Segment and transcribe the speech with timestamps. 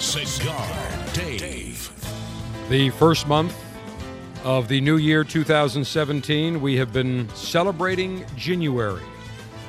[0.00, 0.68] Cigar
[1.12, 1.90] Dave.
[2.68, 3.54] The first month
[4.44, 9.02] of the new year 2017, we have been celebrating January.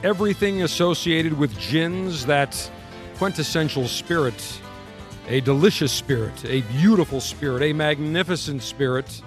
[0.03, 2.71] Everything associated with gins, that
[3.17, 4.61] quintessential spirit,
[5.27, 9.21] a delicious spirit, a beautiful spirit, a magnificent spirit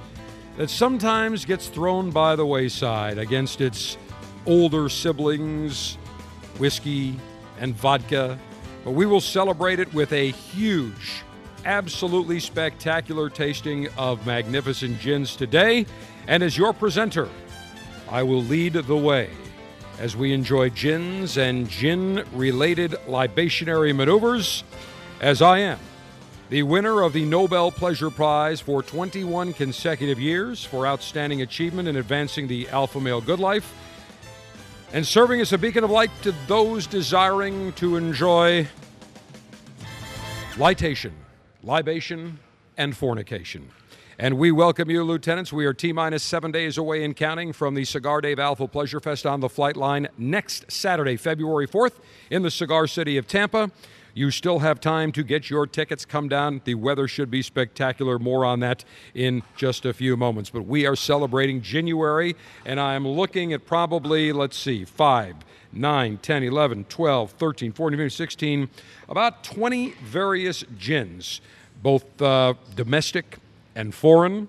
[0.56, 3.96] that sometimes gets thrown by the wayside against its
[4.46, 5.96] older siblings,
[6.58, 7.18] whiskey
[7.58, 8.38] and vodka.
[8.86, 11.24] But we will celebrate it with a huge
[11.64, 15.86] absolutely spectacular tasting of magnificent gins today.
[16.28, 17.28] And as your presenter,
[18.08, 19.30] I will lead the way
[19.98, 24.62] as we enjoy gins and gin related libationary maneuvers,
[25.20, 25.80] as I am
[26.48, 31.96] the winner of the Nobel Pleasure Prize for 21 consecutive years for outstanding achievement in
[31.96, 33.74] advancing the alpha male good life
[34.92, 38.66] and serving as a beacon of light to those desiring to enjoy
[40.54, 41.12] lightation
[41.66, 42.38] libation,
[42.78, 43.68] and fornication.
[44.18, 45.52] And we welcome you, lieutenants.
[45.52, 49.00] We are T minus seven days away and counting from the Cigar Dave Alpha Pleasure
[49.00, 51.94] Fest on the flight line next Saturday, February 4th,
[52.30, 53.70] in the cigar city of Tampa.
[54.16, 56.06] You still have time to get your tickets.
[56.06, 56.62] Come down.
[56.64, 58.18] The weather should be spectacular.
[58.18, 58.82] More on that
[59.12, 60.48] in just a few moments.
[60.48, 62.34] But we are celebrating January,
[62.64, 65.36] and I'm looking at probably, let's see, five,
[65.70, 68.68] 9, 10, 11, 12, 13, 14, 15, 16,
[69.10, 71.42] about 20 various gins,
[71.82, 73.36] both uh, domestic
[73.74, 74.48] and foreign,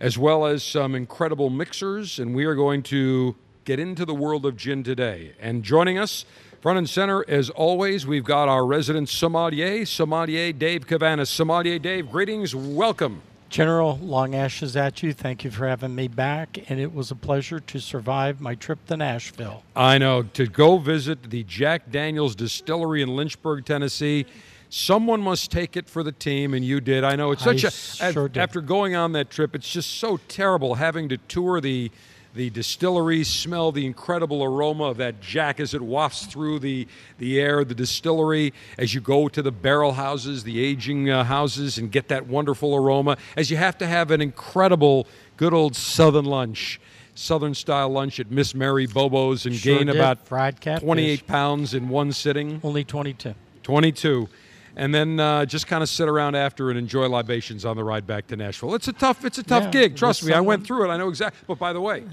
[0.00, 2.18] as well as some incredible mixers.
[2.18, 5.34] And we are going to get into the world of gin today.
[5.38, 6.24] And joining us,
[6.62, 11.26] front and center, as always, we've got our resident sommelier, sommelier Dave Cavanis.
[11.26, 13.20] Sommelier Dave, greetings, welcome.
[13.50, 15.12] General, long ashes at you.
[15.12, 18.78] Thank you for having me back, and it was a pleasure to survive my trip
[18.86, 19.64] to Nashville.
[19.74, 20.22] I know.
[20.22, 24.24] To go visit the Jack Daniels Distillery in Lynchburg, Tennessee.
[24.70, 27.02] Someone must take it for the team, and you did.
[27.02, 28.12] I know it's such I a.
[28.12, 28.40] sure did.
[28.40, 31.90] After going on that trip, it's just so terrible having to tour the
[32.34, 36.88] the distilleries smell the incredible aroma of that jack as it wafts through the,
[37.18, 41.76] the air, the distillery, as you go to the barrel houses, the aging uh, houses,
[41.76, 45.06] and get that wonderful aroma, as you have to have an incredible,
[45.36, 46.80] good old Southern lunch.
[47.14, 49.96] Southern style lunch at Miss Mary Bobo's and Sure gain did.
[49.96, 50.86] about Fried catfish.
[50.86, 52.58] 28 pounds in one sitting.
[52.64, 53.34] Only 22.
[53.62, 54.28] 22
[54.76, 58.06] and then uh, just kind of sit around after and enjoy libations on the ride
[58.06, 58.74] back to Nashville.
[58.74, 59.96] It's a tough, it's a tough Yeah, gig.
[59.96, 60.92] Trust me, I went through it.
[60.92, 61.40] I know exactly.
[61.46, 62.04] But by the way,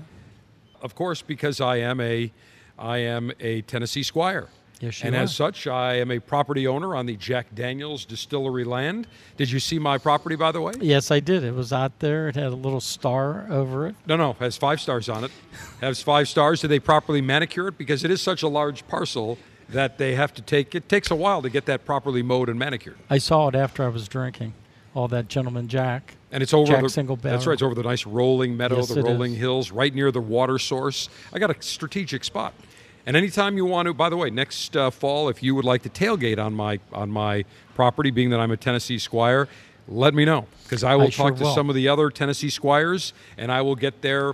[0.81, 2.31] of course, because I am a,
[2.77, 4.47] I am a Tennessee Squire.
[4.81, 5.23] Yes, you and are.
[5.23, 9.07] as such, I am a property owner on the Jack Daniels Distillery land.
[9.35, 10.71] Did you see my property, by the way?
[10.79, 11.43] Yes, I did.
[11.43, 12.29] It was out there.
[12.29, 13.95] It had a little star over it.
[14.07, 15.31] No, no, has five stars on it.
[15.81, 16.61] Has five stars.
[16.61, 17.77] Did they properly manicure it?
[17.77, 19.37] Because it is such a large parcel
[19.71, 20.75] that they have to take.
[20.75, 22.97] It takes a while to get that properly mowed and manicured.
[23.09, 24.53] I saw it after I was drinking.
[24.95, 26.15] All that gentleman Jack.
[26.31, 27.33] And it's over Jack the, Single bed.
[27.33, 27.53] That's right.
[27.53, 29.37] It's over the nice rolling meadow, Yes, the rolling is.
[29.37, 31.09] hills, right near the water source.
[31.31, 32.53] I got a strategic spot.
[33.05, 35.83] And anytime you want to, by the way, next uh, fall, if you would like
[35.83, 37.45] to tailgate on my on my
[37.75, 39.47] property, being that I'm a Tennessee Squire,
[39.87, 41.55] let me know because I will I sure talk to will.
[41.55, 44.33] some of the other Tennessee Squires, and I will get their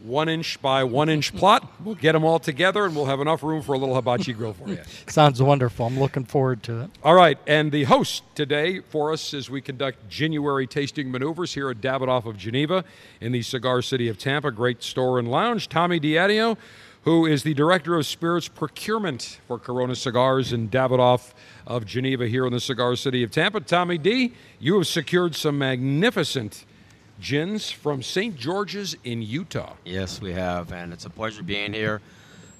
[0.00, 1.70] one inch by one inch plot.
[1.82, 4.52] We'll get them all together, and we'll have enough room for a little hibachi grill
[4.52, 4.80] for you.
[5.08, 5.86] Sounds wonderful.
[5.86, 6.90] I'm looking forward to it.
[7.02, 11.70] All right, and the host today for us as we conduct January tasting maneuvers here
[11.70, 12.84] at Davidoff of Geneva
[13.20, 16.56] in the cigar city of Tampa, great store and lounge, Tommy Diadio,
[17.02, 21.32] who is the director of spirits procurement for Corona Cigars in Davidoff
[21.66, 23.60] of Geneva here in the cigar city of Tampa.
[23.60, 26.64] Tommy D, you have secured some magnificent
[27.20, 28.36] gins from St.
[28.36, 29.74] George's in Utah.
[29.84, 32.00] Yes, we have, and it's a pleasure being here.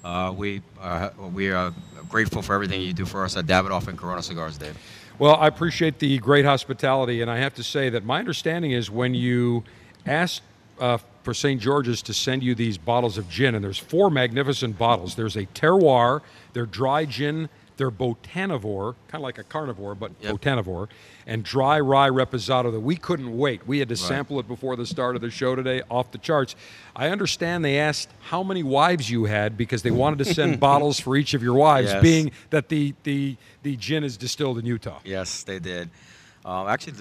[0.03, 1.73] Uh, we uh, we are
[2.07, 4.77] grateful for everything you do for us at Davidoff and Corona Cigars, Dave.
[5.17, 8.89] Well, I appreciate the great hospitality, and I have to say that my understanding is
[8.89, 9.65] when you
[10.05, 10.43] asked
[10.79, 11.59] uh, for St.
[11.59, 15.15] George's to send you these bottles of gin, and there's four magnificent bottles.
[15.15, 16.21] There's a terroir,
[16.53, 20.35] they're dry gin, they're botanivore, kind of like a carnivore, but Yep.
[20.35, 20.87] botanivore,
[21.25, 23.65] and dry rye reposado that we couldn't wait.
[23.67, 23.99] We had to Right.
[23.99, 26.55] sample it before the start of the show today, off the charts.
[26.95, 30.99] I understand they asked how many wives you had because they wanted to send bottles
[30.99, 32.01] for each of your wives, Yes.
[32.03, 34.99] being that the, the, the gin is distilled in Utah.
[35.03, 35.89] Yes, they did.
[36.45, 36.93] Uh, actually,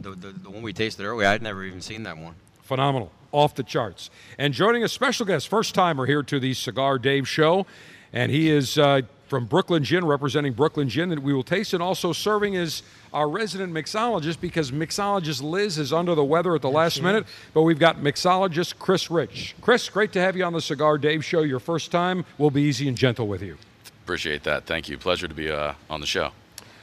[0.00, 2.34] the, the, the, one we tasted earlier, I'd never even seen that one.
[2.62, 4.10] phenomenal, off the charts.
[4.38, 7.66] And joining us, special guest, first timer here to the Cigar Dave Show,
[8.12, 11.80] and he is uh, from Brooklyn Gin, representing Brooklyn Gin that we will taste, and
[11.80, 12.82] also serving as
[13.14, 17.24] our resident mixologist because mixologist Liz is under the weather at the last minute.
[17.54, 19.54] But we've got mixologist Chris Rich.
[19.60, 21.42] Chris, great to have you on the Cigar Dave Show.
[21.42, 22.24] Your first time.
[22.38, 23.56] We'll be easy and gentle with you.
[24.02, 24.66] Appreciate that.
[24.66, 24.98] Thank you.
[24.98, 26.32] Pleasure to be uh, on the show.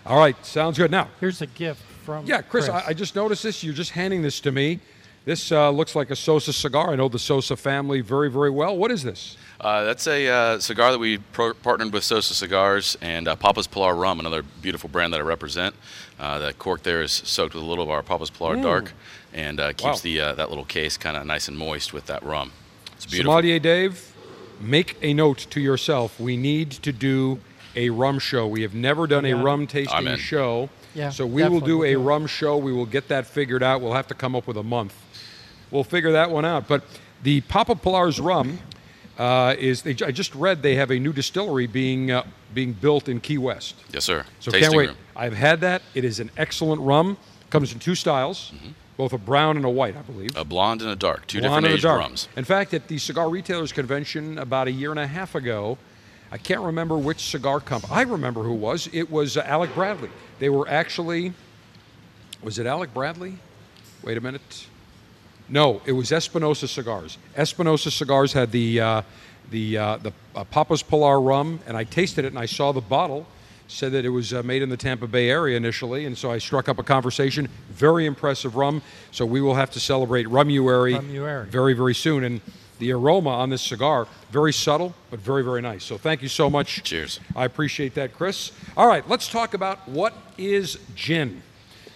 [0.05, 0.89] All right, sounds good.
[0.89, 3.61] Now, Here's a gift from Yeah, Chris, I, I just noticed this.
[3.61, 4.79] You're just handing this to me.
[5.27, 6.91] This uh, looks like a Sosa cigar.
[6.91, 8.77] I know the Sosa family very, very well.
[8.77, 9.35] What is this?
[9.59, 13.67] Uh, that's a uh, cigar that we pro- partnered with Sosa Cigars and uh, Papa's
[13.67, 15.75] Pilar Rum, another beautiful brand that I represent.
[16.17, 18.93] Uh, that cork there is soaked with a little of our Papa's Pilar Dark
[19.33, 19.99] and uh, keeps Wow.
[20.01, 22.53] the uh, that little case kind of nice and moist with that rum.
[22.95, 23.33] It's beautiful.
[23.33, 24.13] Sommelier Dave,
[24.61, 26.21] make a note to yourself.
[26.21, 27.41] We need to do
[27.75, 28.47] a rum show.
[28.47, 30.69] We have never done a rum tasting show.
[30.95, 32.55] Yeah, so we will do a rum show.
[32.55, 33.81] We will get that figured out.
[33.81, 34.93] We'll have to come up with a month.
[35.71, 36.67] We'll figure that one out.
[36.67, 36.83] But
[37.23, 38.59] the Papa Pilar's rum
[39.17, 39.81] uh, is.
[39.81, 42.23] They, I just read they have a new distillery being uh,
[42.53, 43.75] being built in Key West.
[43.93, 44.25] Yes, sir.
[44.39, 44.87] So Tasting can't wait.
[44.89, 44.97] room.
[45.15, 45.81] I've had that.
[45.95, 47.17] It is an excellent rum.
[47.49, 48.69] Comes in two styles, Mm-hmm.
[48.97, 50.35] both a brown and a white, I believe.
[50.35, 51.99] A blonde and a dark, two Blonde different aged dark.
[52.01, 52.27] rums.
[52.35, 55.77] In fact, at the Cigar Retailers Convention about a year and a half ago,
[56.29, 57.93] I can't remember which cigar company.
[57.93, 58.89] I remember who it was.
[58.91, 60.09] It was uh, Alec Bradley.
[60.39, 61.33] They were actually.
[62.43, 63.37] Was it Alec Bradley?
[64.03, 64.67] Wait a minute.
[65.49, 67.17] No, it was Espinosa Cigars.
[67.35, 69.01] Espinosa Cigars had the uh,
[69.49, 72.81] the uh, the uh, Papa's Pilar rum, and I tasted it and I saw the
[72.81, 73.25] bottle.
[73.69, 76.37] Said that it was uh, made in the Tampa Bay area initially, and so I
[76.37, 77.49] struck up a conversation.
[77.69, 78.81] Very impressive rum.
[79.11, 81.47] So we will have to celebrate Rumuary, Rumuary.
[81.47, 82.23] very very soon.
[82.23, 82.39] And
[82.79, 85.83] the aroma on this cigar very subtle, but very very nice.
[85.83, 86.83] So thank you so much.
[86.83, 87.19] Cheers.
[87.35, 88.51] I appreciate that, Chris.
[88.77, 91.41] All right, let's talk about what is gin.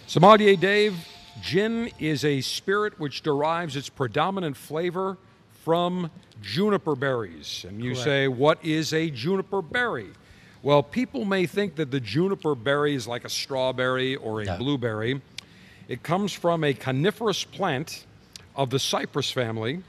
[0.06, 0.94] Sommelier Dave,
[1.42, 5.18] gin is a spirit which derives its predominant flavor
[5.64, 6.10] from
[6.40, 7.64] juniper berries.
[7.68, 8.04] And you Correct.
[8.04, 10.08] say, what is a juniper berry?
[10.62, 14.56] Well, people may think that the juniper berry is like a strawberry or a No.
[14.58, 15.20] blueberry.
[15.88, 18.06] It comes from a coniferous plant
[18.54, 19.82] of the cypress family.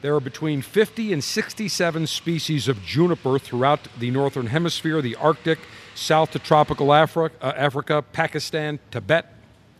[0.00, 5.58] There are between 50 and 67 species of juniper throughout the northern hemisphere, the Arctic,
[5.94, 9.26] south to tropical uh, Africa, Pakistan, Tibet,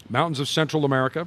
[0.08, 1.26] mountains of Central America.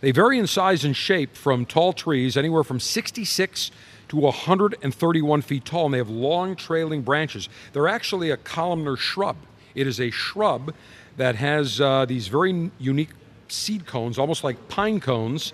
[0.00, 3.70] They vary in size and shape from tall trees, anywhere from 66
[4.08, 7.48] to 131 feet tall, and they have long trailing branches.
[7.72, 9.36] They're actually a columnar shrub.
[9.74, 10.74] It is a shrub
[11.16, 13.10] that has uh, these very unique
[13.48, 15.52] seed cones, almost like pine cones,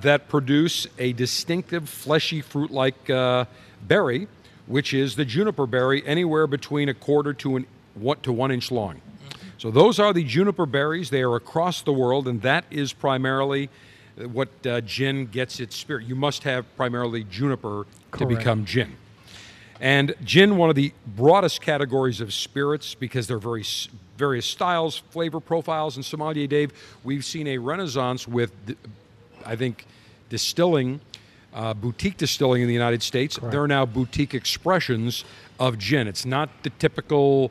[0.00, 3.44] that produce a distinctive fleshy fruit like uh,
[3.82, 4.26] berry,
[4.66, 7.66] which is the juniper berry, anywhere between a quarter to, an,
[8.22, 9.00] to one inch long.
[9.64, 11.08] So those are the juniper berries.
[11.08, 13.70] They are across the world, and that is primarily
[14.20, 16.04] uh, what uh, gin gets its spirit.
[16.04, 17.86] You must have primarily juniper
[18.18, 18.92] to become gin.
[19.80, 23.64] And gin, one of the broadest categories of spirits, because they're very
[24.18, 26.70] various styles, flavor profiles, and sommelier Dave,
[27.02, 28.52] we've seen a renaissance with,
[29.46, 29.86] I think,
[30.28, 31.00] distilling,
[31.54, 33.38] uh, boutique distilling in the United States.
[33.42, 35.24] There are now boutique expressions
[35.58, 36.06] of gin.
[36.06, 37.50] It's not the typical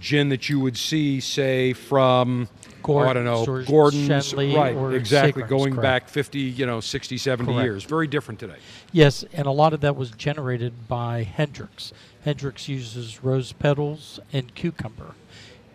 [0.00, 2.48] gin that you would see, say, from
[2.84, 4.94] oh, I don't know, Gordon's or Gordon's, Schenley right?
[4.94, 5.82] Exactly, going correct.
[5.82, 7.64] back 50, you know, 60, 70 Correct.
[7.64, 7.84] years.
[7.84, 8.56] Very different today.
[8.92, 11.92] Yes, and a lot of that was generated by Hendrick's.
[12.24, 15.14] Hendrick's uses rose petals and cucumber.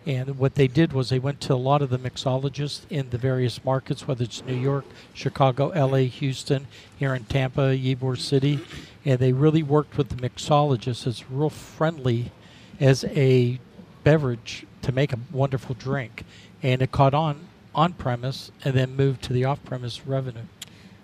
[0.06, 3.18] And what they did was they went to a lot of the mixologists in the
[3.18, 8.60] various markets, whether it's New York, Chicago, LA, Houston, here in Tampa, Ybor City,
[9.04, 12.32] and they really worked with the mixologists as real friendly
[12.80, 13.60] as a
[14.08, 16.24] beverage to make a wonderful drink.
[16.62, 20.46] And it caught on on premise and then moved to the off premise revenue.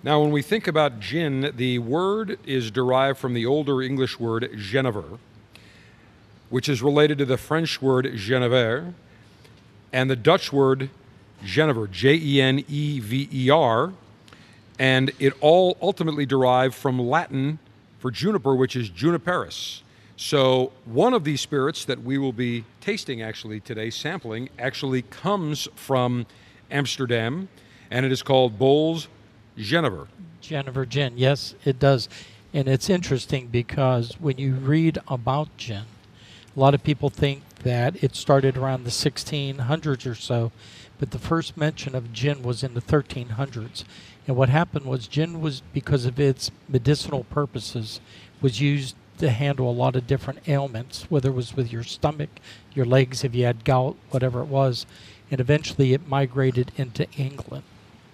[0.02, 4.50] Now, when we think about gin, the word is derived from the older English word
[4.54, 5.18] genever,
[6.48, 8.94] which is related to the French word genever,
[9.92, 10.88] and the Dutch word
[11.44, 13.92] genever, J E N E V E R,
[14.78, 17.58] and it all ultimately derived from Latin
[17.98, 19.82] for juniper, which is juniperus.
[20.16, 25.66] So, one of these spirits that we will be tasting actually today, sampling, actually comes
[25.74, 26.26] from
[26.70, 27.48] Amsterdam,
[27.90, 29.08] and it is called Bols
[29.58, 30.06] Genever.
[30.40, 32.08] Genever gin, yes, it does.
[32.52, 35.84] And it's interesting because when you read about gin,
[36.56, 40.52] a lot of people think that it started around the 1600s or so,
[41.00, 43.82] but the first mention of gin was in the 1300s.
[44.28, 48.00] And what happened was gin was because of its medicinal purposes
[48.40, 52.30] was used to handle a lot of different ailments, whether it was with your stomach,
[52.74, 54.86] your legs, if you had gout, whatever it was.
[55.30, 57.64] And eventually it migrated into England.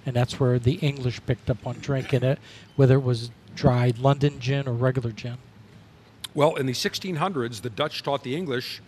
[0.07, 2.39] And that's where the English picked up on drinking it,
[2.77, 5.39] whether it was dried London gin or regular gin.
[6.35, 8.81] Well, in the 1600s, the Dutch taught the English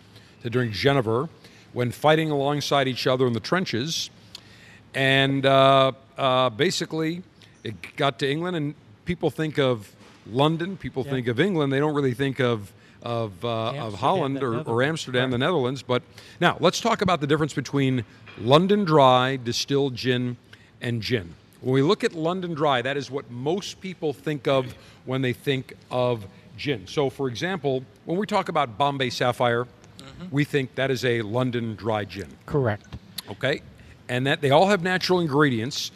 [0.42, 1.28] to drink Genever
[1.72, 4.10] when fighting alongside each other in the trenches.
[4.94, 7.22] And uh, uh, basically,
[7.64, 9.94] it got to England, and people think of
[10.30, 11.12] London, people Yeah.
[11.12, 11.72] think of England.
[11.72, 12.72] They don't really think of
[13.04, 14.80] of, uh, of Holland or, or.
[14.80, 15.82] Amsterdam, the Netherlands.
[15.82, 16.04] But
[16.40, 18.04] now let's talk about the difference between
[18.40, 20.36] London Dry distilled gin
[20.80, 21.34] and gin.
[21.62, 25.32] When we look at London Dry, that is what most people think of when they
[25.32, 26.26] think of
[26.56, 26.86] gin.
[26.86, 29.66] So, for example, when we talk about Bombay Sapphire,
[30.30, 32.28] we think that is a London Dry gin.
[32.46, 32.86] Correct.
[33.28, 33.62] Okay,
[34.08, 35.90] and that they all have natural ingredients.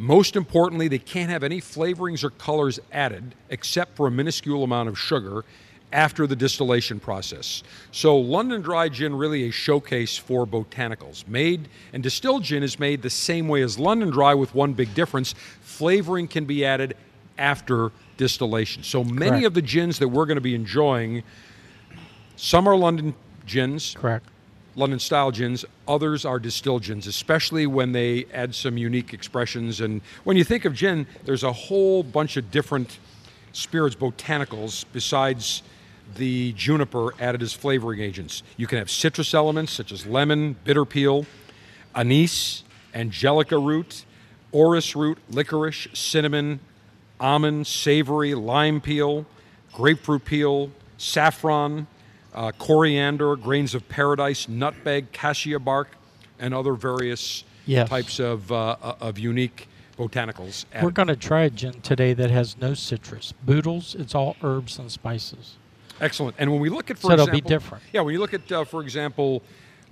[0.00, 4.88] Most importantly, they can't have any flavorings or colors added except for a minuscule amount
[4.88, 5.44] of sugar
[5.92, 7.62] after the distillation process.
[7.92, 11.28] So, London Dry Gin really a showcase for botanicals.
[11.28, 14.94] Made and distilled gin is made the same way as London Dry with one big
[14.94, 15.34] difference.
[15.60, 16.96] Flavoring can be added
[17.36, 18.82] after distillation.
[18.82, 19.46] So, many Correct.
[19.48, 21.24] of the gins that we're going to be enjoying
[22.36, 23.14] some are London
[23.44, 24.29] gins, Correct.
[24.80, 25.64] London style gins.
[25.86, 29.80] Others are distilled gins, especially when they add some unique expressions.
[29.80, 32.98] And when you think of gin, there's a whole bunch of different
[33.52, 35.62] spirits, botanicals, besides
[36.16, 38.42] the juniper added as flavoring agents.
[38.56, 41.26] You can have citrus elements such as lemon, bitter peel,
[41.94, 44.04] anise, angelica root,
[44.50, 46.60] orris root, licorice, cinnamon,
[47.20, 49.26] almond, savory, lime peel,
[49.72, 51.86] grapefruit peel, saffron,
[52.34, 55.88] uh, coriander, grains of paradise, nutmeg, cassia bark,
[56.38, 57.88] and other various Yes.
[57.88, 60.64] types of, uh, of unique botanicals.
[60.72, 60.94] We're added.
[60.94, 63.32] going to try a gin today that has no citrus.
[63.44, 65.56] Boodles, it's all herbs and spices.
[66.00, 66.34] Excellent.
[66.38, 67.84] And when we look at, for So it'll example, be different.
[67.92, 69.42] Yeah, when you look at, uh, for example,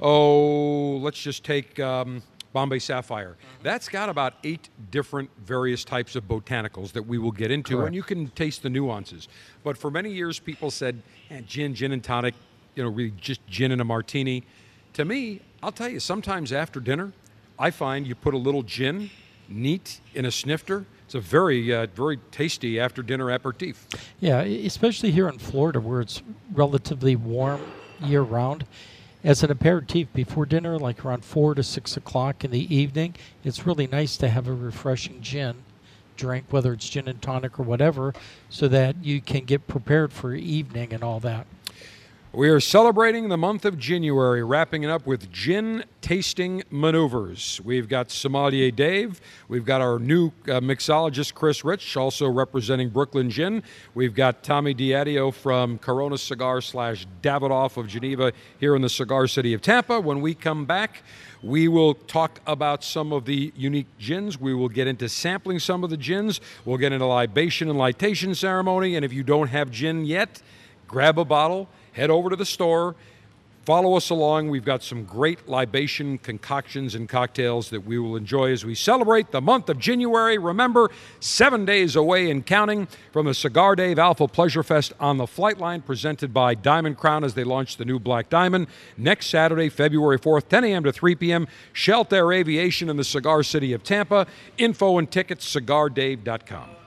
[0.01, 3.37] oh, let's just take um, Bombay Sapphire.
[3.39, 3.63] Mm-hmm.
[3.63, 7.87] That's got about eight different various types of botanicals that we will get into, Correct.
[7.89, 9.29] and you can taste the nuances.
[9.63, 12.35] But for many years, people said, eh, gin, gin and tonic,
[12.75, 14.45] you know, really just gin and a martini.
[14.95, 17.13] To me, I'll tell you, sometimes after dinner,
[17.59, 19.11] I find you put a little gin
[19.49, 20.87] neat in a snifter.
[21.05, 23.87] It's a very, uh, very tasty after dinner aperitif.
[24.21, 27.61] Yeah, especially here in Florida where it's relatively warm
[28.01, 28.67] year round.
[29.25, 33.67] As an aperitif before dinner, like around four to six o'clock in the evening, it's
[33.67, 35.57] really nice to have a refreshing gin
[36.17, 38.15] drink, whether it's gin and tonic or whatever,
[38.49, 41.47] so that you can get prepared for evening and all that.
[42.31, 47.59] We are celebrating the month of January, wrapping it up with gin tasting maneuvers.
[47.65, 49.19] We've got Sommelier Dave.
[49.49, 53.63] We've got our new uh, mixologist, Chris Rich, also representing Brooklyn Gin.
[53.95, 59.27] We've got Tommy Diadio from Corona Cigar slash Davidoff of Geneva here in the cigar
[59.27, 59.99] city of Tampa.
[59.99, 61.03] When we come back,
[61.43, 64.39] we will talk about some of the unique gins.
[64.39, 66.43] We will get into sampling some of the gins.
[66.67, 68.97] We'll get into libation and lightation ceremony.
[68.97, 70.43] And if you don't have gin yet,
[70.87, 72.95] grab a bottle, head over to the store,
[73.65, 74.49] follow us along.
[74.49, 79.33] We've got some great libation concoctions and cocktails that we will enjoy as we celebrate
[79.33, 80.39] the month of January.
[80.39, 85.27] Remember, seven days away and counting from the Cigar Dave Alpha Pleasure Fest on the
[85.27, 88.69] flight line presented by Diamond Crown as they launch the new Black Diamond.
[88.97, 90.85] Next Saturday, February 4th, 10 a.m.
[90.85, 94.29] to 3 p.m., Sheltair Aviation in the cigar city of Tampa.
[94.57, 96.78] Info and tickets, cigardave.com.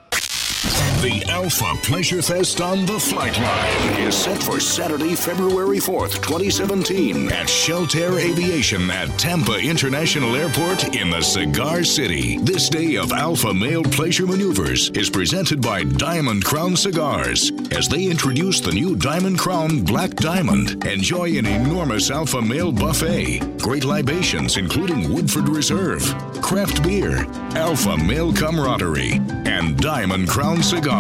[1.02, 7.32] The Alpha Pleasure Fest on the Flight Line is set for Saturday, February 4th, 2017
[7.32, 12.38] at Sheltair Aviation at Tampa International Airport in the Cigar City.
[12.44, 18.06] This day of Alpha Male Pleasure Maneuvers is presented by Diamond Crown Cigars as they
[18.06, 20.86] introduce the new Diamond Crown Black Diamond.
[20.86, 26.04] Enjoy an enormous Alpha Male buffet, great libations including Woodford Reserve,
[26.44, 30.91] craft beer, Alpha Male camaraderie, and Diamond Crown Cigars.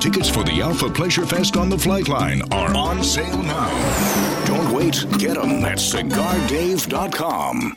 [0.00, 4.44] Tickets for the Alpha Pleasure Fest on the flight line are on sale now.
[4.44, 7.76] Don't wait, get them at cigardave.com.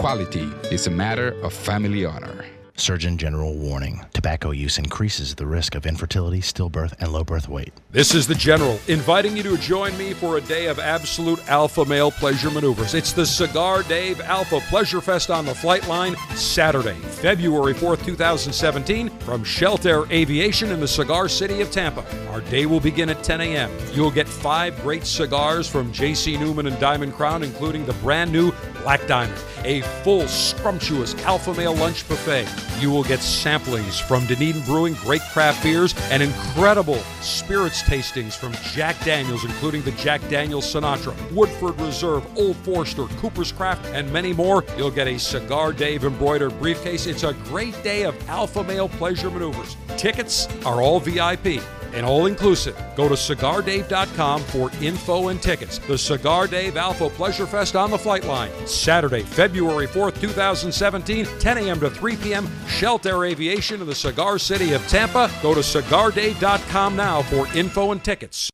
[0.00, 2.46] quality is a matter of family honor.
[2.74, 7.74] Surgeon General warning tobacco use increases the risk of infertility, stillbirth, and low birth weight.
[7.90, 11.84] This is the General, inviting you to join me for a day of absolute alpha
[11.84, 12.94] male pleasure maneuvers.
[12.94, 19.10] It's the Cigar Dave Alpha Pleasure Fest on the flight line, Saturday, February 4th, 2017,
[19.18, 22.06] from Sheltair Aviation in the cigar city of Tampa.
[22.30, 23.70] Our day will begin at 10 a.m.
[23.92, 26.38] You'll get five great cigars from J.C.
[26.38, 28.52] Newman and Diamond Crown, including the brand new
[28.82, 32.46] Black Diamond, a full, scrumptious alpha male lunch buffet.
[32.80, 38.52] You will get samplings from Dunedin Brewing, great craft beers, and incredible spirits tastings from
[38.72, 44.32] Jack Daniels, including the Jack Daniels Sinatra, Woodford Reserve, Old Forester, Cooper's Craft, and many
[44.32, 44.64] more.
[44.76, 47.06] You'll get a Cigar Dave embroidered briefcase.
[47.06, 49.76] It's a great day of alpha male pleasure maneuvers.
[49.96, 51.62] Tickets are all VIP
[51.94, 52.76] and all inclusive.
[52.96, 55.78] Go to cigardave.com for info and tickets.
[55.78, 61.58] The Cigar Dave Alpha Pleasure Fest on the flight line, Saturday, February 4th, 2017, 10
[61.58, 61.80] a.m.
[61.80, 62.46] to 3 p.m.
[62.66, 65.30] Sheltair Aviation in the cigar city of Tampa.
[65.42, 68.50] Go to cigardave.com now for info and tickets.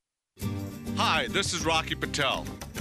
[0.97, 2.47] Hi, this is Rocky Patel.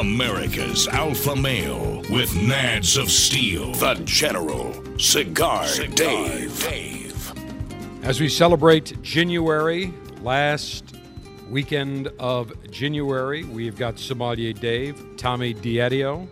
[0.00, 3.72] America's Alpha Male with Nads of Steel.
[3.74, 4.72] The General.
[4.98, 6.62] Cigar, Dave.
[6.64, 7.32] Dave.
[8.02, 10.96] As we celebrate January, last
[11.50, 16.26] weekend of January, we've got Sommelier Dave, Tommy Diadio.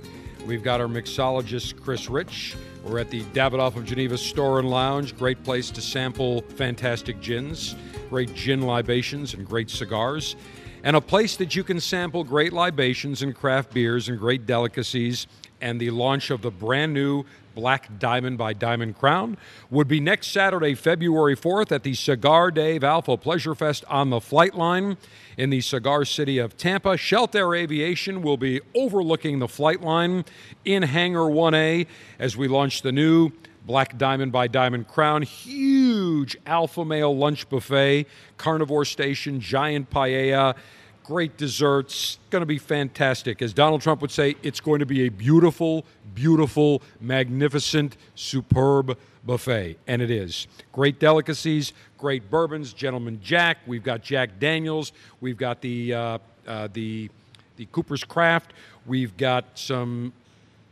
[0.46, 2.56] We've got our mixologist, Chris Rich.
[2.82, 5.16] We're at the Davidoff of Geneva Store and Lounge.
[5.16, 7.76] Great place to sample fantastic gins,
[8.08, 10.34] great gin libations, and great cigars.
[10.82, 15.26] And a place that you can sample great libations and craft beers and great delicacies.
[15.60, 19.36] And the launch of the brand new Black Diamond by Diamond Crown
[19.70, 24.20] would be next Saturday, February 4th at the Cigar Dave Alpha Pleasure Fest on the
[24.20, 24.96] flight line
[25.36, 26.96] in the cigar city of Tampa.
[26.96, 30.24] Sheltair Aviation will be overlooking the flight line
[30.64, 31.86] in Hangar 1A
[32.18, 33.32] as we launch the new
[33.66, 35.22] Black Diamond by Diamond Crown.
[35.22, 40.56] Huge alpha male lunch buffet, carnivore station, giant paella,
[41.04, 42.18] great desserts.
[42.30, 43.42] Going to be fantastic.
[43.42, 49.76] As Donald Trump would say, it's going to be a beautiful, beautiful, magnificent, superb buffet.
[49.86, 50.46] And it is.
[50.72, 53.58] Great delicacies, great bourbons, Gentleman Jack.
[53.66, 54.92] We've got Jack Daniels.
[55.20, 57.10] We've got the, uh, uh, the,
[57.56, 58.52] the Cooper's Craft.
[58.86, 60.12] We've got some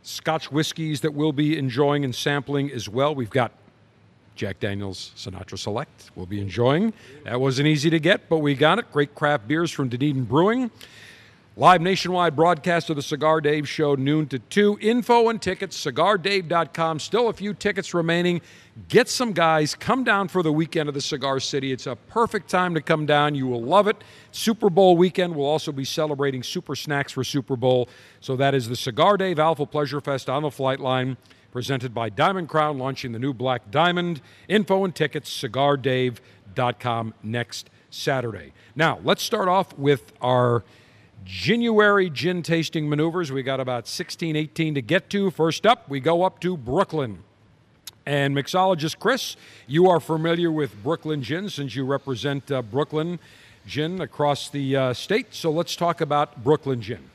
[0.01, 3.13] Scotch whiskies that we'll be enjoying and sampling as well.
[3.13, 3.51] We've got
[4.35, 6.93] Jack Daniels Sinatra Select we'll be enjoying.
[7.25, 8.89] That wasn't easy to get, but we got it.
[8.91, 10.71] Great craft beers from Dunedin Brewing.
[11.59, 14.77] Live nationwide broadcast of the Cigar Dave Show, noon to 2.
[14.79, 16.99] Info and tickets, cigardave.com.
[16.99, 18.39] Still a few tickets remaining.
[18.87, 19.75] Get some guys.
[19.75, 21.73] Come down for the weekend of the Cigar City.
[21.73, 23.35] It's a perfect time to come down.
[23.35, 23.97] You will love it.
[24.31, 25.35] Super Bowl weekend.
[25.35, 27.89] We'll also be celebrating super snacks for Super Bowl.
[28.21, 31.17] So that is the Cigar Dave Alpha Pleasure Fest on the flight line,
[31.51, 34.21] presented by Diamond Crown, launching the new Black Diamond.
[34.47, 38.53] Info and tickets, cigardave.com next Saturday.
[38.77, 40.63] Now, let's start off with our
[41.31, 43.31] January gin tasting maneuvers.
[43.31, 45.29] We got about 16, 18 to get to.
[45.29, 47.19] First up, we go up to Brooklyn.
[48.03, 49.35] And mixologist Chris,
[49.67, 53.19] you are familiar with Brooklyn Gin since you represent uh, Brooklyn
[53.67, 55.35] Gin across the uh, state.
[55.35, 57.11] So let's talk about Brooklyn Gin.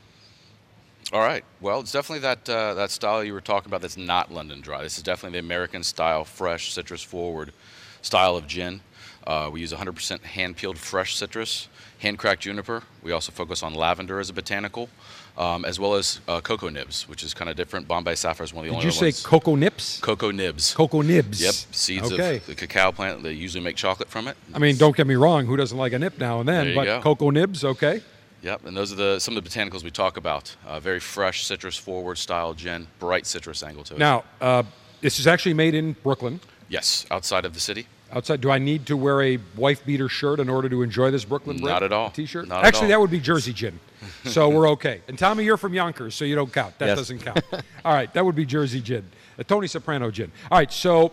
[1.13, 1.45] All right.
[1.61, 3.81] Well, it's definitely that uh, that style you were talking about.
[3.81, 4.81] That's not London Dry.
[4.85, 7.53] This is definitely the American style, fresh, citrus forward
[8.01, 8.81] style of gin.
[9.27, 11.69] Uh, we use 100% hand peeled fresh citrus,
[12.05, 12.83] hand cracked juniper.
[13.03, 14.89] We also focus on lavender as a botanical,
[15.37, 17.89] um, as well as uh, cocoa nibs, which is kind of different.
[17.89, 19.99] Bombay Sapphire is one of the Did only you say cocoa nips?
[20.01, 20.75] cocoa nibs.
[20.75, 21.41] Cocoa nibs.
[21.43, 22.37] Yep, seeds Okay.
[22.37, 23.23] of the cacao plant.
[23.23, 24.37] They usually make chocolate from it.
[24.55, 25.47] I mean, don't get me wrong.
[25.47, 26.65] Who doesn't like a nip now and then?
[26.67, 27.01] There you but go.
[27.01, 28.03] cocoa nibs, okay.
[28.43, 30.55] Yep, and those are the some of the botanicals we talk about.
[30.67, 33.99] Uh, very fresh, citrus forward style gin, bright citrus angle to it.
[33.99, 34.63] Now, uh,
[35.01, 36.41] this is actually made in Brooklyn.
[36.69, 37.87] yes, outside of the city.
[38.15, 41.25] Outside, do I need to wear a wife beater shirt in order to enjoy this
[41.25, 42.11] Brooklyn Not at all.
[42.11, 42.47] T-shirt?
[42.47, 42.89] Not at Actually, all.
[42.91, 43.81] that would be Jersey gin.
[44.27, 45.01] So we're okay.
[45.09, 46.79] And Tommy, you're from Yonkers, so you don't count.
[46.79, 46.99] That Yes.
[46.99, 47.41] doesn't count.
[47.85, 49.05] all right, that would be Jersey gin.
[49.39, 50.31] A Tony Soprano gin.
[50.51, 51.11] All right, so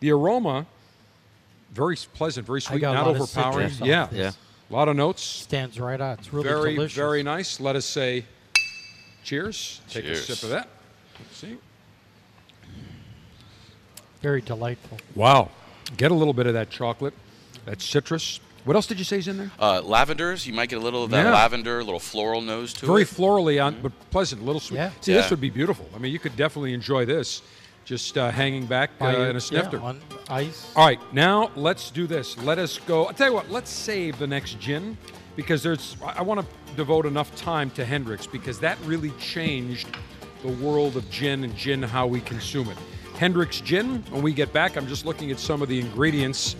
[0.00, 0.64] the aroma,
[1.72, 3.68] very pleasant, very sweet, got a not lot overpowering.
[3.68, 4.08] citrus Yeah.
[4.12, 4.32] Yeah.
[4.70, 5.22] A lot of notes.
[5.22, 6.20] Stands right out.
[6.20, 6.96] It's really very, delicious.
[6.96, 7.60] very nice.
[7.60, 8.24] Let us say
[9.22, 9.82] cheers.
[9.90, 10.20] Take Cheers.
[10.30, 10.68] a sip of that.
[11.20, 11.58] Let's see.
[14.22, 14.96] Very delightful.
[15.14, 15.50] Wow.
[15.96, 17.14] Get a little bit of that chocolate,
[17.66, 18.40] that citrus.
[18.64, 19.50] What else did you say is in there?
[19.58, 21.32] Uh, lavenders, you might get a little of that Yeah.
[21.32, 23.08] lavender, a little floral nose to Very it.
[23.08, 24.76] florally on, but pleasant, a little sweet.
[24.78, 24.90] Yeah.
[25.00, 25.88] See, this would be beautiful.
[25.94, 27.42] I mean, you could definitely enjoy this,
[27.84, 29.78] just uh, hanging back uh, in a snifter.
[29.78, 30.70] Yeah, on ice.
[30.76, 32.38] All right, now let's do this.
[32.38, 33.06] Let us go.
[33.06, 33.50] I'll tell you what.
[33.50, 34.96] Let's save the next gin
[35.34, 35.96] because there's.
[36.04, 39.88] I I want to devote enough time to Hendrick's because that really changed
[40.42, 42.78] the world of gin and gin how we consume it.
[43.18, 44.02] Hendrick's gin.
[44.10, 46.56] When we get back, I'm just looking at some of the ingredients.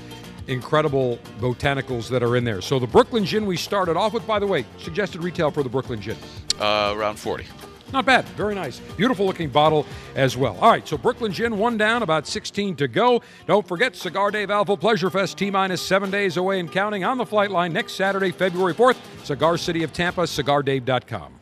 [0.49, 2.61] Incredible botanicals that are in there.
[2.61, 4.27] So the Brooklyn gin we started off with.
[4.27, 6.17] By the way, suggested retail for the Brooklyn gin.
[6.61, 7.47] Uh, around 40.
[7.93, 8.25] Not bad.
[8.31, 8.81] Very nice.
[8.97, 10.57] Beautiful looking bottle as well.
[10.61, 13.21] All right, so Brooklyn Gin, one down, about 16 to go.
[13.47, 17.19] Don't forget Cigar Dave Alpha Pleasure Fest, T minus seven days away and counting on
[17.19, 18.97] the flight line next Saturday, February 4th.
[19.25, 21.42] Cigar City of Tampa, cigardave.com.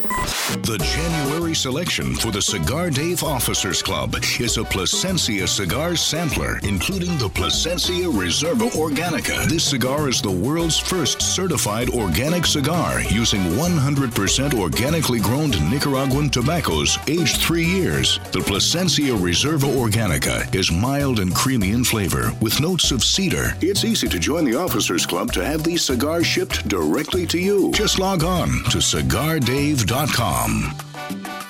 [0.00, 7.18] The January selection for the Cigar Dave Officers Club is a Plasencia cigar sampler, including
[7.18, 9.44] the Plasencia Reserva Organica.
[9.46, 16.98] This cigar is the world's first certified organic cigar using 100% organically grown Nicaraguan tobaccos
[17.06, 18.18] aged three years.
[18.32, 23.56] The Plasencia Reserva Organica is mild and creamy in flavor with notes of cedar.
[23.60, 27.70] It's easy to join the Officers Club to have these cigars shipped directly to you.
[27.72, 29.89] Just log on to cigardave.com.
[29.90, 31.49] Yahoo.com.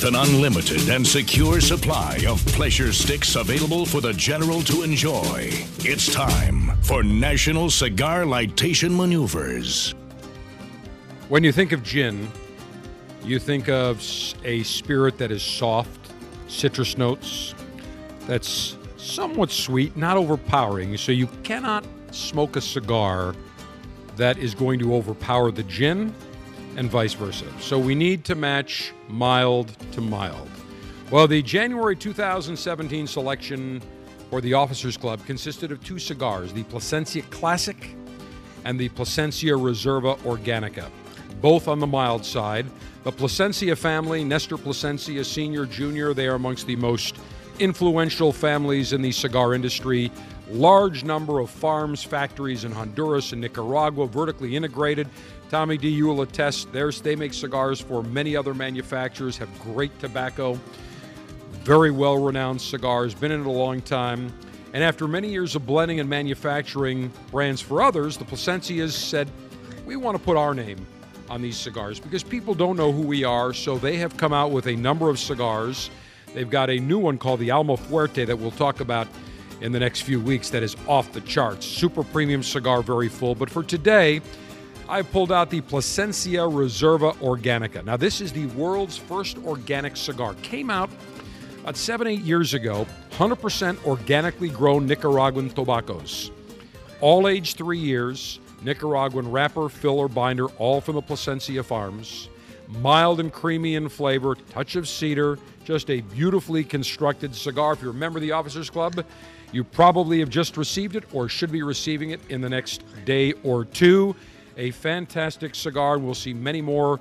[0.00, 5.50] With an unlimited and secure supply of pleasure sticks available for the general to enjoy,
[5.80, 9.94] it's time for National Cigar Lightation Maneuvers.
[11.28, 12.30] When you think of gin,
[13.24, 13.98] you think of
[14.42, 16.10] a spirit that is soft,
[16.48, 17.54] citrus notes,
[18.26, 20.96] that's somewhat sweet, not overpowering.
[20.96, 23.34] So you cannot smoke a cigar
[24.16, 26.14] that is going to overpower the gin
[26.80, 27.44] and vice versa.
[27.60, 30.48] So we need to match mild to mild.
[31.10, 33.82] Well, the January 2017 selection
[34.30, 37.94] for the Officers Club consisted of two cigars the Plasencia Classic
[38.64, 40.88] and the Plasencia Reserva Organica,
[41.42, 42.64] both on the mild side.
[43.04, 47.16] The Plasencia family, Nestor Plasencia Sr., Jr., they are amongst the most
[47.58, 50.10] influential families in the cigar industry.
[50.50, 55.08] Large number of farms, factories in Honduras and Nicaragua, vertically integrated.
[55.50, 55.88] Tommy D.
[55.88, 60.58] you will attest, there's, they make cigars for many other manufacturers, have great tobacco
[61.62, 64.32] very well renowned cigars, been in it a long time.
[64.72, 69.30] And after many years of blending and manufacturing brands for others, the Plasencias said,
[69.84, 70.86] we want to put our name
[71.28, 73.52] on these cigars because people don't know who we are.
[73.52, 75.90] So they have come out with a number of cigars.
[76.34, 79.08] They've got a new one called the Alma Fuerte that we'll talk about
[79.60, 81.66] in the next few weeks that is off the charts.
[81.66, 83.34] Super premium cigar, very full.
[83.34, 84.22] But for today,
[84.90, 87.84] I pulled out the Plasencia Reserva Organica.
[87.84, 90.34] Now, this is the world's first organic cigar.
[90.42, 90.90] Came out
[91.62, 96.32] about seven, eight years ago, 100% organically grown Nicaraguan tobaccos.
[97.00, 102.28] All aged three years, Nicaraguan wrapper, filler, binder, all from the Plasencia farms.
[102.66, 107.74] Mild and creamy in flavor, touch of cedar, just a beautifully constructed cigar.
[107.74, 109.04] If you remember the Officers Club,
[109.52, 113.34] you probably have just received it or should be receiving it in the next day
[113.44, 114.16] or two.
[114.60, 117.00] A fantastic cigar, and we'll see many more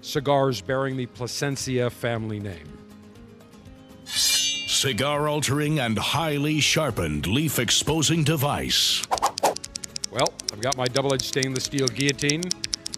[0.00, 2.78] cigars bearing the Plasencia family name.
[4.06, 9.02] Cigar altering and highly sharpened leaf exposing device.
[10.10, 12.44] Well, I've got my double edged stainless steel guillotine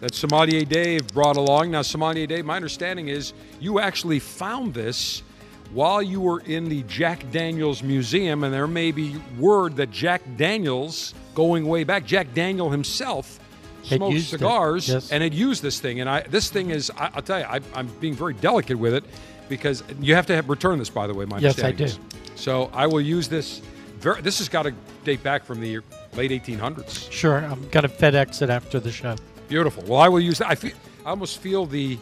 [0.01, 1.73] that Sommelier Dave brought along.
[1.73, 5.25] Now, Sommelier Dave, my understanding is you actually found this
[5.73, 10.23] while you were in the Jack Daniels Museum, and there may be word that Jack
[10.37, 13.41] Daniels, going way back, Jack Daniel himself
[13.87, 15.13] smoked it, cigars yes.
[15.13, 16.01] and had used this thing.
[16.01, 18.95] And I, this thing is, I, I'll tell you, I, I'm being very delicate with
[18.95, 19.05] it
[19.49, 21.25] because you have to have, return this, by the way.
[21.25, 22.41] My Yes, I understanding is.
[22.41, 23.63] So I will use this.
[23.99, 25.81] Very, this has got to date back from the
[26.15, 27.11] late 1800s.
[27.11, 29.17] Sure, I'm gonna FedEx it after the show.
[29.49, 29.85] Beautiful.
[29.85, 30.49] Well, I will use that.
[30.49, 30.73] I feel,
[31.05, 31.99] I almost feel the,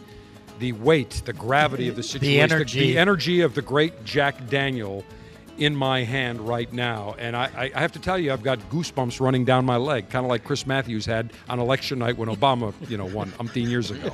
[0.59, 2.79] the weight, the gravity of the situation, the energy.
[2.79, 5.05] the, energy of the great Jack Daniel,
[5.57, 9.19] in my hand right now, and I, I- have to tell you, I've got goosebumps
[9.21, 12.73] running down my leg, kind of like Chris Matthews had on election night when Obama,
[12.89, 14.11] you know, won umpteen years ago.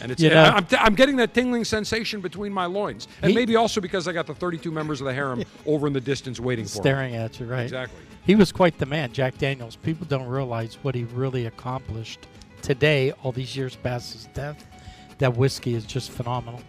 [0.00, 3.34] And it's, You know- I'm, I'm getting that tingling sensation between my loins, and He-
[3.36, 6.40] maybe also because I got the 32 members of the harem over in the distance
[6.40, 6.82] waiting for me.
[6.82, 7.62] Staring at you, right?
[7.62, 8.00] Exactly.
[8.24, 9.76] He was quite the man, Jack Daniels.
[9.76, 12.26] People don't realize what he really accomplished
[12.60, 14.64] today, all these years past his death.
[15.18, 16.60] That whiskey is just phenomenal.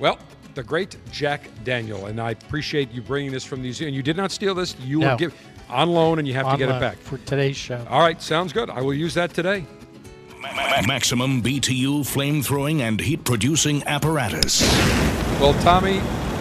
[0.00, 0.18] Well,
[0.54, 3.88] the great Jack Daniel, and I appreciate you bringing this from the museum.
[3.88, 5.10] And you did not steal this; you No.
[5.12, 5.36] were given
[5.68, 7.84] on loan, and you have to get it back for today's show.
[7.88, 8.70] All right, sounds good.
[8.70, 9.64] I will use that today.
[10.86, 14.62] Maximum BTU flame throwing and heat producing apparatus.
[15.40, 16.00] Well, Tommy,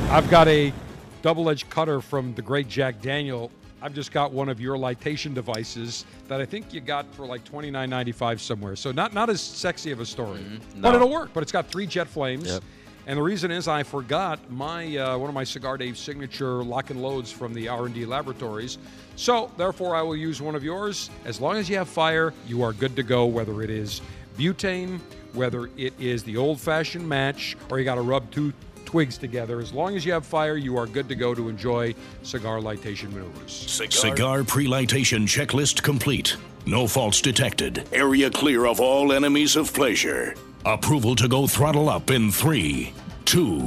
[0.09, 0.73] I've got a
[1.21, 3.49] double-edged cutter from the great Jack Daniel.
[3.81, 7.43] I've just got one of your lightation devices that I think you got for like
[7.43, 8.75] twenty nine ninety five somewhere.
[8.75, 10.81] So not not as sexy of a story, mm-hmm.
[10.81, 10.95] but No.
[10.95, 11.31] it'll work.
[11.33, 12.47] But it's got three jet flames.
[12.47, 12.63] Yep.
[13.05, 16.89] And the reason is I forgot my uh, one of my Cigar Dave signature lock
[16.89, 18.77] and loads from the R and D laboratories.
[19.15, 21.09] So therefore, I will use one of yours.
[21.25, 23.25] As long as you have fire, you are good to go.
[23.25, 24.01] Whether it is
[24.37, 24.99] butane,
[25.33, 28.53] whether it is the old-fashioned match, or you got to rub two
[28.85, 29.59] twigs together.
[29.59, 33.11] As long as you have fire, you are good to go to enjoy cigar lightation
[33.11, 33.51] maneuvers.
[33.89, 36.37] Cigar pre-lightation checklist complete.
[36.65, 37.87] No faults detected.
[37.91, 40.35] Area clear of all enemies of pleasure.
[40.65, 42.93] Approval to go throttle up in three,
[43.25, 43.59] two,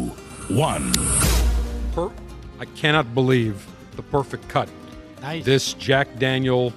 [0.48, 0.92] one.
[1.92, 2.10] Per-
[2.58, 4.68] I cannot believe the perfect cut.
[5.20, 5.44] Nice.
[5.44, 6.72] This Jack Daniel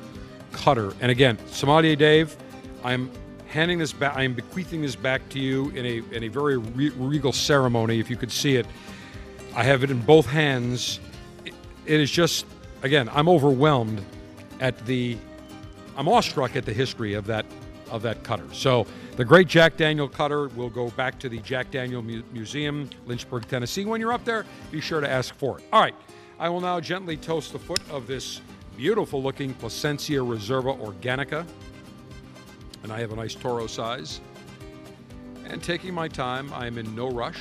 [0.51, 0.91] cutter.
[0.99, 2.36] And again, Sommelier Dave,
[2.84, 3.10] I'm
[3.47, 4.17] handing this back.
[4.17, 7.99] I am bequeathing this back to you in a in a very re- regal ceremony.
[7.99, 8.65] If you could see it,
[9.55, 10.99] I have it in both hands.
[11.45, 11.53] It-
[11.86, 12.45] it is just
[12.84, 14.01] again, I'm overwhelmed
[14.60, 15.17] at the.
[15.95, 17.45] I'm awestruck at the history of that
[17.89, 18.45] of that cutter.
[18.54, 22.89] So the great Jack Daniel cutter will go back to the Jack Daniel Mu- Museum,
[23.06, 23.86] Lynchburg, Tennessee.
[23.86, 25.65] When you're up there, be sure to ask for it.
[25.73, 25.95] All right,
[26.39, 28.41] I will now gently toast the foot of this
[28.78, 31.45] beautiful looking Plasencia Reserva Organica.
[32.84, 34.21] And I have a nice Toro size.
[35.45, 37.39] And taking my time, I am in no rush.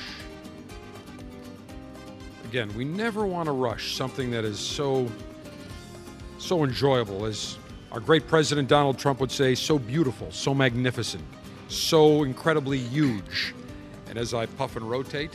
[2.49, 5.07] again, we never want to rush something that is so
[6.39, 7.57] so enjoyable as
[7.91, 11.23] our great president Donald Trump would say, so beautiful, so magnificent,
[11.67, 13.53] so incredibly huge.
[14.07, 15.31] And as I puff and rotate,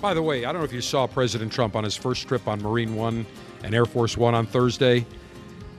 [0.00, 2.48] by the way, I don't know if you saw President Trump on his first trip
[2.48, 3.24] on Marine One
[3.62, 5.06] and Air Force One on Thursday,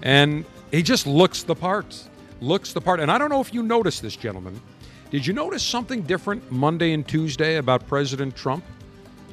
[0.01, 2.01] and he just looks the part,
[2.39, 3.01] looks the part.
[3.01, 4.61] And I don't know if you noticed this, gentlemen.
[5.11, 8.63] Did you notice something different Monday and Tuesday about President Trump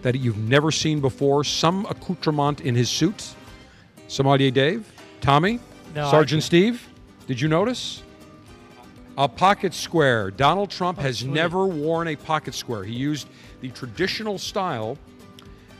[0.03, 1.45] that you've never seen before?
[1.45, 3.35] Some accoutrement in his suit?
[4.09, 4.93] Sommelier Dave?
[5.21, 5.61] Tommy?
[5.95, 6.43] No, Sergeant.
[6.43, 6.87] Steve?
[7.27, 8.03] Did you notice?
[9.19, 10.31] A pocket square.
[10.31, 11.33] Donald Trump oh, has sweet.
[11.33, 12.85] never worn a pocket square.
[12.85, 13.29] He used
[13.61, 14.97] the traditional style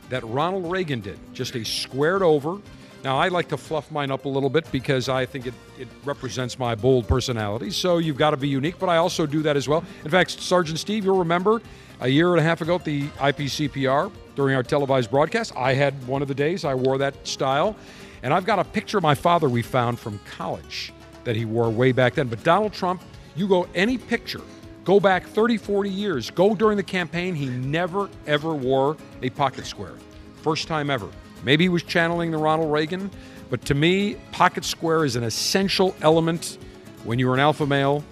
[0.09, 2.59] that Ronald Reagan did, just a squared over.
[3.03, 5.87] Now, I like to fluff mine up a little bit because I think it, it
[6.03, 7.71] represents my bold personality.
[7.71, 9.83] So you've got to be unique, but I also do that as well.
[10.05, 11.61] In fact, Sergeant Steve, you'll remember
[11.99, 16.07] a year and a half ago at the IPCPR during our televised broadcast, I had
[16.07, 17.75] one of the days I wore that style.
[18.23, 21.69] And I've got a picture of my father we found from college that he wore
[21.69, 22.27] way back then.
[22.27, 23.01] But Donald Trump,
[23.35, 24.41] you go any picture,
[24.83, 29.65] go back 30, 40 years, go during the campaign, he never, ever wore a pocket
[29.65, 29.95] square.
[30.41, 31.09] First time ever.
[31.43, 33.09] Maybe he was channeling the Ronald Reagan,
[33.49, 36.57] but to me, pocket square is an essential element
[37.03, 38.03] when you're an alpha male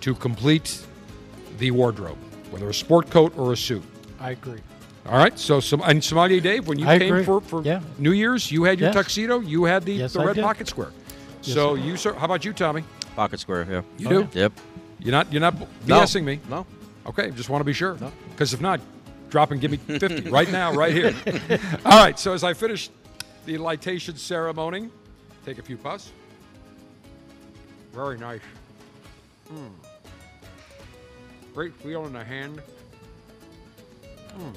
[0.00, 0.84] to complete
[1.58, 2.18] the wardrobe,
[2.50, 3.82] whether a sport coat or a suit.
[4.20, 4.60] I agree.
[5.08, 5.38] All right.
[5.38, 7.24] So, some and Sommelier Dave, when you I came agree.
[7.24, 7.80] for, for Yeah.
[7.98, 8.94] New Year's, you had your Yes.
[8.96, 9.40] tuxedo.
[9.40, 10.90] You had the, Yes, the red pocket square.
[11.42, 11.84] Yes, so I did.
[11.86, 12.12] you, sir.
[12.14, 12.84] How about you, Tommy?
[13.16, 13.82] Pocket square, yeah.
[13.96, 14.38] You Oh, do?
[14.38, 14.52] Yep.
[15.00, 15.32] You're not.
[15.32, 15.54] You're not
[15.86, 16.04] No.
[16.22, 16.40] Me.
[16.48, 16.66] No.
[17.06, 17.30] Okay.
[17.30, 17.96] Just want to be sure.
[18.00, 18.12] No.
[18.30, 18.80] Because if not,
[19.30, 21.14] drop and give me fifty right now, right here.
[21.86, 22.18] All right.
[22.18, 22.90] So as I finish
[23.46, 24.90] the lightation ceremony,
[25.46, 26.10] take a few puffs.
[27.94, 28.40] Very nice.
[29.52, 29.70] Mm.
[31.54, 32.60] Great feel in the hand.
[34.38, 34.54] Mm.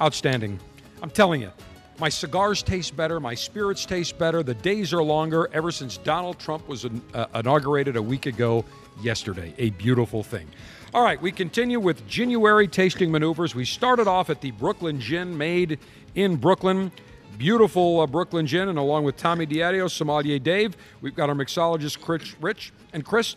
[0.00, 0.58] Outstanding.
[1.02, 1.52] I'm telling you,
[2.00, 6.38] my cigars taste better, my spirits taste better, the days are longer ever since Donald
[6.40, 8.64] Trump was uh, inaugurated a week ago
[9.00, 9.54] yesterday.
[9.58, 10.48] A beautiful thing.
[10.92, 13.54] All right, we continue with January tasting maneuvers.
[13.54, 15.78] We started off at the Brooklyn Gin made
[16.16, 16.90] in Brooklyn.
[17.38, 22.00] Beautiful uh, Brooklyn Gin, and along with Tommy Diadio, Sommelier Dave, we've got our mixologist
[22.00, 22.72] Chris Rich.
[22.92, 23.36] And Chris,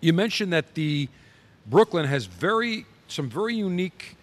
[0.00, 1.08] you mentioned that the
[1.66, 4.15] Brooklyn has very some very unique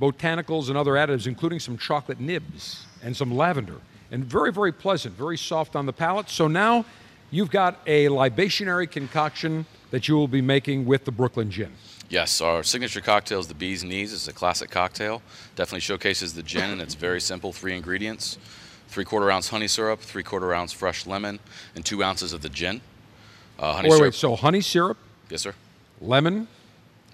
[0.00, 3.76] botanicals and other additives, including some chocolate nibs and some lavender,
[4.10, 6.28] and very very pleasant, very soft on the palate.
[6.30, 6.84] So now
[7.30, 11.72] you've got a libationary concoction that you will be making with the Brooklyn Gin.
[12.08, 14.12] Yes, our signature cocktail is the Bee's Knees.
[14.12, 15.22] It's a classic cocktail.
[15.54, 17.52] Definitely showcases the gin, and it's very simple.
[17.52, 18.36] Three ingredients:
[18.88, 21.38] three quarter ounce honey syrup, three quarter ounce fresh lemon,
[21.76, 22.80] and two ounces of the gin.
[23.60, 24.06] Uh, honey wait, syrup.
[24.06, 24.14] wait.
[24.14, 24.96] So honey syrup,
[25.28, 25.54] yes, sir.
[26.00, 26.48] lemon, and,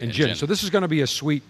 [0.00, 0.28] And gin.
[0.28, 0.36] gin.
[0.36, 1.42] So this is going to be a sweet.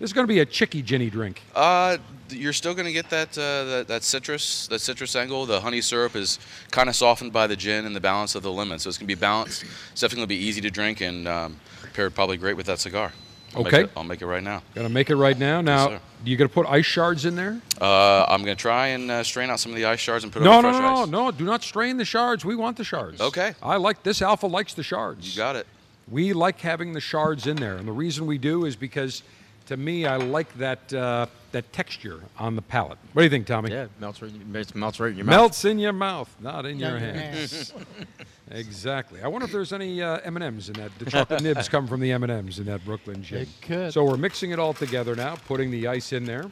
[0.00, 1.42] This is going to be a chicky ginny drink.
[1.54, 1.98] Uh,
[2.30, 5.44] you're still going to get that, uh, that that citrus that citrus angle.
[5.44, 6.38] The honey syrup is
[6.70, 9.06] kind of softened by the gin and the balance of the lemon, so it's going
[9.08, 9.62] to be balanced.
[9.92, 11.56] It's definitely going to be easy to drink and um,
[11.92, 13.12] paired probably great with that cigar.
[13.54, 13.82] I'll make Okay.
[13.84, 14.62] it- I'll make it right now.
[14.76, 15.60] To make it right now.
[15.60, 16.00] Now, sir.
[16.24, 17.60] you going to put ice shards in there?
[17.78, 20.32] Uh, I'm going to try and uh, strain out some of the ice shards and
[20.32, 21.08] put No, no, fresh no, no, ice.
[21.08, 21.30] no.
[21.32, 22.42] Do not strain the shards.
[22.44, 23.20] We want the shards.
[23.20, 23.52] Okay.
[23.62, 25.34] I like this alpha likes the shards.
[25.34, 25.66] You got it.
[26.08, 29.22] We like having the shards in there, and the reason we do is because,
[29.70, 32.98] to me, I like that uh, that texture on the palate.
[33.12, 33.70] What do you think, Tommy?
[33.70, 35.36] Yeah, it melts right, it melts right in your mouth.
[35.36, 37.72] Melts in your mouth, not in your Not your hands.
[38.50, 39.22] exactly.
[39.22, 40.90] I wonder if there's any uh, M and M's in that.
[40.98, 43.42] The chocolate nibs come from the M and M's in that Brooklyn gin.
[43.42, 43.92] It could.
[43.92, 46.50] So we're mixing it all together now, putting the ice in there.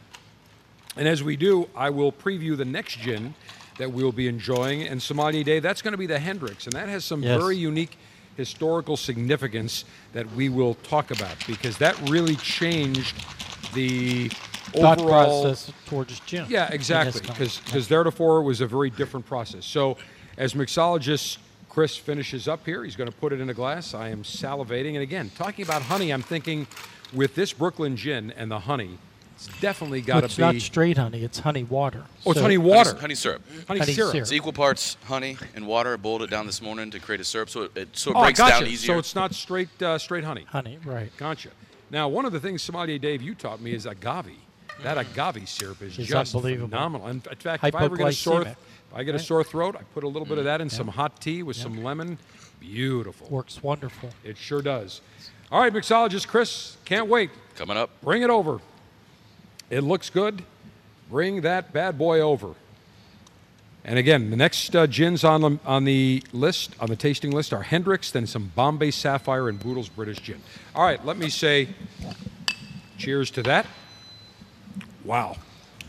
[0.96, 3.34] And as we do, I will preview the next gin
[3.78, 4.82] that we'll be enjoying.
[4.86, 6.66] And Sommelier Day, that's going to be the Hendrick's.
[6.66, 7.40] And that has some Yes.
[7.40, 7.98] very unique
[8.38, 13.16] historical significance that we will talk about because that really changed
[13.74, 16.46] the Thought overall process towards gin.
[16.48, 17.20] yeah, exactly.
[17.20, 17.82] Because company.
[17.82, 19.66] theretofore it was a very different process.
[19.66, 19.96] So,
[20.36, 23.92] as mixologist Chris finishes up here, he's going to put it in a glass.
[23.92, 26.68] I am salivating, and again, talking about honey, I'm thinking
[27.12, 28.98] with this Brooklyn gin and the honey,
[29.46, 32.02] it's definitely got Well, to it's not straight honey; it's honey water.
[32.26, 33.42] oh, it's So- honey Honey, water, honey syrup.
[33.68, 34.10] honey, Honey syrup.
[34.12, 34.22] syrup.
[34.22, 35.92] It's equal parts honey and water.
[35.94, 38.16] I boiled it down this morning to create a syrup, so it, it so it
[38.16, 38.60] Oh, breaks gotcha.
[38.64, 38.94] down easier.
[38.94, 40.44] So it's not straight uh, straight honey.
[40.48, 41.10] Honey, right?
[41.16, 41.50] Gotcha.
[41.90, 44.36] Now, one of the things Sommelier Dave you taught me is agave.
[44.82, 46.68] That agave syrup is It's just unbelievable.
[46.68, 47.06] phenomenal.
[47.08, 49.44] In in fact, if I ever get a sore, Hypoglycemic, if I get a sore
[49.44, 52.18] throat, I put a little bit of that in some hot tea with some lemon.
[52.60, 53.28] Beautiful.
[53.28, 54.10] Works wonderful.
[54.24, 55.00] It sure does.
[55.50, 57.30] All right, mixologist Chris, can't wait.
[57.56, 57.90] Coming up.
[58.02, 58.60] Bring it over.
[59.70, 60.42] It looks good.
[61.10, 62.54] Bring that bad boy over.
[63.84, 67.52] And again, the next uh, gins on the, on the list, on the tasting list,
[67.52, 70.42] are Hendrick's, then some Bombay Sapphire and Boodle's British Gin.
[70.74, 71.68] All right, let me say
[72.98, 73.66] cheers to that.
[75.04, 75.36] Wow.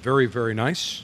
[0.01, 1.03] Very, very nice.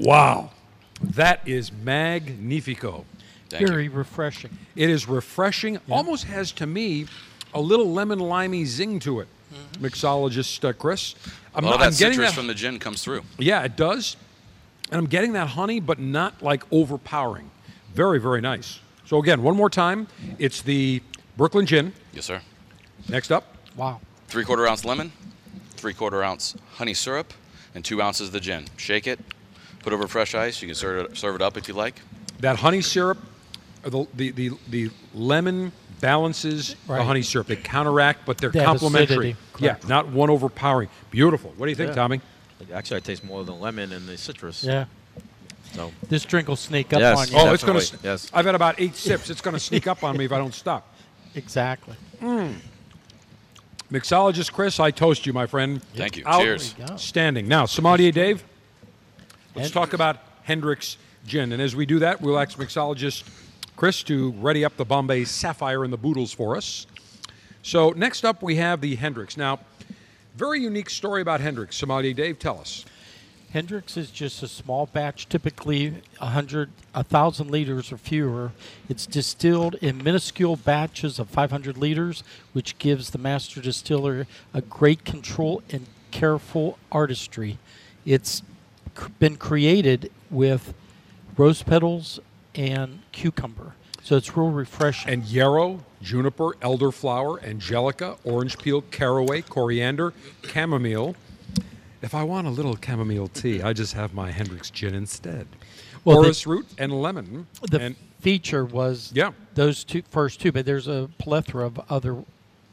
[0.00, 0.50] Wow.
[1.00, 3.04] That is magnifico.
[3.48, 4.50] Thank Very refreshing.
[4.74, 5.78] It is refreshing.
[5.88, 7.06] Almost has to me
[7.54, 9.28] a little lemon limey zing to it.
[9.80, 11.14] Mixologist uh, Chris.
[11.54, 12.34] I'm, All not- that I'm getting citrus that.
[12.36, 13.22] from the gin comes through.
[13.38, 14.16] yeah, it does.
[14.90, 17.50] And I'm getting that honey, but not like overpowering.
[17.94, 18.80] Very, very nice.
[19.04, 20.06] So again, one more time,
[20.38, 21.02] it's the
[21.36, 21.92] Brooklyn Gin.
[22.12, 22.40] Yes, sir.
[23.08, 23.44] Next up,
[23.76, 24.00] Wow.
[24.28, 25.12] Three quarter ounce lemon,
[25.76, 27.32] three quarter ounce honey syrup,
[27.74, 28.66] and two ounces of the gin.
[28.76, 29.18] Shake it,
[29.80, 30.60] put over fresh ice.
[30.60, 32.00] You can serve it, serve it up if you like.
[32.40, 33.18] that honey syrup,
[33.84, 37.46] or the the the, the lemon balances the honey syrup.
[37.46, 39.36] They counteract, but they're They complementary.
[39.58, 40.88] Yeah, not one overpowering.
[41.10, 41.52] Beautiful.
[41.56, 41.94] What do you think, Yeah.
[41.94, 42.20] Tommy?
[42.72, 44.64] Actually, I taste more of the lemon and the citrus.
[44.64, 44.86] Yeah.
[45.74, 47.18] So This drink will sneak up Yes.
[47.18, 47.34] on you.
[47.38, 47.98] Oh, it's going to.
[48.02, 48.30] Yes.
[48.32, 49.30] I've had about eight sips.
[49.30, 50.94] It's going to sneak up on me if I don't stop.
[51.34, 51.94] Exactly.
[52.20, 52.52] Hmm.
[53.92, 55.82] Mixologist Chris, I toast you, my friend.
[55.94, 56.22] Thank you.
[56.26, 56.72] Out- Cheers.
[56.74, 56.98] There.
[56.98, 57.46] Standing.
[57.48, 58.42] Now, sommelier Dave,
[59.54, 59.70] let's Hendrick's.
[59.72, 60.96] talk about Hendrick's
[61.26, 61.52] Gin.
[61.52, 63.24] And as we do that, we'll ask mixologist
[63.78, 66.88] Chris to ready up the Bombay Sapphire and the Boodles for us.
[67.62, 69.36] So, next up, we have the Hendrick's.
[69.36, 69.60] Now,
[70.34, 71.76] very unique story about Hendrick's.
[71.76, 72.84] Sommelier Dave, tell us.
[73.52, 78.50] Hendrick's is just a small batch, typically a hundred, a thousand liters or fewer.
[78.88, 82.24] It's distilled in minuscule batches of 500 liters,
[82.54, 87.58] which gives the master distiller a great control and careful artistry.
[88.04, 88.42] It's
[89.20, 90.74] been created with
[91.36, 92.18] rose petals
[92.58, 95.10] and cucumber, so it's real refreshing.
[95.12, 100.12] And yarrow, juniper, elderflower, angelica, orange peel, caraway, coriander,
[100.46, 101.14] chamomile.
[102.02, 105.46] If I want a little chamomile tea, I just have my Hendrick's gin instead.
[106.04, 107.46] Well, the- Orris root and lemon.
[107.70, 109.32] the and feature was Yeah.
[109.54, 112.24] those two first two, but there's a plethora of other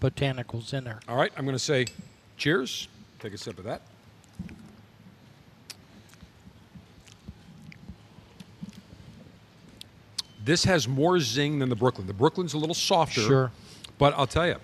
[0.02, 1.00] botanicals in there.
[1.08, 1.86] all right, I'm going to say
[2.38, 2.88] cheers.
[3.20, 3.82] Take a sip of that.
[10.46, 12.06] This has more zing than the Brooklyn.
[12.08, 13.22] The Brooklyn's a little softer.
[13.22, 13.52] Sure.
[13.98, 14.56] But I'll tell you,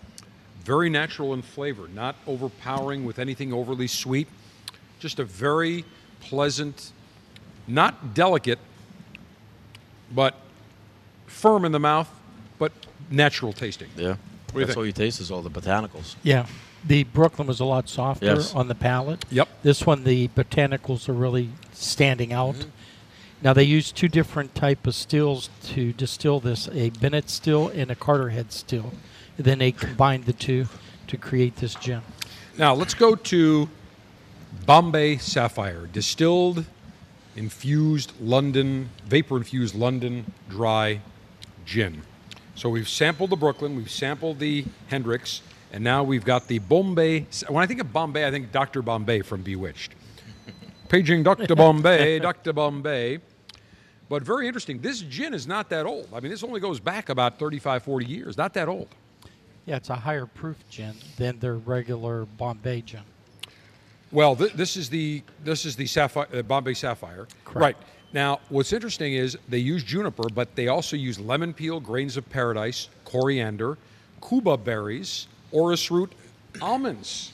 [0.63, 4.27] very natural in flavor, not overpowering with anything overly sweet.
[4.99, 5.83] Just a very
[6.19, 6.91] pleasant,
[7.67, 8.59] not delicate,
[10.13, 10.35] but
[11.25, 12.09] firm in the mouth,
[12.59, 12.71] but
[13.09, 13.89] natural tasting.
[13.97, 14.17] yeah, What
[14.53, 16.15] do you that's all you taste is all the botanicals.
[16.21, 16.45] Yeah.
[16.85, 18.53] The Brooklyn was a lot softer Yes.
[18.53, 19.23] on the palate.
[19.31, 19.47] Yep.
[19.63, 22.55] This one, the botanicals are really standing out.
[22.55, 22.69] Mm-hmm.
[23.41, 27.89] Now they use two different type of stills to distill this: a Bennett still and
[27.89, 28.93] a Carter head still.
[29.37, 30.67] And then they combined the two
[31.07, 32.01] to create this gin.
[32.57, 33.69] Now let's go to
[34.65, 36.65] Bombay Sapphire, distilled,
[37.35, 41.01] infused London, vapor infused London dry
[41.65, 42.03] gin.
[42.55, 47.25] So we've sampled the Brooklyn, we've sampled the Hendrick's, and now we've got the Bombay.
[47.47, 48.81] When I think of Bombay, I think Dr.
[48.81, 49.93] Bombay from Bewitched.
[50.89, 51.55] Paging Dr.
[51.55, 52.53] Bombay, Dr.
[52.53, 53.19] Bombay.
[54.11, 54.81] But very interesting.
[54.81, 56.09] This gin is not that old.
[56.13, 58.37] I mean, this only goes back about 35, 40 years.
[58.37, 58.89] Not that old.
[59.65, 63.03] Yeah, it's a higher proof gin than their regular Bombay gin.
[64.11, 67.25] Well, th- this is the this is the sapphire, uh, Bombay Sapphire.
[67.45, 67.61] Correct.
[67.61, 67.77] Right
[68.11, 72.29] now, what's interesting is they use juniper, but they also use lemon peel, grains of
[72.29, 73.77] paradise, coriander,
[74.21, 76.11] cubeb berries, orris root,
[76.61, 77.31] almonds.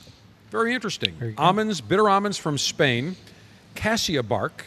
[0.52, 1.16] Very interesting.
[1.18, 1.42] There you go.
[1.42, 3.16] Almonds, bitter almonds from Spain,
[3.74, 4.64] cassia bark,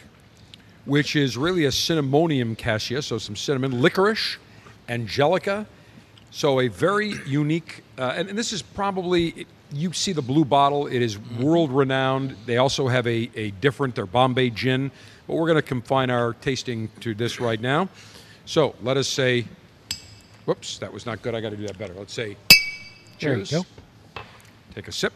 [0.85, 4.37] which is really a Cinnamomum cassia, so some cinnamon, licorice,
[4.89, 5.65] angelica.
[6.31, 10.87] So a very unique, uh, and, and this is probably you see the blue bottle.
[10.87, 12.35] It is world renowned.
[12.45, 14.91] They also have a, a different, their Bombay gin,
[15.27, 17.89] but we're going to confine our tasting to this right now.
[18.45, 19.45] So let us say,
[20.45, 21.35] whoops, that was not good.
[21.35, 21.93] I got to do that better.
[21.93, 22.37] Let's say,
[23.19, 23.51] There you cheers.
[23.51, 24.21] go.
[24.75, 25.13] Take a sip.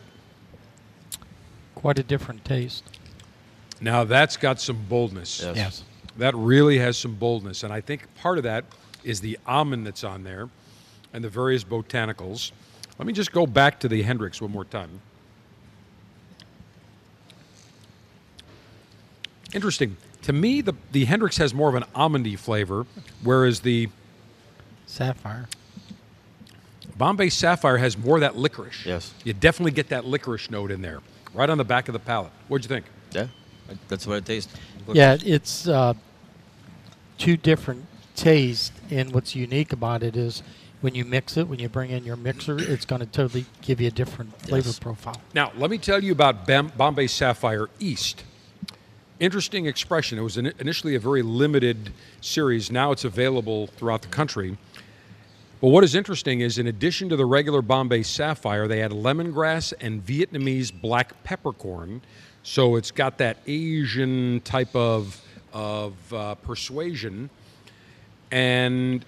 [1.75, 2.83] Quite a different taste.
[3.81, 5.41] Now that's got some boldness.
[5.43, 5.55] Yes.
[5.55, 5.83] Yes.
[6.17, 8.63] That really has some boldness, and I think part of that
[9.03, 10.49] is the almond that's on there,
[11.13, 12.51] and the various botanicals.
[12.97, 15.01] Let me just go back to the Hendrick's one more time.
[19.53, 19.97] Interesting.
[20.23, 22.85] To me, the, the Hendrick's has more of an almondy flavor,
[23.23, 23.89] whereas the
[24.85, 25.47] Sapphire.
[26.97, 28.85] Bombay Sapphire has more of that licorice.
[28.85, 29.13] Yes.
[29.23, 31.01] You definitely get that licorice note in there,
[31.33, 32.31] right on the back of the palate.
[32.47, 32.85] What'd you think?
[33.11, 33.27] Yeah,
[33.87, 34.53] that's what it tastes.
[34.87, 35.93] Look- Yeah, it's uh,
[37.17, 37.85] two different
[38.15, 40.43] tastes, and what's unique about it is
[40.81, 43.81] when you mix it, when you bring in your mixer, it's going to totally give
[43.81, 44.79] you a different flavor Yes.
[44.79, 45.19] profile.
[45.33, 48.23] Now, let me tell you about Bam- Bombay Sapphire East.
[49.19, 50.19] Interesting expression.
[50.19, 51.91] It was in- initially a very limited
[52.21, 52.69] series.
[52.69, 54.57] Now it's available throughout the country.
[55.61, 59.73] But what is interesting is, in addition to the regular Bombay Sapphire, they had lemongrass
[59.79, 62.01] and Vietnamese black peppercorn.
[62.47, 65.19] So it's got that Asian type of
[65.51, 67.31] of uh, persuasion,
[68.31, 69.03] and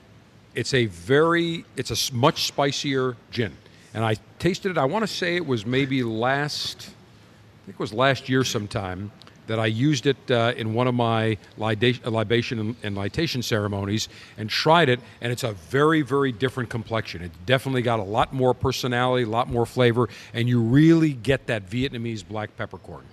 [0.55, 3.55] it's a very it's a much spicier gin.
[3.93, 4.79] And I tasted it.
[4.79, 9.11] I want to say it was maybe last, I think it was last year sometime
[9.45, 14.09] that I used it uh, in one of my lida- libation and, and lightation ceremonies
[14.39, 17.21] and tried it, and it's a very, very different complexion.
[17.21, 21.45] It definitely got a lot more personality, a lot more flavor, and you really get
[21.47, 23.05] that Vietnamese black peppercorn.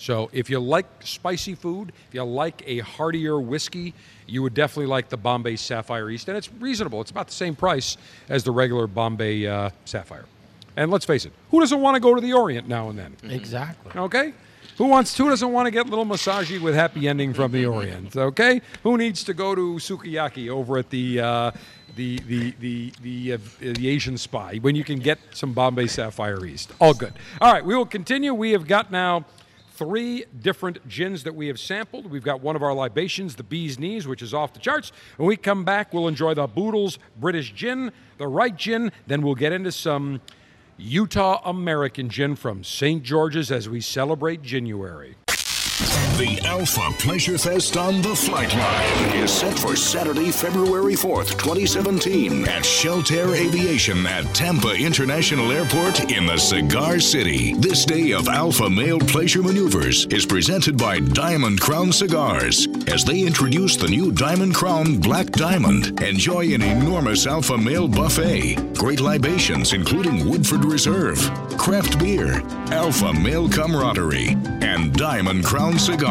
[0.00, 3.92] So if you like spicy food, if you like a heartier whiskey,
[4.26, 7.02] you would definitely like the Bombay Sapphire East, and it's reasonable.
[7.02, 7.98] It's about the same price
[8.30, 10.24] as the regular Bombay uh, Sapphire.
[10.74, 13.14] And let's face it, who doesn't want to go to the Orient now and then?
[13.24, 13.92] Exactly.
[13.94, 14.32] Okay?
[14.78, 15.14] Who wants?
[15.18, 18.16] Who doesn't want to get a little massage with happy ending from the Orient?
[18.16, 18.62] Okay?
[18.82, 21.50] Who needs to go to sukiyaki over at the uh,
[21.96, 26.42] the the the the, uh, the Asian Spy when you can get some Bombay Sapphire
[26.46, 26.72] East?
[26.80, 27.12] All good.
[27.42, 28.32] All right, we will continue.
[28.32, 29.26] We have got now
[29.80, 32.10] three different gins that we have sampled.
[32.10, 34.92] We've got one of our libations, the Bee's Knees, which is off the charts.
[35.16, 38.92] When we come back, we'll enjoy the Boodles British Gin, the right gin.
[39.06, 40.20] Then we'll get into some
[40.76, 43.02] Utah American gin from St.
[43.02, 45.16] George's as we celebrate January.
[46.20, 52.46] The Alpha Pleasure Fest on the Flight Line is set for Saturday, February 4th, 2017
[52.46, 57.54] at Sheltair Aviation at Tampa International Airport in the Cigar City.
[57.54, 63.22] This day of Alpha Male Pleasure Maneuvers is presented by Diamond Crown Cigars as they
[63.22, 66.02] introduce the new Diamond Crown Black Diamond.
[66.02, 71.18] Enjoy an enormous Alpha Male buffet, great libations including Woodford Reserve,
[71.56, 72.42] craft beer,
[72.72, 76.09] Alpha Male camaraderie, and Diamond Crown Cigars.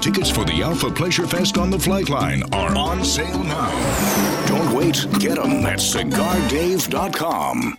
[0.00, 4.46] Tickets for the Alpha Pleasure Fest on the Flight Line are on sale now.
[4.46, 7.76] Don't wait, get them at cigardave.com.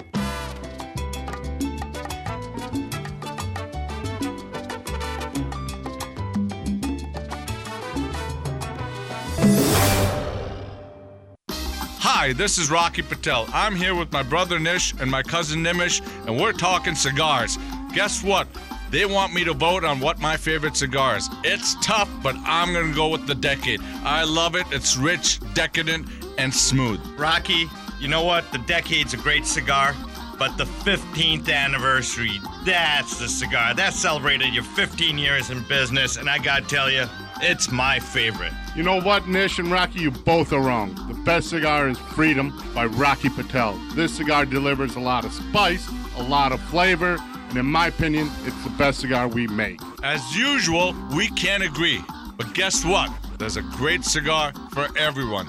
[12.00, 13.48] Hi, this is Rocky Patel.
[13.52, 17.58] I'm here with my brother Nish and my cousin Nimish, and we're talking cigars.
[17.96, 18.48] Guess what?
[18.92, 21.30] They want me to vote on what my favorite cigar is.
[21.44, 23.82] It's tough, but I'm gonna go with the Decade.
[24.04, 24.66] I love it.
[24.72, 26.08] It's rich, decadent,
[26.40, 27.00] and smooth.
[27.18, 27.68] Rocky,
[28.00, 28.52] you know what?
[28.52, 29.96] The Decade's a great cigar,
[30.40, 33.76] but the 15th anniversary, that's the cigar.
[33.76, 37.06] That celebrated your 15 years in business, and I gotta tell you,
[37.42, 38.54] it's my favorite.
[38.76, 40.96] You know what, Nish and Rocky, you both are wrong.
[41.08, 43.80] The best cigar is Freedom by Rocky Patel.
[43.94, 45.88] This cigar delivers a lot of spice,
[46.18, 47.18] a lot of flavor,
[47.50, 49.80] and in my opinion, it's the best cigar we make.
[50.04, 52.02] As usual, we can't agree.
[52.38, 53.12] But guess what?
[53.38, 55.48] There's a great cigar for everyone.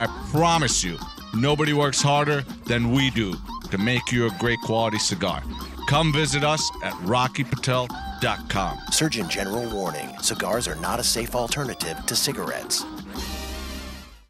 [0.00, 0.96] I promise you,
[1.34, 3.34] nobody works harder than we do
[3.70, 5.42] to make you a great quality cigar.
[5.88, 8.78] Come visit us at rockypatel.com.
[8.92, 12.84] Surgeon General warning cigars are not a safe alternative to cigarettes.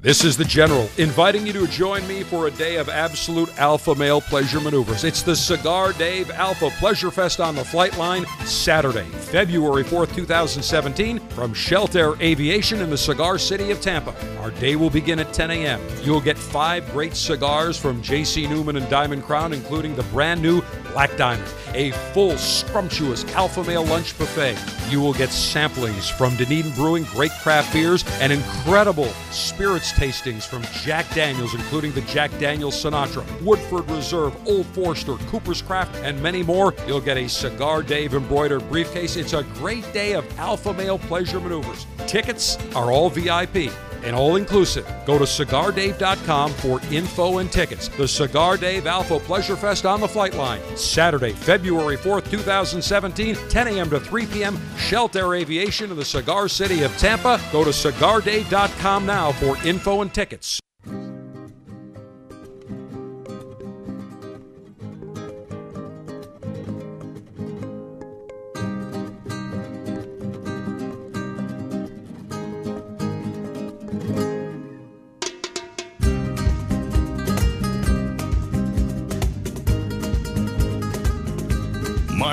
[0.02, 3.94] This is the General, inviting you to join me for a day of absolute alpha
[3.94, 5.04] male pleasure maneuvers.
[5.04, 11.18] It's the Cigar Dave Alpha Pleasure Fest on the flight line, Saturday, February 4th, 2017,
[11.28, 14.14] from Sheltair Aviation in the Cigar City of Tampa.
[14.38, 15.82] Our day will begin at 10 a.m.
[16.02, 18.46] You'll get five great cigars from J.C.
[18.46, 20.62] Newman and Diamond Crown, including the brand new
[20.92, 24.56] Black Diamond, a full, scrumptious alpha male lunch buffet.
[24.90, 30.62] You will get samplings from Dunedin Brewing, great craft beers, and incredible spirits tastings from
[30.82, 36.42] Jack Daniels, including the Jack Daniels Sinatra, Woodford Reserve, Old Forester, Cooper's Craft, and many
[36.42, 36.74] more.
[36.86, 39.16] You'll get a Cigar Dave embroidered briefcase.
[39.16, 41.86] It's a great day of alpha male pleasure maneuvers.
[42.06, 43.72] Tickets are all VIP
[44.04, 44.86] and all inclusive.
[45.06, 47.88] Go to cigardave.com for info and tickets.
[47.88, 53.68] The Cigar Dave Alpha Pleasure Fest on the flight line, Saturday, February 4th, 2017, 10
[53.68, 53.90] a.m.
[53.90, 54.56] to 3 p.m.
[54.76, 57.40] Sheltair Aviation in the Cigar City of Tampa.
[57.52, 60.60] Go to cigardave.com now for info and tickets.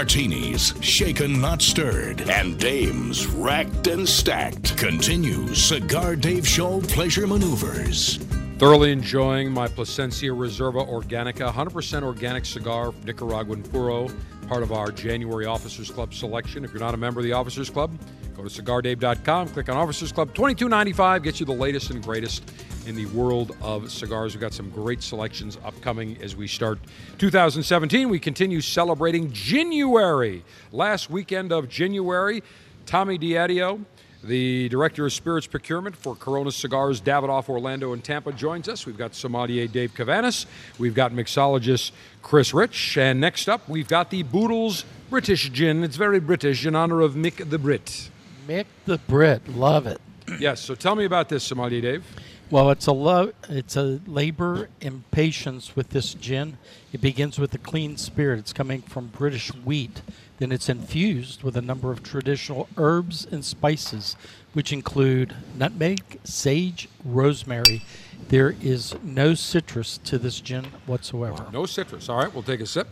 [0.07, 4.77] Martinis, shaken not stirred, and dames racked and stacked.
[4.77, 8.15] Continue Cigar Dave Show pleasure maneuvers.
[8.57, 14.07] Thoroughly enjoying my Plasencia Reserva Organica, 100% organic cigar from Nicaraguan Puro.
[14.47, 16.63] Part of our January Officers Club selection.
[16.63, 17.91] If you're not a member of the Officers Club,
[18.35, 20.33] go to cigardave.com, click on Officers Club.
[20.33, 22.49] $22.95 gets you the latest and greatest
[22.85, 24.33] in the world of cigars.
[24.33, 26.79] We've got some great selections upcoming as we start
[27.17, 28.07] 2017.
[28.07, 30.43] We continue celebrating January.
[30.71, 32.41] Last weekend of January,
[32.85, 33.83] Tommy Diadio,
[34.23, 38.85] the Director of Spirits Procurement for Corona Cigars, Davidoff, Orlando, and Tampa, joins us.
[38.85, 40.45] We've got sommelier Dave Cavanis.
[40.77, 41.91] We've got mixologist
[42.21, 42.97] Chris Rich.
[42.97, 45.83] And next up, we've got the Boodles British Gin.
[45.83, 48.09] It's very British in honor of Mick the Brit.
[48.47, 50.01] Mick the Brit, love it.
[50.39, 52.03] Yes, so tell me about this, sommelier Dave.
[52.49, 56.57] Well, it's a lo- it's a labor and patience with this gin.
[56.91, 58.39] It begins with a clean spirit.
[58.39, 60.01] It's coming from British wheat.
[60.39, 64.15] Then it's infused with a number of traditional herbs and spices,
[64.53, 67.81] which include nutmeg, sage, rosemary.
[68.29, 71.47] There is no citrus to this gin whatsoever.
[71.51, 72.07] No citrus.
[72.09, 72.87] All right, we'll take a sip.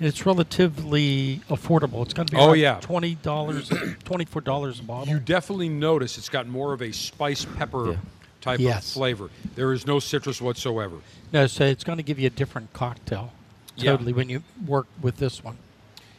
[0.00, 2.02] It's relatively affordable.
[2.04, 2.78] It's going to be Oh, yeah.
[2.80, 3.68] twenty dollars,
[4.04, 5.12] twenty-four dollars a bottle.
[5.12, 7.98] You definitely notice it's got more of a spice pepper
[8.40, 8.86] type Yes.
[8.88, 9.30] of flavor.
[9.56, 10.96] There is no citrus whatsoever.
[11.32, 13.32] No, so it's going to give you a different cocktail.
[13.76, 13.92] Yeah.
[13.92, 15.56] Totally when you work with this one.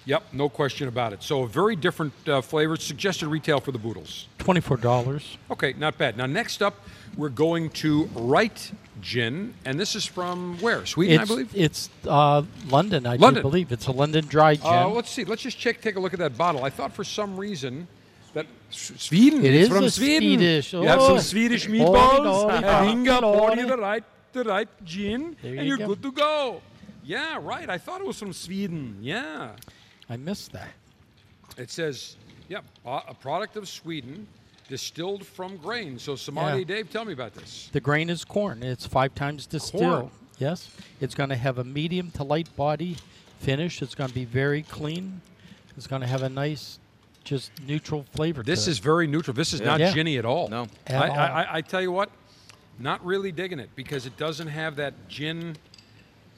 [0.09, 1.21] Yep, no question about it.
[1.21, 2.75] So a very different uh, flavor.
[2.77, 4.27] Suggested retail for the Boodles.
[4.39, 5.37] Twenty-four dollars.
[5.51, 6.17] Okay, not bad.
[6.17, 6.75] Now next up,
[7.15, 10.83] we're going to Right Gin, and this is from where?
[10.87, 11.51] Sweden, I believe.
[11.55, 13.43] it's uh, London, I London.
[13.43, 13.71] do believe.
[13.71, 14.65] It's a London dry gin.
[14.65, 15.25] Uh, let's see.
[15.25, 15.79] Let's just check.
[15.79, 16.63] Take a look at that bottle.
[16.65, 17.87] I thought for some reason
[18.33, 19.45] that Sweden.
[19.45, 20.39] It it's is from Sweden.
[20.39, 20.73] Swedish.
[20.73, 21.19] You have some Oh.
[21.19, 22.23] Swedish Oh, meatballs.
[22.23, 24.03] no, and no, pour you the right,
[24.33, 25.87] the right gin, There and you you're go.
[25.89, 26.61] good to go.
[27.03, 27.69] Yeah, right.
[27.69, 28.97] I thought it was from Sweden.
[29.01, 29.51] Yeah.
[30.09, 30.69] I missed that.
[31.57, 32.15] It says,
[32.47, 34.27] yeah, a a product of Sweden,
[34.67, 35.99] distilled from grain.
[35.99, 36.63] So, Sommelier Yeah.
[36.63, 37.69] Dave, tell me about this.
[37.71, 38.63] The grain is corn.
[38.63, 40.11] It's five times distilled.
[40.37, 40.69] Yes.
[41.01, 42.97] It's going to have a medium to light body
[43.39, 43.81] finish.
[43.81, 45.21] It's going to be very clean.
[45.75, 46.79] It's going to have a nice,
[47.23, 48.43] just neutral flavor.
[48.43, 48.83] This to is it.
[48.83, 49.33] very neutral.
[49.33, 49.91] This is not Yeah.
[49.93, 50.47] ginny at all.
[50.49, 50.67] No.
[50.87, 51.17] At I, all.
[51.17, 52.09] I, I, I tell you what,
[52.79, 55.55] not really digging it because it doesn't have that gin.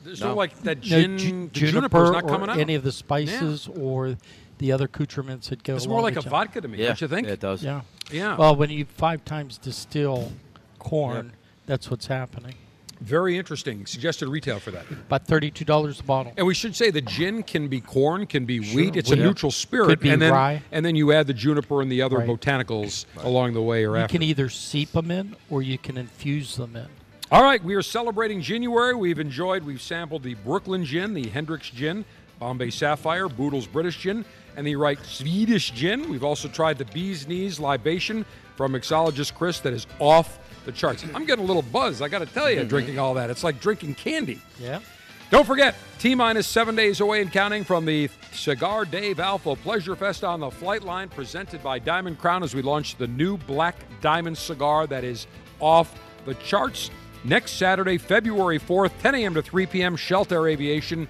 [0.04, 0.36] There's no, No.
[0.36, 1.18] like that No gin.
[1.18, 2.58] ju- the juniper's not or coming out.
[2.58, 4.18] any of the spices or
[4.58, 5.74] the other accoutrements that go.
[5.74, 5.86] With it.
[5.86, 7.28] It's more like a with vodka to me, Yeah, don't you think?
[7.28, 7.64] yeah, it does.
[7.64, 7.82] Yeah.
[8.12, 8.36] Yeah.
[8.38, 10.32] Well, when you five times distill
[10.80, 11.34] corn,
[11.66, 12.56] that's what's happening.
[13.00, 13.88] Very interesting.
[13.88, 14.88] Suggested retail for that.
[14.92, 16.34] About thirty-two dollars a bottle.
[16.38, 18.96] And we should say the gin can be corn, can be wheat.
[18.96, 19.18] It's Wheat.
[19.20, 20.62] a neutral spirit, Could be and then rye.
[20.72, 22.28] and then you add the juniper and the other Right.
[22.28, 24.12] botanicals along the way or You after.
[24.14, 26.86] can either seep them in or you can infuse them in.
[27.32, 28.94] All right, we are celebrating January.
[28.94, 32.04] We've enjoyed, we've sampled the Brooklyn Gin, the Hendrick's Gin,
[32.40, 34.26] Bombay Sapphire, Boodle's British Gin,
[34.58, 36.10] and the right Swedish Gin.
[36.10, 38.26] We've also tried the Bee's Knees Libation
[38.58, 41.06] from mixologist Chris that is off the charts.
[41.16, 42.68] I'm getting a little buzz, I got to tell you, mm-hmm.
[42.68, 43.30] drinking all that.
[43.30, 44.42] It's like drinking candy.
[44.60, 44.82] Yeah.
[45.30, 49.96] Don't forget, T minus seven days away and counting from the Cigar Dave Alpha Pleasure
[49.96, 53.78] Fest on the flight line, presented by Diamond Crown as we launch the new Black
[54.02, 55.28] Diamond cigar that is
[55.62, 56.92] off the charts.
[57.24, 59.34] Next Saturday, February 4th, 10 a.m.
[59.36, 61.08] to 3 p.m., Sheltair Aviation,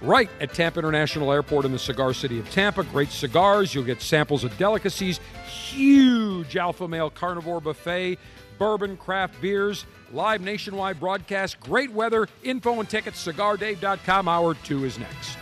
[0.00, 2.82] right at Tampa International Airport in the cigar city of Tampa.
[2.82, 3.74] Great cigars.
[3.74, 8.18] You'll get samples of delicacies, huge Alpha Male carnivore buffet,
[8.58, 14.28] bourbon, craft beers, live nationwide broadcast, great weather, info and tickets, cigardave.com.
[14.28, 15.41] Hour two is next.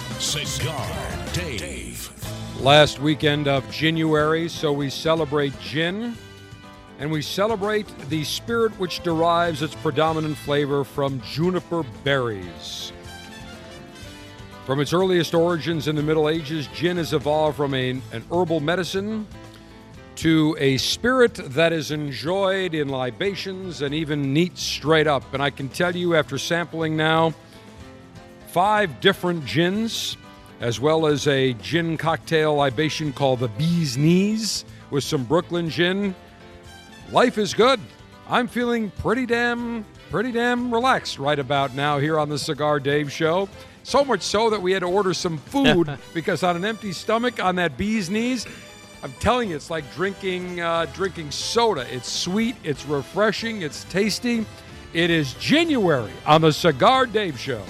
[0.21, 0.87] Cigar
[1.33, 2.11] Dave.
[2.61, 6.15] Last weekend of January, so we celebrate gin
[6.99, 12.91] and we celebrate the spirit which derives its predominant flavor from juniper berries.
[14.67, 18.59] From its earliest origins in the Middle Ages, gin has evolved from a- an herbal
[18.59, 19.25] medicine
[20.17, 25.33] to a spirit that is enjoyed in libations and even neat straight up.
[25.33, 27.33] And I can tell you, after sampling now
[28.51, 30.17] five different gins,
[30.59, 36.13] as well as a gin cocktail libation called the Bee's Knees with some Brooklyn gin,
[37.11, 37.79] life is good.
[38.27, 43.09] I'm feeling pretty damn, pretty damn relaxed right about now here on the Cigar Dave
[43.09, 43.47] Show.
[43.83, 47.41] So much so that we had to order some food because on an empty stomach
[47.41, 48.45] on that Bee's Knees,
[49.01, 51.87] I'm telling you, it's like drinking uh, drinking soda.
[51.93, 54.45] It's sweet, it's refreshing, it's tasty.
[54.93, 57.63] It is January on the Cigar Dave Show.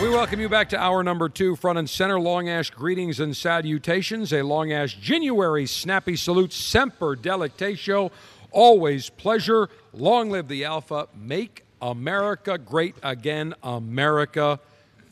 [0.00, 2.20] We welcome you back to hour number two, front and center.
[2.20, 4.30] Long Ash greetings and salutations.
[4.30, 8.10] A Long Ash January snappy salute, semper delectatio.
[8.50, 9.70] Always pleasure.
[9.94, 11.08] Long live the Alpha.
[11.16, 13.54] Make America great again.
[13.62, 14.60] America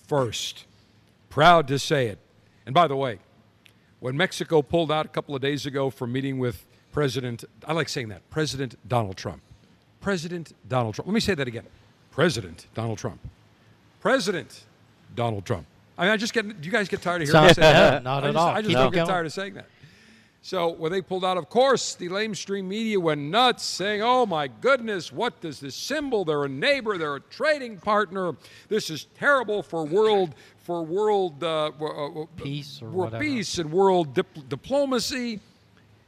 [0.06, 0.66] first.
[1.30, 2.18] Proud to say it.
[2.66, 3.20] And by the way,
[4.00, 7.88] when Mexico pulled out a couple of days ago from meeting with President, I like
[7.88, 9.40] saying that, President Donald Trump.
[10.02, 11.08] President Donald Trump.
[11.08, 11.64] Let me say that again.
[12.10, 13.18] President Donald Trump.
[14.00, 14.64] President
[15.14, 15.66] Donald Trump.
[15.96, 16.60] I mean, I just get.
[16.60, 18.02] Do you guys get tired of hearing me say that?
[18.02, 18.48] not I at just, all.
[18.48, 19.08] I just Keep don't get going.
[19.08, 19.66] tired of saying that.
[20.42, 24.48] So when they pulled out, of course, the lamestream media went nuts, saying, "Oh my
[24.48, 26.24] goodness, what does this symbol?
[26.24, 26.98] They're a neighbor.
[26.98, 28.34] They're a trading partner.
[28.68, 33.22] This is terrible for world for world uh, uh, peace or world whatever.
[33.24, 35.40] peace and world dip- diplomacy."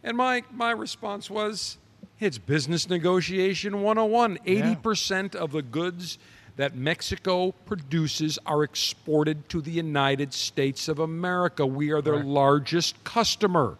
[0.04, 1.78] And my my response was,
[2.20, 4.38] "It's business negotiation 101.
[4.46, 6.18] 80% of the goods
[6.56, 11.66] that Mexico produces are exported to the United States of America.
[11.66, 13.76] We are their largest customer.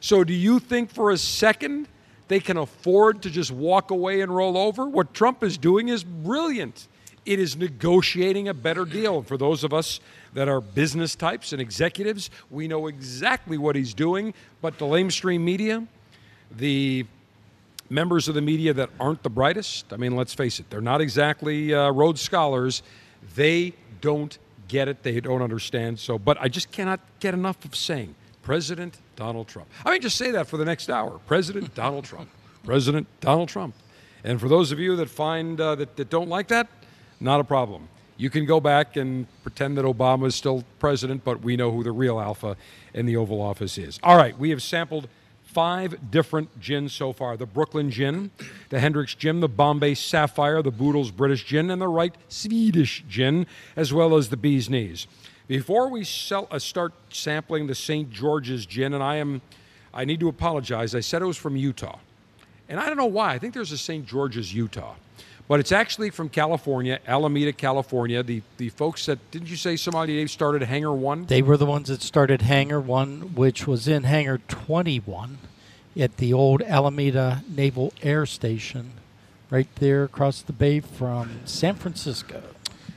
[0.00, 1.88] So, do you think for a second
[2.28, 4.86] they can afford to just walk away and roll over?
[4.88, 6.88] What Trump is doing is brilliant.
[7.26, 9.22] It is negotiating a better deal.
[9.22, 10.00] For those of us
[10.32, 14.32] that are business types and executives, we know exactly what he's doing.
[14.62, 15.86] But the lamestream media,
[16.50, 17.04] the
[17.90, 21.00] members of the media that aren't the brightest, I mean, let's face it, they're not
[21.00, 22.82] exactly uh, Rhodes Scholars.
[23.34, 25.02] They don't get it.
[25.02, 25.98] They don't understand.
[25.98, 29.68] So, but I just cannot get enough of saying President Donald Trump.
[29.84, 31.18] I mean, just say that for the next hour.
[31.26, 32.28] President Donald Trump.
[32.64, 33.74] President Donald Trump.
[34.24, 36.68] And for those of you that find uh, that, that don't like that,
[37.20, 37.88] not a problem.
[38.16, 41.84] You can go back and pretend that Obama is still president, but we know who
[41.84, 42.56] the real alpha
[42.92, 44.00] in the Oval Office is.
[44.02, 45.08] All right, we have sampled
[45.58, 48.30] five different gins so far the Brooklyn Gin,
[48.68, 53.44] the Hendrick's Gin, the Bombay Sapphire, the Boodles British Gin, and the Right Swedish Gin,
[53.74, 55.08] as well as the Bee's Knees.
[55.48, 58.08] Before we sell, uh, start sampling the St.
[58.08, 59.42] George's Gin, and I am,
[59.92, 60.94] I need to apologize.
[60.94, 61.98] I said it was from Utah,
[62.68, 63.32] and I don't know why.
[63.32, 64.06] I think there's a St.
[64.06, 64.94] George's, Utah,
[65.48, 68.22] but it's actually from California, Alameda, California.
[68.22, 71.24] The the folks that didn't you say somebody Dave started Hangar One?
[71.24, 75.38] They were the ones that started Hangar 1, which was in Hangar 21
[75.98, 78.92] at the old Alameda Naval Air Station,
[79.50, 82.42] right there across the bay from San Francisco.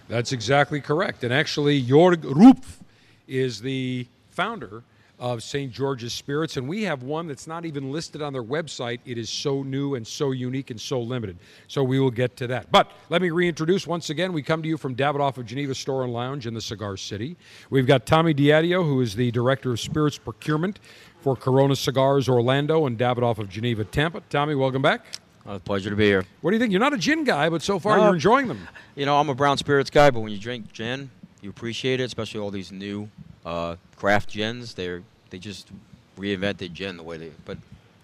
[0.10, 1.24] That's exactly correct.
[1.24, 2.82] And actually, Jorg Rupf
[3.28, 4.84] is the founder
[5.22, 5.72] of St.
[5.72, 8.99] George's Spirits, and we have one that's not even listed on their website.
[9.05, 11.38] It is so new and so unique and so limited.
[11.67, 12.72] So we will get to that.
[12.72, 14.34] But let me reintroduce once again.
[14.34, 17.38] We come to you from Davidoff of Geneva Store and Lounge in the Cigar City.
[17.69, 20.80] We've got Tommy Diadio, who is the Director of Spirits Procurement
[21.22, 24.24] for Corona Cigars Orlando and Davidoff of Geneva Tampa.
[24.32, 25.05] Tommy, welcome back.
[25.45, 26.26] Uh, pleasure to be here.
[26.41, 26.72] What do you think?
[26.72, 28.05] You're not a gin guy, but so far No.
[28.05, 28.67] you're enjoying them.
[28.95, 31.09] You know, I'm a brown spirits guy, but when you drink gin,
[31.41, 33.09] you appreciate it, especially all these new
[33.45, 34.74] uh, craft gins.
[34.74, 35.01] They're
[35.32, 35.71] they just
[36.17, 37.32] reinvented gin the way they.
[37.43, 37.57] But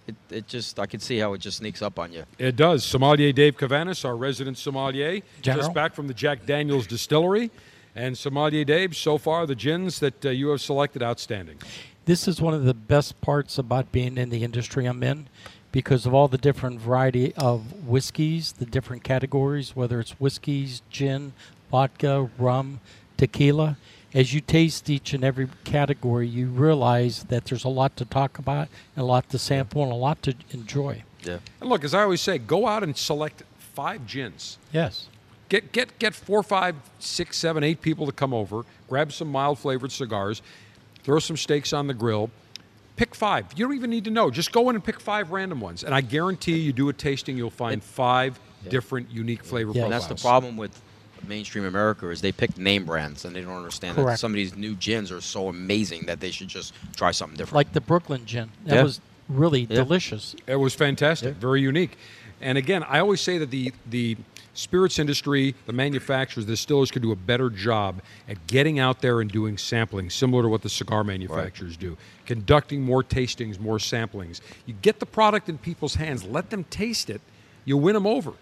[0.08, 2.24] it, it just I can see how it just sneaks up on you.
[2.40, 2.84] It does.
[2.84, 5.64] Sommelier Dave Cavanis, our resident sommelier, General.
[5.64, 7.52] just back from the Jack Daniels distillery.
[7.96, 11.58] And Sommelier Dave, so far the gins that uh, you have selected, outstanding.
[12.06, 15.28] This is one of the best parts about being in the industry I'm in
[15.72, 21.34] because of all the different variety of whiskeys, the different categories, whether it's whiskeys, gin,
[21.72, 22.80] vodka, rum,
[23.18, 23.78] tequila.
[24.14, 28.40] As you taste each and every category, you realize that there's a lot to talk
[28.40, 31.04] about and a lot to sample and a lot to enjoy.
[31.24, 31.40] Yeah.
[31.60, 34.58] And look, as I always say, go out and select five gins.
[34.72, 35.08] Yes.
[35.50, 38.64] Get get get four, five, six, seven, eight people to come over.
[38.90, 40.42] Grab some mild flavored cigars.
[41.04, 42.30] Throw some steaks on the grill.
[42.98, 43.46] Pick five.
[43.56, 44.32] You don't even need to know.
[44.32, 47.38] Just go in and pick five random ones, and I guarantee you do a tasting,
[47.38, 48.40] you'll find five
[48.70, 50.08] different unique flavor And profiles.
[50.08, 50.82] that's the problem with
[51.28, 54.56] mainstream America is they pick name brands and they don't understand that some of these
[54.56, 57.56] new gins are so amazing that they should just try something different.
[57.56, 58.50] Like the Brooklyn gin.
[58.66, 58.84] That Yeah.
[58.84, 59.78] was really Yeah.
[59.78, 60.36] delicious.
[60.48, 61.98] It was fantastic, very unique.
[62.42, 64.18] And again, I always say that the the
[64.54, 69.22] spirits industry, the manufacturers, the distillers could do a better job at getting out there
[69.22, 71.96] and doing sampling, similar to what the cigar manufacturers do.
[72.26, 74.42] Conducting more tastings, more samplings.
[74.66, 77.22] You get the product in people's hands, let them taste it,
[77.66, 78.34] you win them over.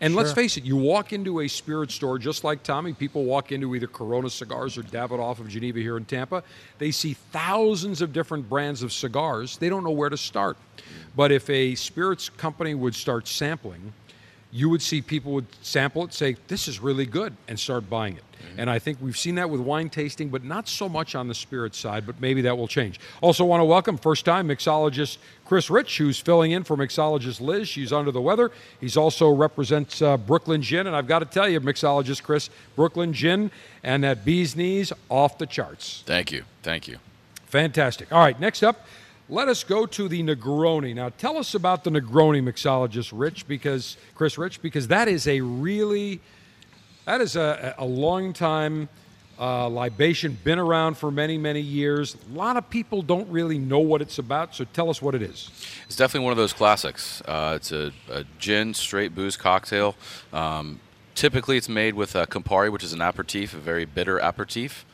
[0.00, 2.92] And let's face it, you walk into a spirit store just like Tommy.
[2.92, 6.42] People walk into either Corona Cigars or Davidoff of Geneva here in Tampa.
[6.78, 9.56] They see thousands of different brands of cigars.
[9.58, 10.56] They don't know where to start.
[10.56, 10.82] Mm.
[11.16, 13.92] But if a spirits company would start sampling,
[14.50, 18.16] you would see people would sample it, say, This is really good, and start buying
[18.16, 18.22] it.
[18.56, 21.34] And I think we've seen that with wine tasting, but not so much on the
[21.34, 22.98] spirit side, but maybe that will change.
[23.20, 27.68] Also, want to welcome first time mixologist Chris Rich, who's filling in for mixologist Liz.
[27.68, 28.50] She's under the weather.
[28.80, 30.86] He's also represents uh, Brooklyn Gin.
[30.86, 33.50] And I've got to tell you, mixologist Chris, Brooklyn Gin
[33.82, 36.02] and that bee's knees off the charts.
[36.06, 36.44] Thank you.
[36.62, 36.98] Thank you.
[37.46, 38.12] Fantastic.
[38.12, 38.86] All right, next up,
[39.28, 40.94] let us go to the Negroni.
[40.94, 45.40] Now, tell us about the Negroni mixologist, Rich, because Chris Rich, because that is a
[45.40, 46.20] really,
[47.04, 48.88] that is a, a long time
[49.38, 52.16] uh, libation, been around for many, many years.
[52.32, 55.22] A lot of people don't really know what it's about, so tell us what it
[55.22, 55.50] is.
[55.86, 57.22] It's definitely one of those classics.
[57.26, 59.94] Uh, it's a, a gin straight booze cocktail.
[60.32, 60.80] Um,
[61.14, 64.84] typically, it's made with uh, Campari, which is an aperitif, a very bitter aperitif.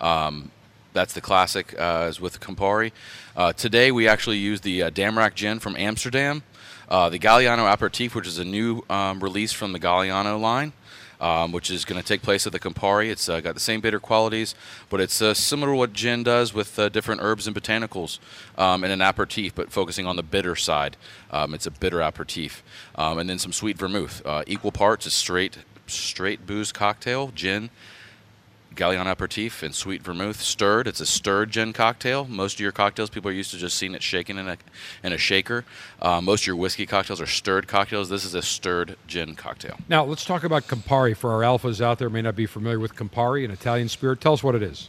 [0.00, 0.50] Um,
[0.92, 2.92] that's the classic uh, is with Campari.
[3.36, 6.42] Uh, today, we actually use the uh, Damrak gin from Amsterdam,
[6.88, 10.72] uh, the Galliano aperitif, which is a new um, release from the Galliano line.
[11.20, 13.08] Um, which is going to take place at the Campari.
[13.08, 14.56] It's uh, got the same bitter qualities,
[14.90, 18.18] but it's uh, similar to what gin does with uh, different herbs and botanicals
[18.58, 20.96] um, in an aperitif, but focusing on the bitter side.
[21.30, 22.64] Um, it's a bitter aperitif,
[22.96, 24.20] um, and then some sweet vermouth.
[24.26, 27.70] Uh, equal parts, a straight straight booze cocktail, gin,
[28.74, 30.40] Galliano aperitif, and sweet vermouth.
[30.40, 30.86] Stirred.
[30.86, 32.26] It's a stirred gin cocktail.
[32.26, 34.56] Most of your cocktails, people are used to just seeing it shaken in a
[35.02, 35.64] in a shaker.
[36.00, 38.08] Uh, most of your whiskey cocktails are stirred cocktails.
[38.08, 39.78] This is a stirred gin cocktail.
[39.88, 41.16] Now, let's talk about Campari.
[41.16, 44.32] For our alphas out there may not be familiar with Campari, an Italian spirit, tell
[44.32, 44.88] us what it is.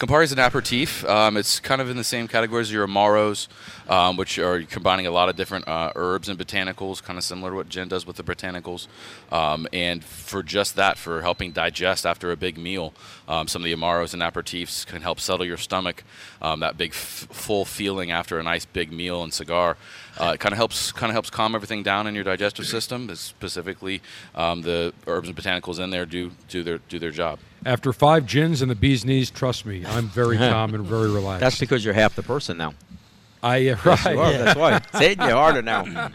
[0.00, 1.04] Campari is an aperitif.
[1.04, 3.48] Um, it's kind of in the same category as your Amaros,
[3.86, 7.50] um, which are combining a lot of different uh, herbs and botanicals, kind of similar
[7.50, 8.86] to what gin does with the botanicals.
[9.30, 12.94] Um, and for just that, for helping digest after a big meal,
[13.28, 16.02] um, some of the Amaros and aperitifs can help settle your stomach.
[16.40, 19.76] Um, that big, f- full feeling after a nice big meal and cigar.
[20.18, 23.14] Uh, it kind of helps, kind of helps calm everything down in your digestive system.
[23.14, 24.00] Specifically,
[24.34, 27.38] um, the herbs and botanicals in there do do their do their job.
[27.66, 31.40] After five gins and the bee's knees, trust me, I'm very calm and very relaxed.
[31.40, 32.74] That's because you're half the person now.
[33.42, 34.14] I uh, Yes, right.
[34.14, 34.32] you are.
[34.32, 34.76] That's why.
[34.92, 36.10] It's hitting you harder now.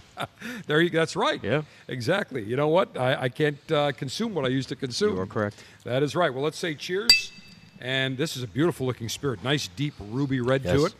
[0.66, 0.90] there you.
[0.90, 1.42] That's right.
[1.42, 1.62] Yeah.
[1.88, 2.42] Exactly.
[2.44, 2.96] You know what?
[2.96, 5.14] I, I can't uh, consume what I used to consume.
[5.16, 5.62] You are correct.
[5.84, 6.32] That is right.
[6.32, 7.32] Well, let's say cheers.
[7.80, 9.42] And this is a beautiful looking spirit.
[9.42, 10.94] Nice deep ruby red to it.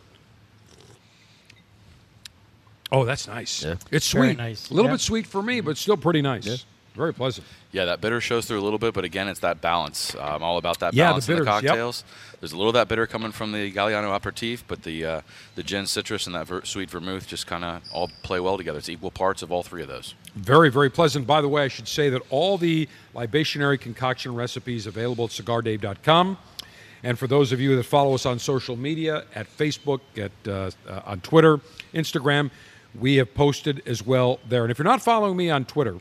[2.91, 3.63] Oh, that's nice.
[3.63, 3.75] Yeah.
[3.91, 4.37] It's Very sweet.
[4.37, 4.69] nice.
[4.69, 4.95] A little Yeah.
[4.95, 6.65] bit sweet for me, but still pretty nice.
[6.95, 7.45] Very pleasant.
[7.71, 10.15] Yeah, that bitter shows through a little bit, but again, it's that balance.
[10.15, 11.69] I'm all about that Yeah, the balance in the bitters, yep.
[11.69, 12.03] cocktails.
[12.39, 15.21] There's a little of that bitter coming from the Galliano aperitif, but the uh,
[15.55, 18.77] the gin citrus and that ver- sweet vermouth just kind of all play well together.
[18.77, 20.15] It's equal parts of all three of those.
[20.35, 21.27] Very, very pleasant.
[21.27, 26.37] By the way, I should say that all the libationary concoction recipes available at cigardave.com.
[27.03, 30.71] And for those of you that follow us on social media, at Facebook, at uh,
[30.89, 31.59] uh, on Twitter,
[31.93, 32.51] Instagram,
[32.97, 34.63] we have posted as well there.
[34.63, 35.99] And if you're not following me on Twitter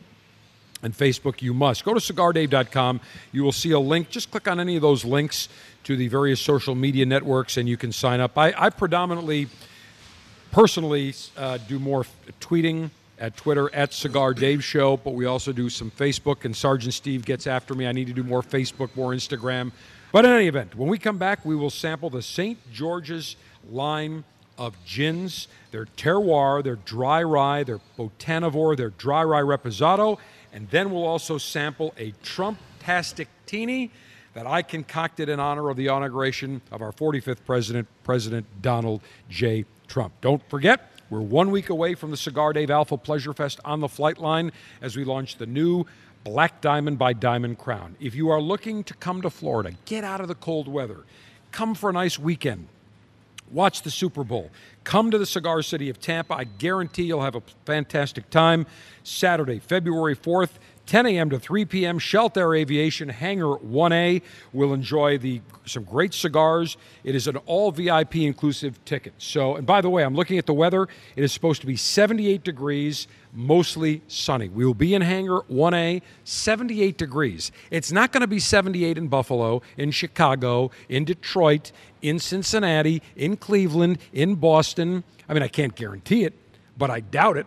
[0.84, 3.00] and Facebook, you must go to cigardave.com.
[3.32, 4.10] You will see a link.
[4.10, 5.48] Just click on any of those links
[5.84, 8.36] to the various social media networks, and you can sign up.
[8.36, 9.48] I, I predominantly
[10.52, 12.06] personally uh, do more
[12.40, 16.44] tweeting at Twitter at Cigar Dave Show, but we also do some Facebook.
[16.44, 17.86] And Sergeant Steve gets after me.
[17.86, 19.72] I need to do more Facebook, more Instagram.
[20.12, 22.58] But in any event, when we come back, we will sample the St.
[22.72, 23.36] George's
[23.70, 24.24] line
[24.58, 25.48] of gins.
[25.70, 30.18] Their terroir, their dry rye, their botanivore, their dry rye reposado,
[30.54, 33.90] and then we'll also sample a Trump-tastic teeny
[34.34, 39.64] that I concocted in honor of the inauguration of our 45th president, President Donald J.
[39.88, 40.14] Trump.
[40.20, 43.88] Don't forget, we're one week away from the Cigar Dave Alpha Pleasure Fest on the
[43.88, 45.84] flight line as we launch the new
[46.22, 47.96] Black Diamond by Diamond Crown.
[48.00, 51.04] If you are looking to come to Florida, get out of the cold weather,
[51.50, 52.68] come for a nice weekend,
[53.54, 54.50] watch the Super Bowl.
[54.82, 56.34] Come to the Cigar City of Tampa.
[56.34, 58.66] I guarantee you'll have a fantastic time.
[59.04, 60.50] Saturday, February 4th,
[60.86, 61.30] 10 a.m.
[61.30, 61.98] to 3 p.m.
[61.98, 64.20] Sheltair Aviation Hangar 1A
[64.52, 66.76] will enjoy the some great cigars.
[67.04, 69.14] It is an all VIP inclusive ticket.
[69.16, 70.86] So, and by the way, I'm looking at the weather.
[71.16, 74.48] It is supposed to be 78 degrees, mostly sunny.
[74.48, 77.52] We will be in Hangar 1A, 78 degrees.
[77.70, 83.36] It's not going to be 78 in Buffalo, in Chicago, in Detroit, in Cincinnati, in
[83.36, 85.04] Cleveland, in Boston.
[85.28, 86.34] I mean, I can't guarantee it,
[86.78, 87.46] but I doubt it.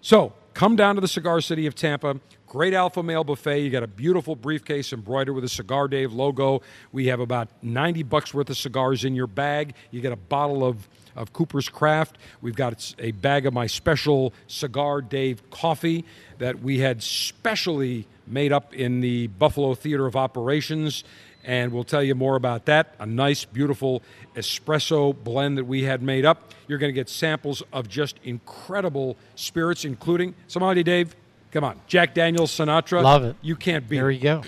[0.00, 2.18] So come down to the Cigar City of Tampa.
[2.46, 3.60] Great Alpha Male buffet.
[3.60, 6.62] You got a beautiful briefcase embroidered with a Cigar Dave logo.
[6.90, 9.74] We have about 90 bucks worth of cigars in your bag.
[9.92, 12.18] You get a bottle of, of Cooper's Craft.
[12.40, 16.04] We've got a bag of my special Cigar Dave coffee
[16.38, 21.04] that we had specially made up in the Buffalo Theater of Operations
[21.44, 22.94] and we'll tell you more about that.
[22.98, 24.02] A nice, beautiful
[24.34, 26.52] espresso blend that we had made up.
[26.68, 31.16] You're going to get samples of just incredible spirits, including somebody, Dave.
[31.52, 33.02] Come on, Jack Daniels, Sinatra.
[33.02, 33.36] Love it.
[33.42, 34.42] You can't beat there you go.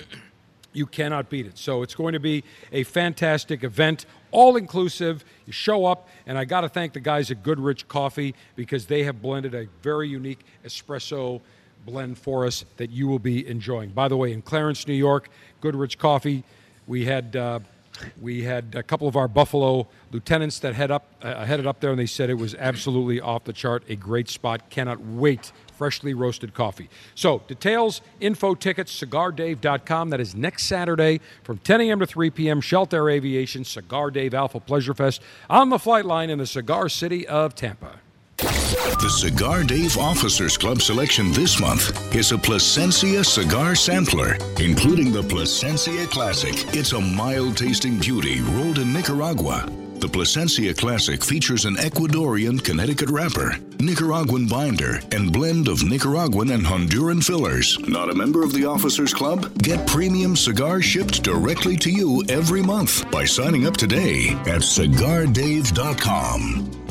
[0.73, 1.59] You cannot beat it.
[1.59, 5.25] So it's going to be a fantastic event, all inclusive.
[5.47, 9.03] You show up, and I got to thank the guys at Goodrich Coffee because they
[9.05, 11.41] have blended a very unique espresso
[11.85, 13.91] blend for us that you will be enjoying.
[13.91, 15.29] By the way, in Clarence, New York,
[15.61, 16.45] Goodrich Coffee
[16.87, 17.61] we had uh,
[18.21, 21.91] we had a couple of our Buffalo lieutenants that head up uh, headed up there,
[21.91, 23.85] and they said it was absolutely off the chart.
[23.89, 24.71] A great spot.
[24.71, 25.53] Cannot wait.
[25.77, 26.89] Freshly roasted coffee.
[27.15, 30.11] So, details, info, tickets, cigardave.com.
[30.11, 31.99] That is next Saturday from 10 a.m.
[31.99, 32.61] to 3 p.m.
[32.61, 37.27] Sheltair Aviation, Cigar Dave Alpha Pleasure Fest on the flight line in the cigar city
[37.27, 37.99] of Tampa.
[38.73, 45.23] The Cigar Dave Officers Club selection this month is a Plasencia cigar sampler, including the
[45.23, 46.55] Plasencia Classic.
[46.75, 49.69] It's a mild tasting beauty rolled in Nicaragua.
[49.97, 56.65] The Plasencia Classic features an Ecuadorian Connecticut wrapper, Nicaraguan binder, and blend of Nicaraguan and
[56.65, 57.79] Honduran fillers.
[57.81, 59.53] Not a member of the Officers Club?
[59.59, 66.82] Get premium cigars shipped directly to you every month by signing up today at cigardave.com.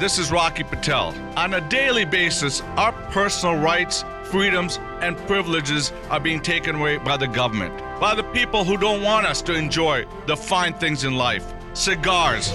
[0.00, 1.14] this is Rocky Patel.
[1.36, 7.18] On a daily basis, our personal rights, freedoms, and privileges are being taken away by
[7.18, 11.16] the government, by the people who don't want us to enjoy the fine things in
[11.16, 11.52] life.
[11.74, 12.48] Cigars.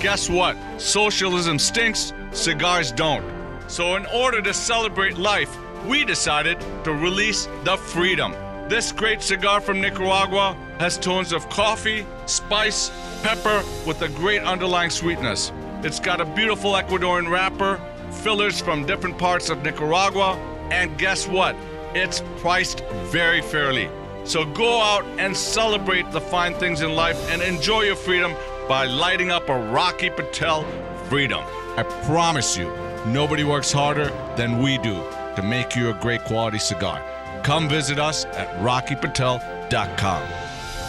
[0.00, 0.56] Guess what?
[0.80, 3.24] Socialism stinks, cigars don't.
[3.66, 5.56] So, in order to celebrate life,
[5.86, 8.32] we decided to release the freedom.
[8.68, 12.92] This great cigar from Nicaragua has tones of coffee, spice,
[13.24, 15.50] pepper with a great underlying sweetness.
[15.82, 20.36] It's got a beautiful Ecuadorian wrapper, fillers from different parts of Nicaragua,
[20.70, 21.54] and guess what?
[21.94, 23.88] It's priced very fairly.
[24.24, 28.34] So go out and celebrate the fine things in life and enjoy your freedom
[28.68, 30.64] by lighting up a Rocky Patel
[31.08, 31.44] freedom.
[31.76, 32.74] I promise you,
[33.06, 34.06] nobody works harder
[34.36, 34.94] than we do
[35.36, 37.02] to make you a great quality cigar.
[37.44, 40.28] Come visit us at rockypatel.com.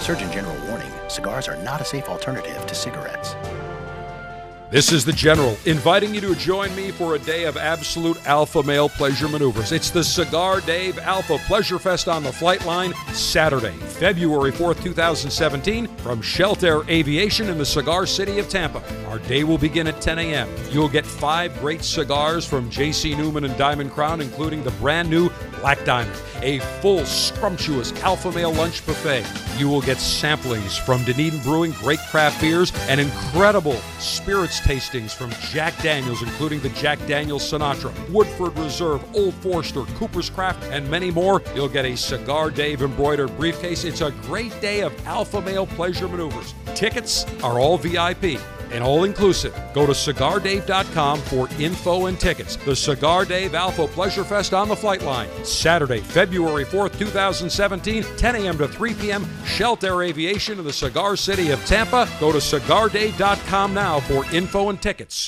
[0.02, 3.36] Surgeon General warning cigars are not a safe alternative to cigarettes.
[4.70, 8.62] This is the General inviting you to join me for a day of absolute alpha
[8.62, 9.72] male pleasure maneuvers.
[9.72, 15.88] It's the Cigar Dave Alpha Pleasure Fest on the flight line Saturday, February 4th, 2017,
[16.00, 18.84] from Sheltair Aviation in the cigar city of Tampa.
[19.08, 20.50] Our day will begin at 10 a.m.
[20.70, 23.16] You'll get five great cigars from J.C.
[23.16, 25.30] Newman and Diamond Crown, including the brand new
[25.62, 29.26] Black Diamond, a full, scrumptious alpha male lunch buffet.
[29.58, 35.32] You will get samplings from Dunedin Brewing, great craft beers, and incredible spirits tastings from
[35.52, 41.12] Jack Daniels, including the Jack Daniels Sinatra, Woodford Reserve, Old Forester, Cooper's Craft, and many
[41.12, 41.42] more.
[41.56, 43.84] You'll get a Cigar Dave embroidered briefcase.
[43.84, 46.54] It's a great day of alpha male pleasure maneuvers.
[46.76, 48.40] Tickets are all VIP
[48.72, 49.54] and all inclusive.
[49.74, 52.56] Go to cigardave.com for info and tickets.
[52.58, 58.36] The Cigar Dave Alpha Pleasure Fest on the flight line, Saturday, February 4th, 2017, 10
[58.36, 58.58] a.m.
[58.58, 59.26] to 3 p.m.
[59.44, 62.10] Sheltair Aviation in the Cigar City of Tampa.
[62.20, 65.28] Go to cigardave.com now for info and tickets.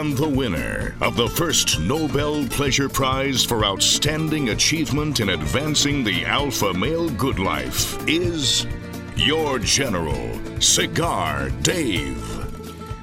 [0.00, 6.24] And the winner of the first Nobel Pleasure Prize for Outstanding Achievement in Advancing the
[6.24, 8.66] Alpha Male Good Life is
[9.14, 12.16] your General, Cigar Dave.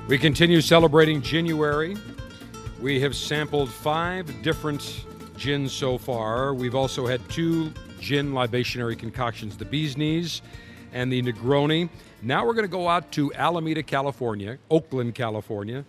[0.07, 1.95] We continue celebrating January.
[2.81, 5.05] We have sampled five different
[5.37, 6.55] gins so far.
[6.55, 10.41] We've also had two gin libationary concoctions the Bee's Knees
[10.93, 11.89] and the Negroni.
[12.23, 15.85] Now we're going to go out to Alameda, California, Oakland, California,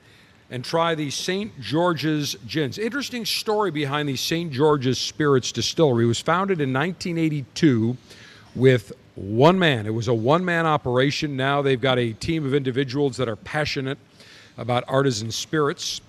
[0.51, 1.59] and try the St.
[1.61, 2.79] George's gins.
[2.79, 4.51] Interesting story behind the St.
[4.51, 6.05] George's Spirits Distillery.
[6.05, 7.97] It was founded in 1982
[8.55, 9.87] with one man.
[9.87, 11.37] It was a one man operation.
[11.37, 13.99] Now they've got a team of individuals that are passionate
[14.57, 16.01] about artisan spirits.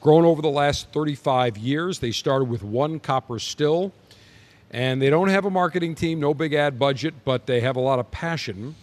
[0.00, 1.98] Grown over the last 35 years.
[1.98, 3.92] They started with one copper still.
[4.70, 7.80] And they don't have a marketing team, no big ad budget, but they have a
[7.80, 8.74] lot of passion.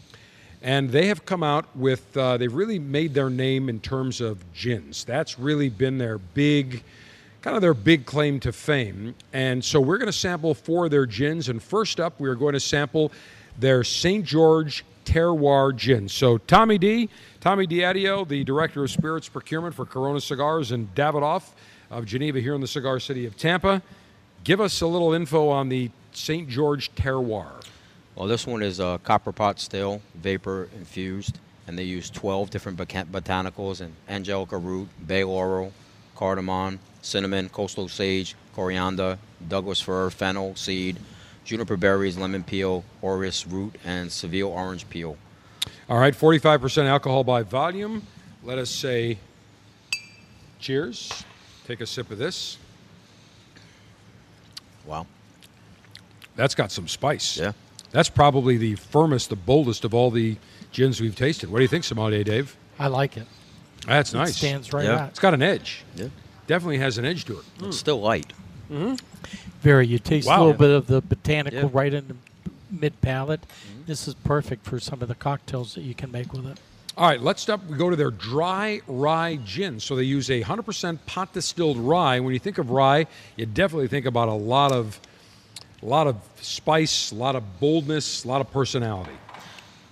[0.62, 4.43] And they have come out with, uh, they've really made their name in terms of
[4.53, 5.03] gins.
[5.03, 6.84] That's really been their big,
[7.41, 9.16] kind of their big claim to fame.
[9.34, 11.49] And so we're going to sample four of their gins.
[11.49, 13.12] And first up, we are going to sample
[13.57, 14.24] their St.
[14.24, 16.07] George Terroir Gin.
[16.07, 17.09] So Tommy D,
[17.39, 21.49] Tommy Diadio, the Director of Spirits Procurement for Corona Cigars, and Davidoff
[21.89, 23.82] of Geneva here in the cigar city of Tampa.
[24.43, 26.47] Give us a little info on the St.
[26.47, 27.61] George Terroir.
[28.22, 32.78] Well, this one is a copper pot still, vapor infused, and they use 12 different
[32.78, 35.74] boca- botanicals and angelica root, bay laurel,
[36.15, 39.17] cardamom, cinnamon, coastal sage, coriander,
[39.47, 40.99] Douglas fir, fennel seed,
[41.45, 45.17] juniper berries, lemon peel, orris root, and Seville orange peel.
[45.89, 48.05] All right, 45% alcohol by volume.
[48.43, 49.17] Let us say
[50.59, 51.24] cheers.
[51.65, 52.59] Take a sip of this.
[54.86, 55.07] Wow.
[56.36, 57.38] That's got some spice.
[57.39, 57.53] Yeah.
[57.92, 60.38] That's probably the firmest, the boldest of all the
[60.72, 61.52] gins we've tasted.
[61.52, 62.56] What do you think, Sommelier Dave?
[62.80, 63.28] I like it.
[63.86, 64.38] That's It nice.
[64.38, 65.02] stands right Yeah.
[65.04, 65.10] out.
[65.10, 65.84] It's got an edge.
[65.96, 66.08] Yeah.
[66.48, 67.46] Definitely has an edge to it.
[67.64, 68.32] It's still light.
[68.72, 68.96] Mm-hmm.
[69.62, 69.88] Very.
[69.88, 70.38] You taste Wow.
[70.38, 71.70] a little bit of the botanical Yeah.
[71.72, 72.16] right in the
[72.72, 73.42] mid palate.
[73.86, 76.58] This is perfect for some of the cocktails that you can make with it.
[76.98, 77.66] All right, let's stop.
[77.68, 79.80] We go to their dry rye gin.
[79.80, 82.20] So they use a 100% pot distilled rye.
[82.20, 85.00] When you think of rye, you definitely think about a lot of,
[85.82, 89.11] a lot of spice, a lot of boldness, a lot of personality.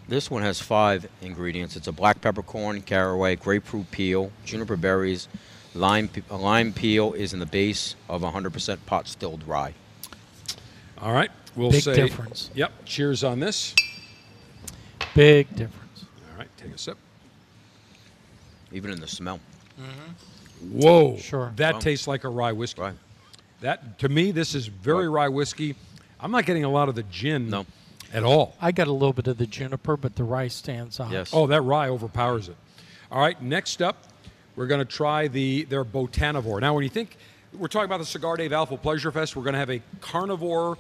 [0.08, 1.76] This one has five ingredients.
[1.76, 5.28] It's a black peppercorn, caraway, grapefruit peel, juniper berries,
[5.76, 6.08] lime.
[6.08, 9.74] pe- uh, Lime peel is in the base of 100% pot stilled rye.
[11.00, 11.96] All right, we'll Big say.
[11.96, 12.50] difference.
[12.56, 12.72] Yep.
[12.86, 13.76] Cheers on this.
[15.16, 16.06] Big difference.
[16.32, 16.98] All right, take a sip.
[18.72, 19.40] Even in the smell.
[20.72, 21.18] Whoa.
[21.18, 21.54] Sure.
[21.56, 21.80] That Wow.
[21.80, 22.82] tastes like a rye whiskey.
[22.82, 22.96] Right.
[23.62, 25.76] That to me, this is very rye whiskey.
[26.20, 27.66] I'm not getting a lot of the gin No.
[28.14, 28.56] at all.
[28.62, 31.12] I got a little bit of the juniper, but the rice stands out.
[31.12, 31.32] Yes.
[31.34, 32.56] Oh, that rye overpowers it.
[33.12, 34.04] All right, next up,
[34.56, 36.62] we're going to try the their Botanivore.
[36.62, 37.18] Now, when you think
[37.58, 40.78] we're talking about the Cigar Dave Alpha Pleasure Fest, we're going to have a carnivore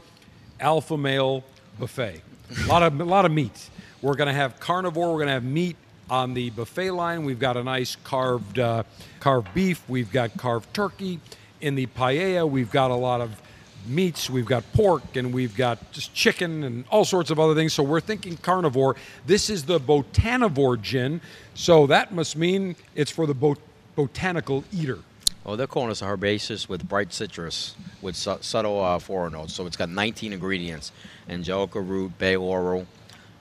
[0.59, 1.43] alpha male
[1.79, 2.21] buffet.
[2.63, 3.69] A lot of a lot of meat.
[4.01, 5.07] We're going to have carnivore.
[5.11, 5.75] We're going to have meat
[6.09, 7.23] on the buffet line.
[7.25, 8.83] We've got a nice carved uh,
[9.19, 9.81] carved beef.
[9.87, 11.19] We've got carved turkey.
[11.61, 13.41] In the paella, we've got a lot of
[13.85, 14.29] meats.
[14.29, 17.73] We've got pork and we've got just chicken and all sorts of other things.
[17.73, 18.95] So we're thinking carnivore.
[19.25, 21.21] This is the botanivore gin.
[21.53, 23.59] So that must mean it's for the bot-
[23.95, 24.99] botanical eater.
[25.45, 29.53] Oh, they're calling us a herbaceous with bright citrus with su- subtle uh, floral notes.
[29.53, 30.91] So it's got 19 ingredients:
[31.27, 32.85] angelica root, bay laurel,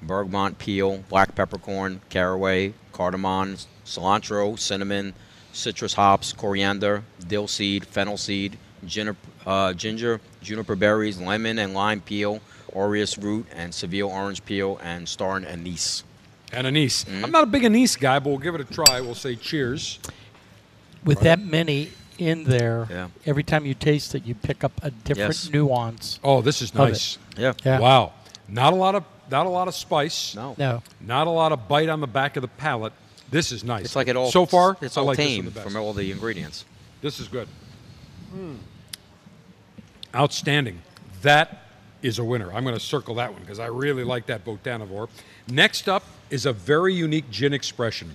[0.03, 5.13] bergamot peel, black peppercorn, caraway, cardamom, cilantro, cinnamon,
[5.59, 8.57] citrus hops, coriander, dill seed, fennel seed,
[8.87, 9.17] ginger,
[9.47, 12.41] uh, ginger, juniper berries, lemon and lime peel,
[12.73, 16.05] orris root, and Seville orange peel, and star anise.
[16.53, 17.05] And anise.
[17.23, 19.01] I'm not a big anise guy, but we'll give it a try.
[19.01, 19.99] We'll say cheers.
[21.05, 23.09] With that many in there, Yeah.
[23.27, 25.51] every time you taste it, you pick up a different Yes.
[25.51, 26.19] nuance.
[26.25, 27.19] Oh, this is nice.
[27.37, 27.53] Yeah.
[27.65, 27.79] Yeah.
[27.79, 28.13] Wow.
[28.49, 30.35] Not a lot of not a lot of spice.
[30.35, 30.55] No.
[30.57, 30.83] No.
[31.03, 32.95] Not a lot of bite on the back of the palate.
[33.31, 33.85] This is nice.
[33.87, 34.31] It's like it all.
[34.31, 36.65] So far, it's I all like tame from all the ingredients.
[37.03, 37.49] This is good.
[38.33, 38.55] Hmm.
[40.15, 40.81] Outstanding.
[41.23, 41.65] That
[42.03, 42.53] is a winner.
[42.53, 45.09] I'm going to circle that one because I really like that Botanivore.
[45.49, 48.15] Next up is a very unique gin expression.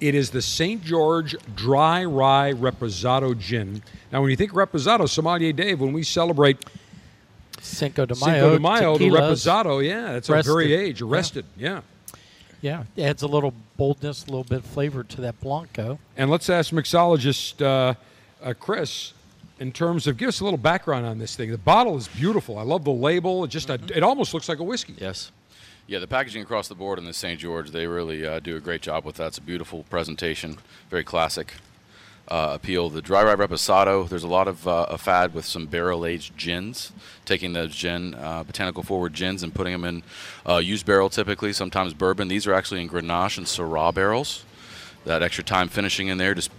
[0.00, 0.82] It is the St.
[0.82, 3.82] George Dry Rye Reposado Gin.
[4.10, 6.64] Now, when you think Reposado, Sommelier Dave, when we celebrate
[7.60, 8.32] Cinco de Mayo.
[8.32, 11.68] Cinco de Mayo, the Reposado, yeah, that's a very age, arrested, yeah.
[11.68, 11.80] Yeah,
[12.62, 15.98] it adds a little boldness, a little bit of flavor to that Blanco.
[16.16, 17.94] And let's ask mixologist uh,
[18.42, 19.12] uh, Chris
[19.58, 21.50] in terms of give us a little background on this thing.
[21.50, 22.58] The bottle is beautiful.
[22.58, 23.44] I love the label.
[23.44, 23.90] It just Mm-hmm.
[23.96, 24.94] it almost looks like a whiskey.
[24.98, 25.30] Yes.
[25.86, 27.40] Yeah, the packaging across the board in the St.
[27.40, 29.28] George, they really uh, do a great job with that.
[29.28, 30.58] It's a beautiful presentation,
[30.88, 31.54] very classic.
[32.30, 32.88] Uh, appeal.
[32.88, 34.08] The dry rye reposado.
[34.08, 36.92] There's a lot of uh, a fad with some barrel aged gins,
[37.24, 40.02] taking those gin uh, botanical forward gins and putting them in
[40.48, 42.28] uh, used barrel, typically sometimes bourbon.
[42.28, 44.44] These are actually in Grenache and Syrah barrels.
[45.04, 46.50] That extra time finishing in there just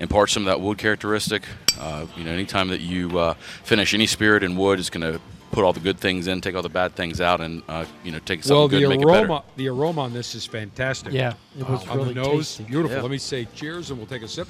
[0.00, 1.44] imparts some of that wood characteristic.
[1.78, 5.20] Uh, you know, anytime that you uh, finish any spirit in wood, is going to
[5.54, 8.10] put all the good things in, take all the bad things out, and uh, you
[8.10, 9.18] know, take something Well, good the and make it better.
[9.26, 11.12] aroma, the aroma on this is fantastic.
[11.12, 12.64] Yeah, it was on really the nose, tasty.
[12.64, 12.96] beautiful.
[12.96, 13.02] Yeah.
[13.02, 14.48] Let me say cheers, and we'll take a sip.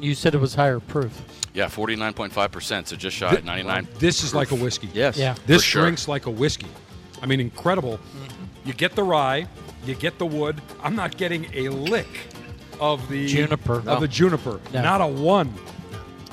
[0.00, 1.12] You said it was higher proof.
[1.54, 3.86] Yeah, 49.5%, so just shy at 99.
[3.98, 4.88] This is like a whiskey.
[4.92, 5.16] Yes.
[5.16, 5.34] Yeah.
[5.46, 5.82] This For sure.
[5.82, 6.66] drinks like a whiskey.
[7.22, 7.98] I mean, incredible.
[8.64, 9.46] You get the rye,
[9.84, 10.60] you get the wood.
[10.82, 12.08] I'm not getting a lick
[12.80, 13.76] of the Juniper.
[13.76, 14.00] Of No.
[14.00, 14.60] the juniper.
[14.72, 14.82] No.
[14.82, 15.54] Not a one.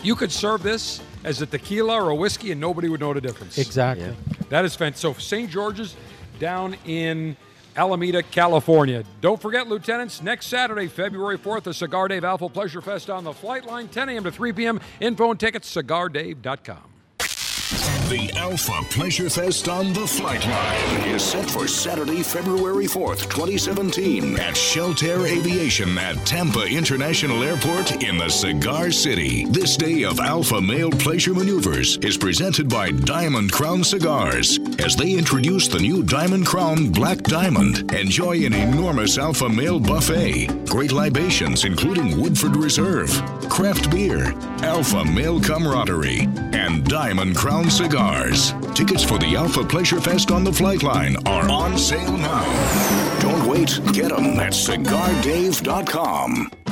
[0.02, 3.22] You could serve this as a tequila or a whiskey, and nobody would know the
[3.22, 3.58] difference.
[3.58, 4.16] Exactly.
[4.50, 5.16] That is fantastic.
[5.16, 5.50] So St.
[5.50, 5.96] George's
[6.40, 7.36] down in
[7.76, 9.04] Alameda, California.
[9.22, 13.34] Don't forget, Lieutenants, next Saturday, February 4th, the Cigar Dave Alpha Pleasure Fest on the
[13.34, 14.24] flight line, 10 a.m.
[14.24, 14.80] to 3 p.m.
[15.00, 16.93] Info and tickets, cigardave.com.
[17.54, 24.40] The Alpha Pleasure Fest on the Flight Line is set for Saturday, February 4th, 2017
[24.40, 29.46] at Sheltair Aviation at Tampa International Airport in the Cigar City.
[29.46, 35.14] This day of Alpha Male Pleasure Maneuvers is presented by Diamond Crown Cigars as they
[35.14, 37.92] introduce the new Diamond Crown Black Diamond.
[37.94, 43.12] Enjoy an enormous Alpha Male buffet, great libations including Woodford Reserve,
[43.48, 48.54] craft beer, Alpha Male camaraderie, and Diamond Crown Cigars.
[48.74, 53.20] Tickets for the Alpha Pleasure Fest on the Flight Line are on sale now.
[53.20, 56.63] Don't wait, get them at cigardave.com.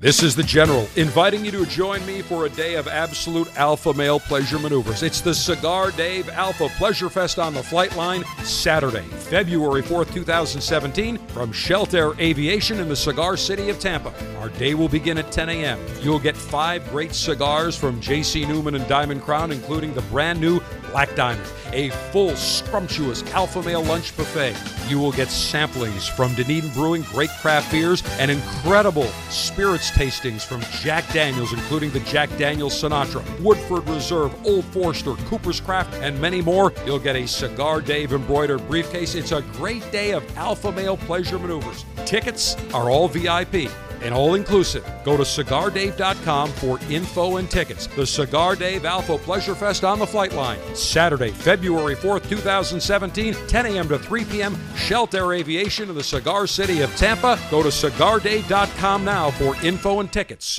[0.00, 3.92] This is the General, inviting you to join me for a day of absolute alpha
[3.92, 5.02] male pleasure maneuvers.
[5.02, 11.18] It's the Cigar Dave Alpha Pleasure Fest on the flight line, Saturday, February 4th, 2017,
[11.26, 14.14] from Sheltair Aviation in the cigar city of Tampa.
[14.38, 15.78] Our day will begin at 10 a.m.
[16.00, 18.46] You'll get five great cigars from J.C.
[18.46, 23.82] Newman and Diamond Crown, including the brand new Black Diamond, a full, scrumptious alpha male
[23.82, 24.56] lunch buffet.
[24.88, 30.60] You will get samplings from Dunedin Brewing, great craft beers, and incredible spirits tastings from
[30.82, 36.42] Jack Daniels, including the Jack Daniels Sinatra, Woodford Reserve, Old Forester, Cooper's Craft, and many
[36.42, 36.72] more.
[36.84, 39.14] You'll get a Cigar Dave embroidered briefcase.
[39.14, 41.84] It's a great day of alpha male pleasure maneuvers.
[42.04, 43.70] Tickets are all VIP
[44.02, 44.84] and all inclusive.
[45.04, 47.86] Go to cigardave.com for info and tickets.
[47.88, 53.66] The Cigar Dave Alpha Pleasure Fest on the flight line, Saturday, February 4th, 2017, 10
[53.66, 53.88] a.m.
[53.88, 54.54] to 3 p.m.
[54.74, 57.38] Sheltair Aviation in the Cigar City of Tampa.
[57.50, 60.58] Go to cigardave.com now for info and tickets.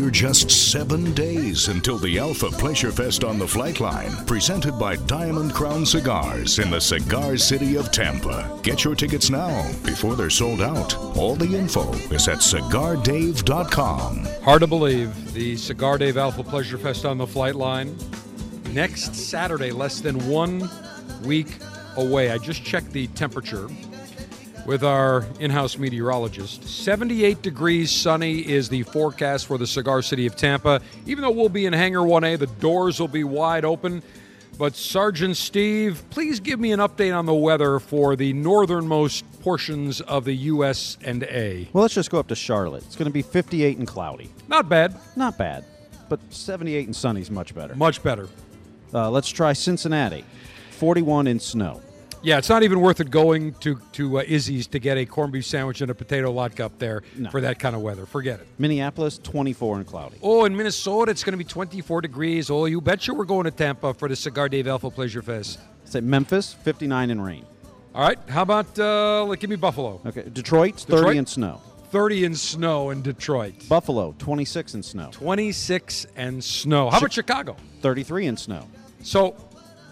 [0.00, 4.96] We're just seven days until the Alpha Pleasure Fest on the Flight Line, presented by
[4.96, 8.58] Diamond Crown Cigars in the Cigar City of Tampa.
[8.64, 10.96] Get your tickets now before they're sold out.
[11.16, 14.26] All the info is at cigardave.com.
[14.42, 17.96] Hard to believe the Cigar Dave Alpha Pleasure Fest on the flight line
[18.72, 20.68] next Saturday, less than one
[21.22, 21.56] week
[21.96, 22.32] away.
[22.32, 23.68] I just checked the temperature
[24.66, 26.64] with our in house meteorologist.
[26.64, 30.80] 78 degrees sunny is the forecast for the Cigar City of Tampa.
[31.06, 34.02] Even though we'll be in Hangar 1A, the doors will be wide open.
[34.56, 40.00] But Sergeant Steve, please give me an update on the weather for the northernmost portions
[40.00, 40.96] of the U.S.
[41.02, 41.68] and A.
[41.72, 42.84] Well, let's just go up to Charlotte.
[42.84, 44.30] It's going to be 58 and cloudy.
[44.46, 44.94] Not bad.
[45.16, 45.64] Not bad.
[46.08, 47.74] But 78 and sunny is much better.
[47.74, 48.28] Much better.
[48.92, 50.24] Uh, let's try Cincinnati.
[50.70, 51.82] 41 in snow.
[52.24, 55.32] Yeah, it's not even worth it going to to uh, Izzy's to get a corned
[55.32, 57.28] beef sandwich and a potato latke up there No.
[57.30, 58.06] for that kind of weather.
[58.06, 58.46] Forget it.
[58.58, 60.16] Minneapolis, 24 and cloudy.
[60.22, 62.48] Oh, in Minnesota, it's going to be 24 degrees.
[62.48, 65.58] Oh, you betcha we're going to Tampa for the Cigar Dave Alpha Pleasure Fest.
[65.84, 67.44] Say Memphis, 59 and rain.
[67.94, 70.00] All right, how about uh, like, give me Buffalo?
[70.06, 71.16] Okay, Detroit, 30 Detroit?
[71.18, 71.60] and snow.
[71.90, 73.68] 30 in snow in Detroit.
[73.68, 75.10] Buffalo, 26 and snow.
[75.12, 76.88] 26 and snow.
[76.90, 77.54] How about Chicago?
[77.82, 78.66] 33 and snow.
[79.02, 79.36] So,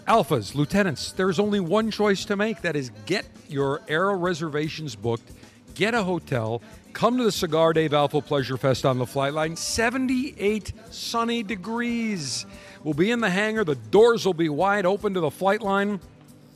[0.07, 2.61] alphas, lieutenants, there's only one choice to make.
[2.61, 5.31] That is get your aero reservations booked.
[5.75, 6.61] get a hotel,
[6.93, 9.55] come to the Cigar Dave Alpha Pleasure Fest on the flight line.
[9.55, 12.45] 78 sunny degrees.
[12.83, 13.63] We'll be in the hangar.
[13.63, 15.99] The doors will be wide open to the flight line.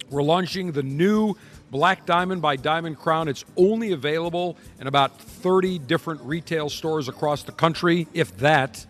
[0.09, 1.35] We're launching the new
[1.71, 3.27] Black Diamond by Diamond Crown.
[3.27, 8.85] It's only available in about 30 different retail stores across the country, if that.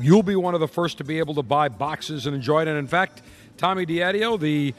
[0.00, 2.68] You'll be one of the first to be able to buy boxes and enjoy it.
[2.68, 3.22] And in fact,
[3.56, 4.74] Tommy Diadio, the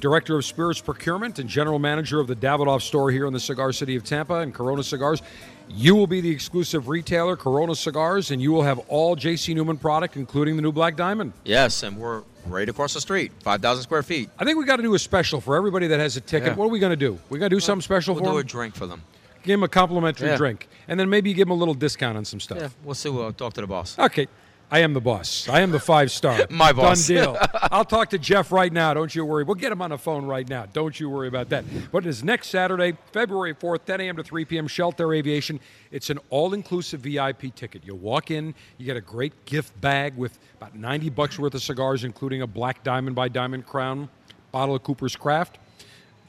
[0.00, 3.72] Director of Spirits Procurement and General Manager of the Davidoff store here in the Cigar
[3.72, 5.22] City of Tampa and Corona Cigars.
[5.68, 9.76] You will be the exclusive retailer, Corona Cigars, and you will have all JC Newman
[9.76, 11.32] product, including the new Black Diamond.
[11.44, 14.30] Yes, and we're right across the street, 5,000 square feet.
[14.38, 16.48] I think we got to do a special for everybody that has a ticket.
[16.48, 16.54] Yeah.
[16.54, 17.18] What are we going to do?
[17.28, 19.02] We got to do something special We'll for do a drink for them.
[19.42, 20.36] Give them a complimentary Yeah.
[20.36, 20.68] drink.
[20.88, 22.58] And then maybe you give them a little discount on some stuff.
[22.58, 23.08] Yeah, we'll see.
[23.10, 23.98] We'll talk to the boss.
[23.98, 24.26] Okay.
[24.70, 25.48] I am the boss.
[25.48, 26.46] I am the five star.
[26.50, 27.06] My boss.
[27.06, 27.38] Done deal.
[27.72, 28.92] I'll talk to Jeff right now.
[28.92, 29.44] Don't you worry.
[29.44, 30.66] We'll get him on the phone right now.
[30.66, 31.64] Don't you worry about that.
[31.90, 34.16] But it is next Saturday, February 4th, 10 a.m.
[34.16, 34.68] to 3 p.m.
[34.68, 35.58] Sheltair Aviation.
[35.90, 37.86] It's an all inclusive VIP ticket.
[37.86, 41.62] You walk in, you get a great gift bag with about 90 bucks worth of
[41.62, 44.10] cigars, including a Black Diamond by Diamond Crown,
[44.52, 45.58] bottle of Cooper's Craft,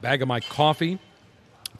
[0.00, 0.98] bag of my coffee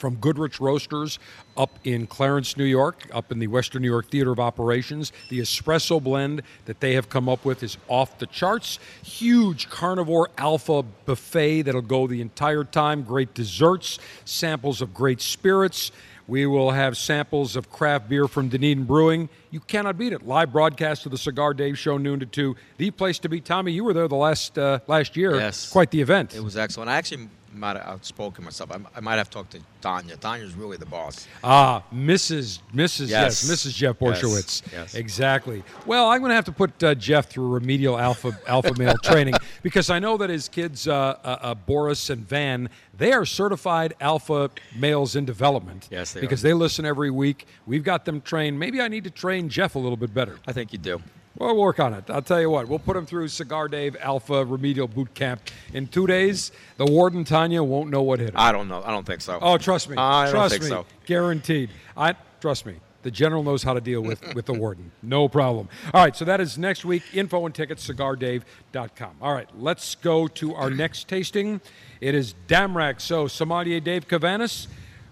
[0.01, 1.19] from Goodrich Roasters
[1.55, 5.13] up in Clarence, New York, up in the Western New York Theater of Operations.
[5.29, 8.79] The espresso blend that they have come up with is off the charts.
[9.03, 13.03] Huge carnivore alpha buffet that'll go the entire time.
[13.03, 15.91] Great desserts, samples of great spirits.
[16.27, 19.29] We will have samples of craft beer from Dunedin Brewing.
[19.51, 20.25] You cannot beat it.
[20.25, 22.55] Live broadcast of the Cigar Dave Show, noon to two.
[22.77, 23.41] The place to be.
[23.41, 25.35] Tommy, you were there the last uh, last year.
[25.35, 25.69] Yes.
[25.69, 26.33] Quite the event.
[26.33, 26.89] It was excellent.
[26.89, 28.71] I actually might have outspoken myself.
[28.71, 30.15] I, I might have talked to Tanya.
[30.17, 31.27] Tanya's really the boss.
[31.43, 32.59] Ah, Mrs.
[32.73, 33.09] Mrs.
[33.09, 33.43] Yes, Yes.
[33.45, 33.73] Mrs.
[33.75, 34.71] Jeff Yes, Borysiewicz.
[34.71, 34.95] yes.
[34.95, 35.63] Exactly.
[35.85, 39.33] Well, I'm going to have to put uh, Jeff through remedial alpha alpha male training
[39.63, 43.93] because I know that his kids, uh, uh, uh, Boris and Van, they are certified
[43.99, 45.87] alpha males in development.
[45.91, 46.49] Yes, they because are.
[46.49, 47.47] they listen every week.
[47.65, 48.59] We've got them trained.
[48.59, 50.37] Maybe I need to train Jeff a little bit better.
[50.47, 51.01] I think you do.
[51.37, 52.09] We'll work on it.
[52.09, 52.67] I'll tell you what.
[52.67, 55.41] We'll put him through Cigar Dave Alpha Remedial Boot Camp
[55.73, 56.51] in two days.
[56.77, 58.35] The warden Tanya won't know what hit him.
[58.37, 58.83] I don't know.
[58.83, 59.39] I don't think so.
[59.41, 59.95] Oh, trust me.
[59.97, 60.69] I don't trust think me.
[60.69, 60.85] so.
[61.05, 61.69] Guaranteed.
[61.95, 62.75] I trust me.
[63.03, 64.91] The general knows how to deal with, with the warden.
[65.01, 65.69] No problem.
[65.93, 67.01] All right, so that is next week.
[67.13, 69.15] Info and tickets, cigardave.com.
[69.21, 71.61] All right, let's go to our next tasting.
[71.99, 73.01] It is Damrak.
[73.01, 74.67] So, sommelier Dave Cavanis,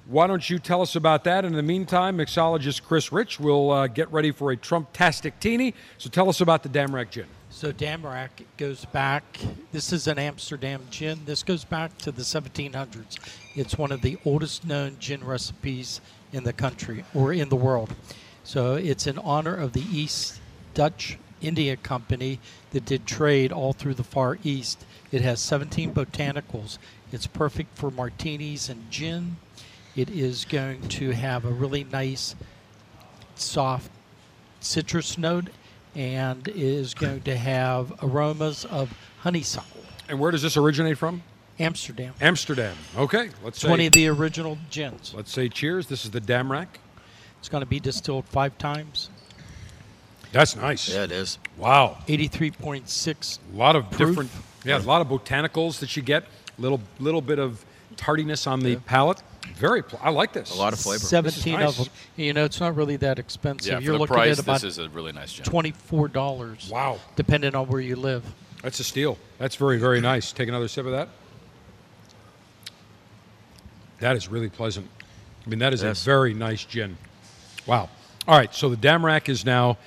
[0.10, 1.46] why don't you tell us about that?
[1.46, 5.76] In the meantime, mixologist Chris Rich will uh, get ready for a Trump-tastic teeny.
[6.00, 7.28] So tell us about the Damrak gin.
[7.52, 9.24] So Damrak goes back.
[9.72, 11.20] This is an Amsterdam gin.
[11.26, 13.20] This goes back to the 1700s.
[13.54, 16.02] It's one of the oldest known gin recipes
[16.34, 17.94] in the country or in the world.
[18.44, 20.40] So it's in honor of the East
[20.74, 22.40] Dutch India Company
[22.72, 24.86] that did trade all through the Far East.
[25.12, 26.80] It has 17 botanicals.
[27.12, 29.38] It's perfect for martinis and gin.
[30.00, 32.34] It is going to have a really nice,
[33.36, 33.92] soft
[34.62, 35.50] citrus note
[35.94, 39.82] and is going to have aromas of honeysuckle.
[40.08, 41.22] And where does this originate from?
[41.60, 42.14] Amsterdam.
[42.22, 42.78] Amsterdam.
[42.98, 45.14] Okay, let's It's say, one of the original gins.
[45.14, 45.88] let's say cheers.
[45.88, 46.68] This is the Damrak.
[47.40, 49.10] It's going to be distilled five times.
[50.32, 50.88] That's nice.
[50.88, 51.40] Yeah, it is.
[51.58, 51.98] Wow.
[52.08, 53.40] 83.6.
[53.54, 54.08] A lot of proof.
[54.12, 54.32] different,
[54.64, 56.24] yeah, a lot of botanicals that you get.
[56.58, 57.66] Little, little bit of
[58.00, 59.22] tardiness on the palate.
[59.56, 60.56] Very, pl- I like this.
[60.56, 61.00] A lot of flavor.
[61.04, 61.78] 17 nice.
[61.80, 61.94] of them.
[62.16, 63.72] You know, it's not really that expensive.
[63.74, 65.44] Yeah, You're the looking price, at about this is a really nice gin.
[65.46, 66.72] $24.
[66.72, 67.00] Wow.
[67.18, 68.24] Depending on where you live.
[68.64, 69.18] That's a steal.
[69.38, 70.32] That's very, very nice.
[70.32, 71.10] Take another sip of that.
[74.00, 74.88] That is really pleasant.
[75.46, 76.02] I mean, that is Yes.
[76.02, 76.98] a very nice gin.
[77.66, 77.90] Wow.
[78.28, 79.78] All right, so the Damrak is now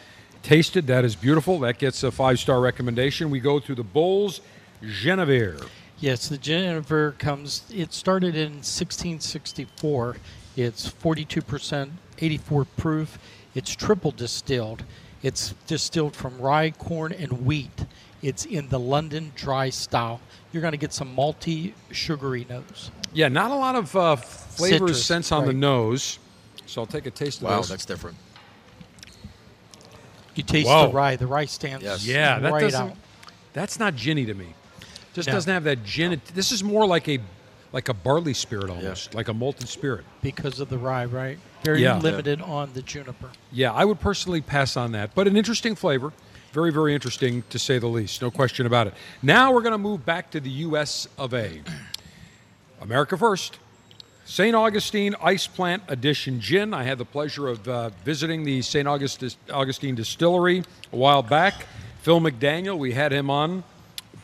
[0.43, 0.87] tasted.
[0.87, 1.61] That is beautiful.
[1.61, 3.31] That gets a five star recommendation.
[3.31, 4.41] We go to the Bols
[4.83, 5.71] Genevieve.
[6.03, 7.63] Yes, the Genevieve comes.
[7.73, 10.17] It started in 1664.
[10.57, 13.19] It's 42%, 84 proof.
[13.55, 14.83] It's triple distilled.
[15.23, 17.87] It's distilled from rye, corn, and wheat.
[18.21, 20.21] It's in the London dry style.
[20.53, 22.91] You're going to get some malty, sugary notes.
[23.15, 26.19] Yeah, not a lot of uh, flavor Citrus, sense on the nose.
[26.67, 27.69] So I'll take a taste of Wow, this.
[27.69, 28.17] that's different.
[30.35, 30.89] You taste Whoa.
[30.89, 31.15] the rye.
[31.15, 32.05] The rye stands Yes.
[32.05, 32.91] Yeah, that right doesn't.
[32.91, 32.97] out.
[33.53, 34.55] That's not ginny to me.
[35.13, 35.35] Just No.
[35.35, 36.21] doesn't have that gin.
[36.35, 37.19] This is more like a
[37.73, 40.05] like a barley spirit almost, like a malted spirit.
[40.21, 41.39] because of the rye, right?
[41.65, 41.99] Very Yeah.
[41.99, 43.31] limited on the juniper.
[43.51, 46.13] Yeah, I would personally pass on that, but an interesting flavor.
[46.53, 48.21] Very, very interesting to say the least.
[48.21, 48.95] No question about it.
[49.23, 51.09] Now we're going to move back to the U.S.
[51.17, 51.63] of A.
[52.83, 53.59] America first.
[54.27, 54.55] St.
[54.55, 56.75] Augustine Ice Plant Edition Gin.
[56.75, 58.87] I had the pleasure of uh, visiting the St.
[58.87, 60.63] August- Augustine Distillery
[60.93, 61.67] a while back.
[62.03, 63.65] Phil McDaniel, we had him on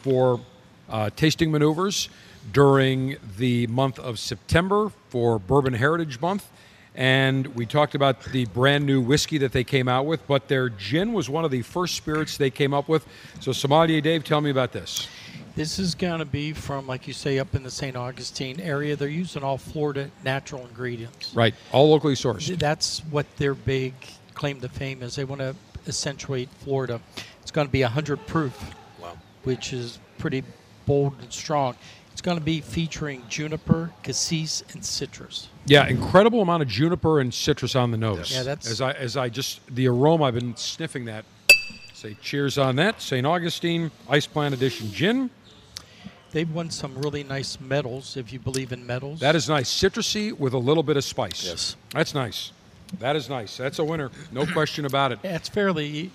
[0.03, 0.41] for
[0.89, 2.09] uh, tasting maneuvers
[2.53, 6.49] during the month of September for Bourbon Heritage Month.
[6.95, 10.69] And we talked about the brand new whiskey that they came out with, but their
[10.69, 13.07] gin was one of the first spirits they came up with.
[13.41, 15.07] So, Sommelier Dave, tell me about this.
[15.55, 17.97] This is going to be from, like you say, up in the St.
[17.97, 18.97] Augustine area.
[18.97, 21.35] They're using all Florida natural ingredients.
[21.35, 22.59] Right, all locally sourced.
[22.59, 23.95] That's what their big
[24.35, 25.15] claim to fame is.
[25.17, 25.55] They want to
[25.87, 27.01] accentuate Florida.
[27.43, 29.17] It's going to be 100 proof, Wow.
[29.45, 30.43] which is pretty
[30.89, 31.77] bold and strong.
[32.13, 35.49] It's going to be featuring juniper, cassis, and citrus.
[35.67, 38.33] Yeah, incredible amount of juniper and citrus on the nose.
[38.35, 40.25] Yeah, that's- as I as I just the aroma.
[40.25, 41.25] I've been sniffing that.
[41.95, 43.01] Say cheers on that.
[43.01, 43.25] St.
[43.27, 45.31] Augustine Ice Plant Edition gin.
[46.31, 49.21] They've won some really nice medals, if you believe in medals.
[49.21, 51.45] That is nice, citrusy with a little bit of spice.
[51.47, 51.77] Yes.
[51.93, 52.53] that's nice.
[52.99, 53.57] That is nice.
[53.57, 55.19] That's a winner, no question about it.
[55.23, 56.11] Yeah, it's fairly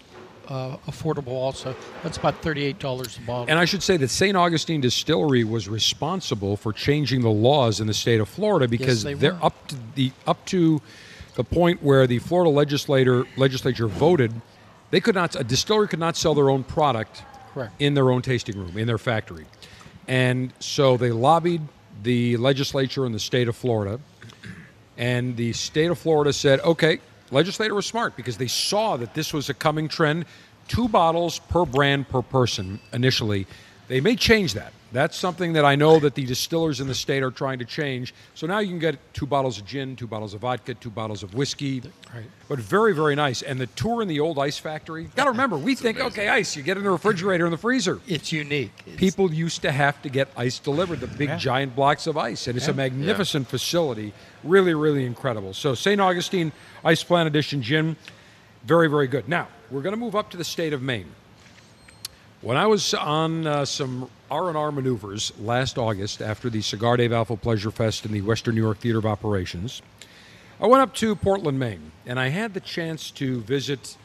[0.47, 1.75] uh, affordable also.
[2.01, 2.77] That's about $38
[3.17, 3.45] a bottle.
[3.47, 4.35] And I should say that St.
[4.35, 9.13] Augustine Distillery was responsible for changing the laws in the state of Florida because they
[9.13, 9.45] they're were.
[9.45, 10.81] up to the up to
[11.35, 14.33] the point where the Florida legislator legislature voted
[14.91, 17.73] they could not a distillery could not sell their own product Correct.
[17.79, 19.45] in their own tasting room in their factory.
[20.07, 21.61] And so they lobbied
[22.03, 23.99] the legislature in the state of Florida
[24.97, 26.99] and the state of Florida said, okay,
[27.33, 30.25] legislator was smart because they saw that this was a coming trend.
[30.67, 33.47] Two bottles per brand per person initially.
[33.87, 34.71] They may change that.
[34.93, 38.13] That's something that I know that the distillers in the state are trying to change.
[38.35, 41.23] So now you can get two bottles of gin, two bottles of vodka, two bottles
[41.23, 41.81] of whiskey.
[42.13, 42.25] Right.
[42.47, 43.41] But very, very nice.
[43.41, 45.05] And the tour in the old ice factory.
[45.15, 48.01] Got to remember, we think, okay, ice, you get in the refrigerator in the freezer.
[48.07, 48.71] It's unique.
[48.85, 51.37] It's- People used to have to get ice delivered, the big Yeah.
[51.37, 52.45] giant blocks of ice.
[52.45, 52.75] And it's a Yeah.
[52.77, 54.13] magnificent facility.
[54.43, 55.55] Really, really incredible.
[55.55, 55.99] So, St.
[55.99, 56.51] Augustine
[56.85, 57.95] Ice Plant Edition Gin,
[58.63, 59.27] very, very good.
[59.27, 61.07] Now, we're going to move up to the state of Maine.
[62.43, 67.37] When I was on uh, some R&R maneuvers last August after the Cigar Dave Alpha
[67.37, 69.81] Pleasure Fest in the Western New York Theater of Operations,
[70.59, 73.95] I went up to Portland, Maine, and I had the chance to visit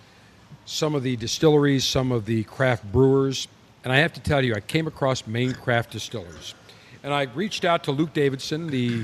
[0.66, 3.48] some of the distilleries, some of the craft brewers,
[3.82, 6.55] and I have to tell you, I came across Maine Craft Distillers.
[7.02, 9.02] And I reached out to Luke Davidson, the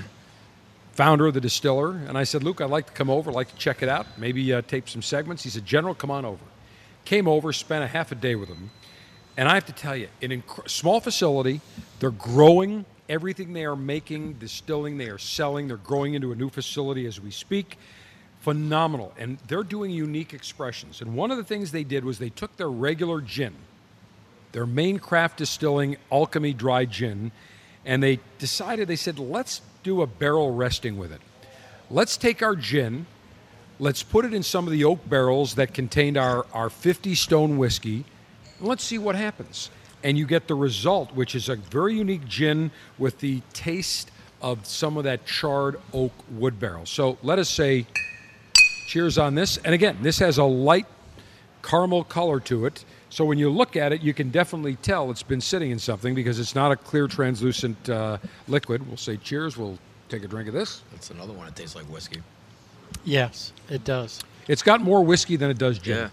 [0.93, 3.51] founder of the distiller, and I said, Luke, I'd like to come over, I'd like
[3.51, 5.43] to check it out, maybe uh, tape some segments.
[5.43, 6.45] He said, General, come on over.
[7.05, 8.71] Came over, spent a half a day with him.
[9.37, 11.61] And I have to tell you, an inc- small facility,
[11.99, 15.69] they're growing everything they are making, distilling, they are selling.
[15.69, 17.79] They're growing into a new facility as we speak.
[18.41, 19.13] Phenomenal.
[19.19, 21.01] And they're doing unique expressions.
[21.01, 23.55] And one of the things they did was they took their regular gin,
[24.53, 27.33] their main craft distilling alchemy dry gin,
[27.85, 31.21] and they decided, they said, let's do a barrel resting with it.
[31.91, 33.07] Let's take our gin,
[33.79, 37.59] let's put it in some of the oak barrels that contained our, our 50 stone
[37.59, 38.05] whiskey,
[38.65, 39.71] let's see what happens.
[40.03, 44.11] And you get the result, which is a very unique gin with the taste
[44.43, 46.85] of some of that charred oak wood barrel.
[46.85, 47.87] So let us say
[48.87, 49.57] cheers on this.
[49.59, 50.87] And again, this has a light
[51.63, 52.85] caramel color to it.
[53.09, 56.15] So when you look at it, you can definitely tell it's been sitting in something
[56.15, 58.19] because it's not a clear, translucent uh,
[58.49, 58.87] liquid.
[58.87, 59.57] We'll say cheers.
[59.57, 59.79] We'll
[60.09, 60.83] take a drink of this.
[60.91, 62.21] That's another one that tastes like whiskey.
[63.05, 64.21] Yes, it does.
[64.49, 65.97] It's got more whiskey than it does gin.
[65.97, 66.09] Yeah.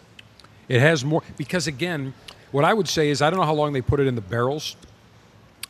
[0.69, 2.13] It has more because again,
[2.51, 4.21] what I would say is I don't know how long they put it in the
[4.21, 4.75] barrels.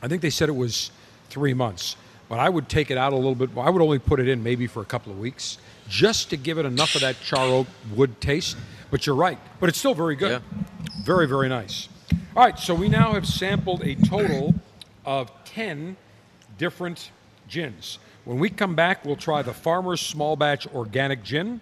[0.01, 0.91] I think they said it was
[1.29, 1.95] three months,
[2.27, 3.49] but I would take it out a little bit.
[3.57, 6.57] I would only put it in maybe for a couple of weeks just to give
[6.57, 8.57] it enough of that char oak wood taste.
[8.89, 10.41] But you're right, but it's still very good.
[11.03, 11.87] Very very nice.
[12.35, 14.55] All right, so we now have sampled a total
[15.05, 15.97] of ten
[16.57, 17.11] different
[17.47, 17.99] gins.
[18.25, 21.59] When we come back, we'll try the Farmer's Small Batch Organic Gin.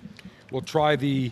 [0.52, 1.32] We'll try the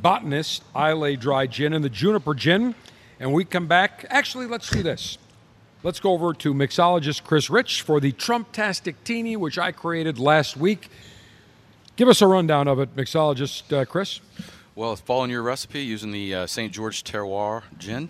[0.00, 2.74] Botanist Islay Dry Gin and the Juniper Gin.
[3.22, 4.04] And we come back.
[4.10, 5.16] Actually, let's do this.
[5.84, 10.56] Let's go over to mixologist Chris Rich for the Trumptastic Teeny, which I created last
[10.56, 10.88] week.
[11.94, 14.18] Give us a rundown of it, mixologist uh, Chris.
[14.74, 16.72] Well, following your recipe using the uh, St.
[16.72, 18.08] George Terroir gin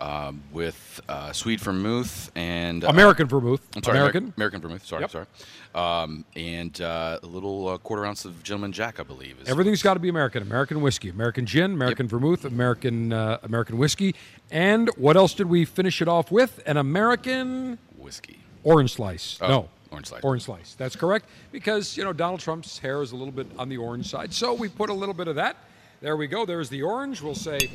[0.00, 3.60] um, with uh, sweet vermouth and uh, American vermouth.
[3.76, 4.22] I'm sorry, American.
[4.22, 4.86] American, American vermouth.
[4.86, 5.10] Sorry, Yep.
[5.10, 5.26] sorry.
[5.74, 9.40] Um, and uh, a little uh, quarter ounce of Gentleman Jack, I believe.
[9.40, 10.42] Is Everything's got to be American.
[10.42, 14.16] American whiskey, American gin, American vermouth, American uh, American whiskey,
[14.50, 16.60] and what else did we finish it off with?
[16.66, 18.40] An American whiskey.
[18.64, 19.38] orange slice.
[19.40, 20.24] Oh, no, orange slice.
[20.24, 20.74] Orange slice.
[20.74, 24.10] That's correct because you know Donald Trump's hair is a little bit on the orange
[24.10, 25.56] side, so we put a little bit of that.
[26.00, 26.44] There we go.
[26.44, 27.22] There's the orange.
[27.22, 27.70] We'll say,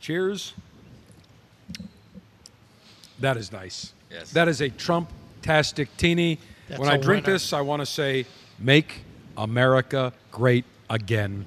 [0.00, 0.54] cheers.
[3.20, 3.92] That is nice.
[4.10, 4.30] Yes.
[4.32, 6.38] That is a Trump-tastic teeny.
[6.68, 7.34] That's when I drink winner.
[7.34, 8.26] this, I want to say,
[8.58, 9.02] make
[9.36, 11.44] America great again.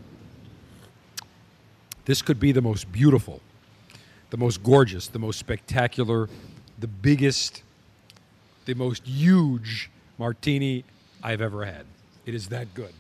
[2.06, 3.42] This could be the most beautiful,
[4.30, 6.30] the most gorgeous, the most spectacular,
[6.80, 7.64] the biggest,
[8.66, 10.84] the most huge martini
[11.24, 11.86] I've ever had.
[12.26, 12.94] It is that good.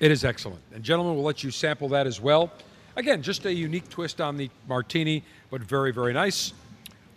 [0.00, 0.60] It is excellent.
[0.74, 2.52] And gentlemen, we'll let you sample that as well.
[2.96, 6.52] Again, just a unique twist on the martini, but very, very nice.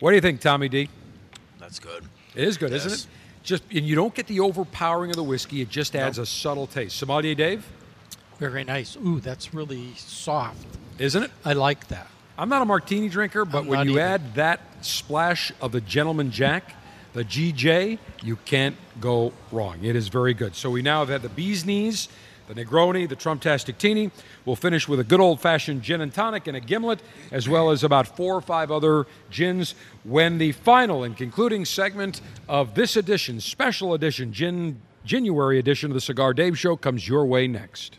[0.00, 0.88] What do you think, Tommy D?
[1.58, 2.04] That's good.
[2.34, 3.06] It is good, isn't it?
[3.44, 5.60] Just and you don't get the overpowering of the whiskey.
[5.60, 6.96] It just adds a subtle taste.
[6.96, 7.64] Sommelier Dave,
[8.38, 8.96] Very nice.
[8.96, 10.66] Ooh, that's really soft.
[10.98, 11.30] isn't it?
[11.44, 12.08] I like that.
[12.36, 14.00] I'm not a martini drinker, but I'm when you either.
[14.00, 16.74] add that splash of the Gentleman Jack,
[17.12, 19.84] the GJ, you can't go wrong.
[19.84, 20.56] It is very good.
[20.56, 22.08] So we now have had the bee's knees,
[22.46, 24.10] the Negroni, the Trumptastic Teeny.
[24.44, 27.70] We'll finish with a good old fashioned gin and tonic and a gimlet, as well
[27.70, 29.74] as about four or five other gins.
[30.04, 35.94] When the final and concluding segment of this edition, special edition, gin, January edition of
[35.94, 37.98] the Cigar Dave Show, comes your way next.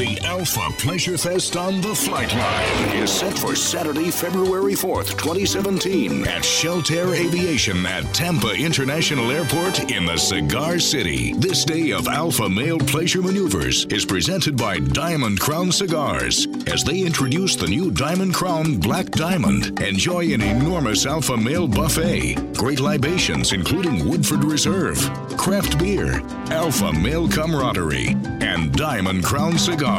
[0.00, 6.26] The Alpha Pleasure Fest on the Flight Line is set for Saturday, February 4th, 2017
[6.26, 11.34] at Sheltair Aviation at Tampa International Airport in the Cigar City.
[11.34, 17.02] This day of Alpha Male Pleasure Maneuvers is presented by Diamond Crown Cigars as they
[17.02, 19.78] introduce the new Diamond Crown Black Diamond.
[19.82, 24.96] Enjoy an enormous Alpha Male buffet, great libations including Woodford Reserve,
[25.36, 29.89] craft beer, Alpha Male camaraderie, and Diamond Crown Cigars.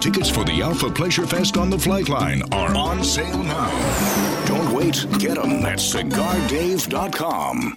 [0.00, 4.44] Tickets for the Alpha Pleasure Fest on the Flight Line are on sale now.
[4.46, 7.76] Don't wait, get them at cigardave.com.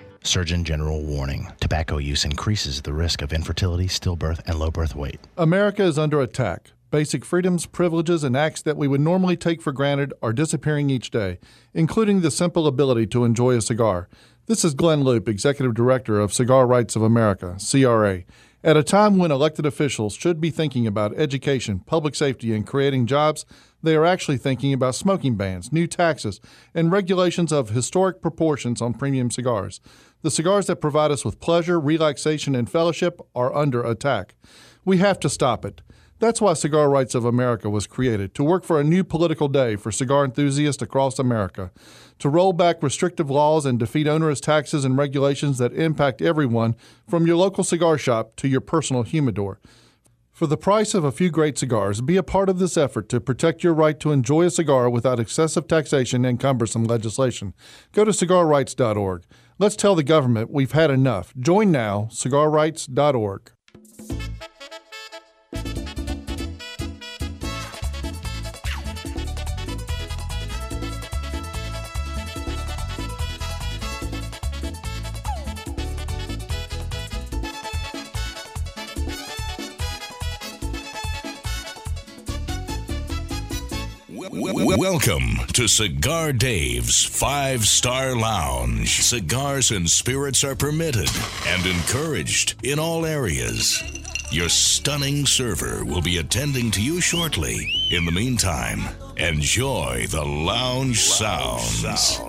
[0.23, 5.19] Surgeon General warning tobacco use increases the risk of infertility, stillbirth, and low birth weight.
[5.35, 6.73] America is under attack.
[6.91, 11.09] Basic freedoms, privileges, and acts that we would normally take for granted are disappearing each
[11.09, 11.39] day,
[11.73, 14.09] including the simple ability to enjoy a cigar.
[14.45, 18.23] This is Glynn Loope, Executive Director of Cigar Rights of America, CRA.
[18.63, 23.07] At a time when elected officials should be thinking about education, public safety, and creating
[23.07, 23.43] jobs,
[23.81, 26.39] they are actually thinking about smoking bans, new taxes,
[26.75, 29.81] and regulations of historic proportions on premium cigars.
[30.21, 34.35] The cigars that provide us with pleasure, relaxation, and fellowship are under attack.
[34.85, 35.81] We have to stop it.
[36.19, 39.75] That's why Cigar Rights of America was created to work for a new political day
[39.75, 41.71] for cigar enthusiasts across America,
[42.19, 46.75] to roll back restrictive laws and defeat onerous taxes and regulations that impact everyone
[47.09, 49.59] from your local cigar shop to your personal humidor.
[50.31, 53.19] For the price of a few great cigars, be a part of this effort to
[53.19, 57.55] protect your right to enjoy a cigar without excessive taxation and cumbersome legislation.
[57.93, 59.23] Go to cigarrights.org.
[59.59, 61.33] Let's tell the government we've had enough.
[61.37, 63.51] Join now, cigarrights.org.
[84.77, 89.01] welcome to Cigar Dave's Five Star Lounge.
[89.01, 91.09] Cigars and spirits are permitted
[91.47, 93.83] and encouraged in all areas.
[94.31, 97.73] Your stunning server will be attending to you shortly.
[97.89, 102.21] In the meantime, enjoy the lounge sounds.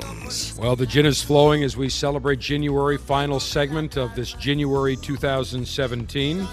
[0.59, 6.47] Well, the gin is flowing as we celebrate January, final segment of this January 2017.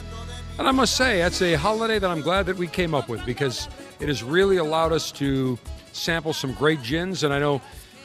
[0.59, 3.25] And I must say, that's a holiday that I'm glad that we came up with
[3.25, 5.57] because it has really allowed us to
[5.91, 7.23] sample some great gins.
[7.23, 7.61] And I know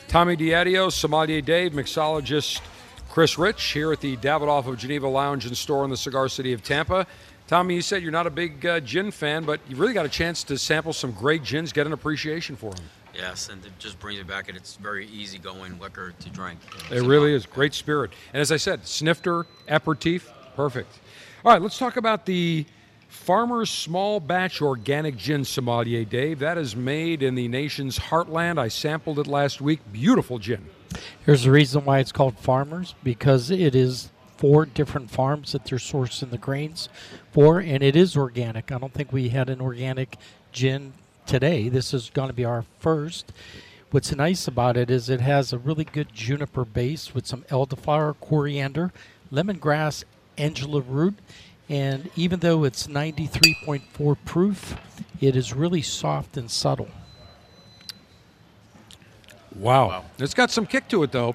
[0.08, 2.60] Tommy Diadio, Sommelier Dave, mixologist
[3.08, 6.52] Chris Rich here at the Davidoff of Geneva Lounge and Store in the Cigar City
[6.52, 7.06] of Tampa.
[7.46, 10.08] Tommy, you said you're not a big uh, gin fan, but you really got a
[10.08, 12.84] chance to sample some great gins, get an appreciation for them.
[13.14, 16.58] Yes, and it just brings it back, and it's very easygoing liquor to drink.
[16.90, 18.10] It really is great spirit.
[18.32, 20.98] And as I said, snifter, aperitif, perfect.
[21.44, 22.64] All right, let's talk about the
[23.24, 26.40] Farmer's Small Batch Organic Gin Sommelier, Dave.
[26.40, 28.58] That is made in the nation's heartland.
[28.58, 29.80] I sampled it last week.
[29.90, 30.66] Beautiful gin.
[31.24, 35.78] Here's the reason why it's called Farmers because it is four different farms that they're
[35.78, 36.90] sourcing the grains
[37.32, 38.70] for, and it is organic.
[38.70, 40.18] I don't think we had an organic
[40.52, 40.92] gin
[41.24, 41.70] today.
[41.70, 43.32] This is going to be our first.
[43.90, 48.16] What's nice about it is it has a really good juniper base with some elderflower,
[48.20, 48.92] coriander,
[49.32, 50.04] lemongrass,
[50.36, 51.14] angelica root,
[51.68, 54.76] and even though it's 93.4 proof,
[55.20, 56.88] it is really soft and subtle.
[59.54, 60.04] Wow.
[60.18, 61.34] It's got some kick to it, though.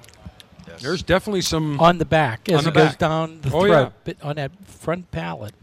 [0.80, 1.80] There's definitely some.
[1.80, 2.98] on the back as on the it goes back.
[2.98, 3.70] down the oh, throat.
[3.70, 3.90] Yeah.
[4.04, 5.54] But on that front palate,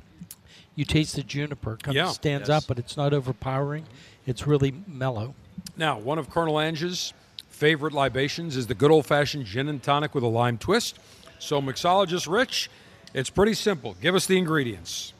[0.75, 1.77] you taste the juniper.
[1.81, 2.07] Kind Yeah.
[2.09, 2.63] of stands Yes.
[2.63, 3.85] up, but it's not overpowering.
[4.25, 5.33] It's really mellow.
[5.77, 7.13] Now, one of Colonel Ange's
[7.49, 10.99] favorite libations is the good old fashioned gin and tonic with a lime twist.
[11.39, 12.69] So, mixologist Rich,
[13.17, 13.95] it's pretty simple.
[13.99, 15.13] Give us the ingredients.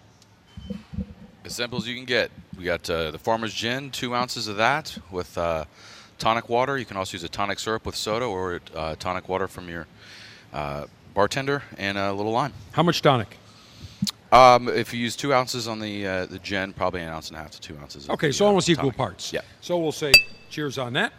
[1.43, 2.29] As simple as you can get.
[2.55, 5.65] We got uh, the Farmer's Gin, two ounces of that with uh,
[6.19, 6.77] tonic water.
[6.77, 9.87] You can also use a tonic syrup with soda or uh, tonic water from your
[10.53, 12.53] uh, bartender and a little lime.
[12.71, 13.37] How much tonic?
[14.31, 17.37] Um, if you use two ounces on the uh, the gin, probably an ounce and
[17.37, 18.05] a half to two ounces.
[18.05, 18.97] of Okay, the, so uh, almost equal tonic.
[18.97, 19.33] parts.
[19.33, 19.41] Yeah.
[19.61, 20.11] So we'll say
[20.49, 21.13] cheers on that.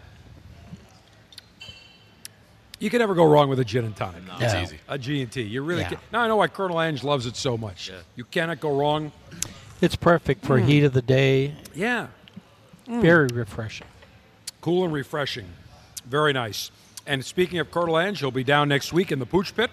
[2.78, 4.26] You can never go wrong with a gin and tonic.
[4.26, 4.34] No.
[4.40, 4.78] It's easy.
[4.88, 5.42] A G and T.
[5.42, 5.88] You really Yeah.
[5.90, 5.98] can.
[6.12, 7.90] Now I know why Colonel Ange loves it so much.
[8.14, 9.10] You cannot go wrong.
[9.80, 10.64] It's perfect for Mm.
[10.66, 11.54] heat of the day.
[11.74, 12.08] Yeah.
[12.88, 13.02] Mm.
[13.02, 13.86] Very refreshing.
[14.60, 15.46] Cool and refreshing.
[16.06, 16.70] Very nice.
[17.06, 19.70] And speaking of Colonel Ange, he'll be down next week in the Pooch Pit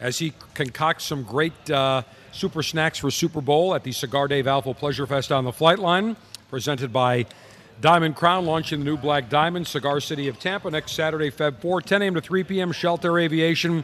[0.00, 4.46] as he concocts some great uh, super snacks for Super Bowl at the Cigar Dave
[4.46, 6.16] Alpha Pleasure Fest on the Flight Line,
[6.50, 7.24] presented by
[7.82, 11.82] Diamond Crown, launching the new Black Diamond, Cigar City of Tampa, next Saturday, Feb 4,
[11.82, 12.14] 10 a.m.
[12.14, 13.82] to 3 p.m., Sheltair Aviation.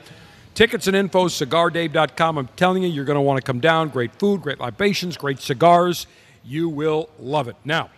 [0.54, 2.38] Tickets and info, cigardave.com.
[2.38, 3.88] I'm telling you, you're going to want to come down.
[3.88, 6.06] Great food, great libations, great cigars.
[6.44, 7.56] You will love it.
[7.64, 7.90] Now,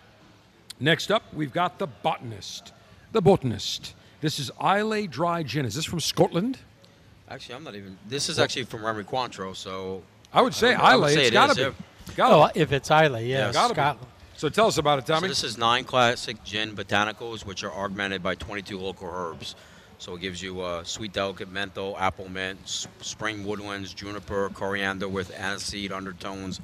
[0.79, 2.73] next up, we've got the Botanist.
[3.11, 3.93] The Botanist.
[4.21, 5.65] This is Islay Dry Gin.
[5.65, 6.57] Is this from Scotland?
[7.29, 7.95] Actually, I'm not even.
[8.09, 10.01] This is actually from Remy Cointreau, so.
[10.33, 11.13] I would say I would Islay.
[11.13, 11.75] say It's it got to be.
[12.15, 12.59] Gotta Oh, be.
[12.59, 13.79] if it's Islay, yeah, Yeah, gotta be.
[13.79, 14.10] Scotland.
[14.41, 15.27] So tell us about it, So Tommy.
[15.27, 19.53] this is nine classic gin botanicals, which are augmented by 22 local herbs.
[19.99, 25.31] So it gives you uh, sweet, delicate menthol, apple mint, spring woodlands, juniper, coriander with
[25.35, 26.59] aniseed undertones,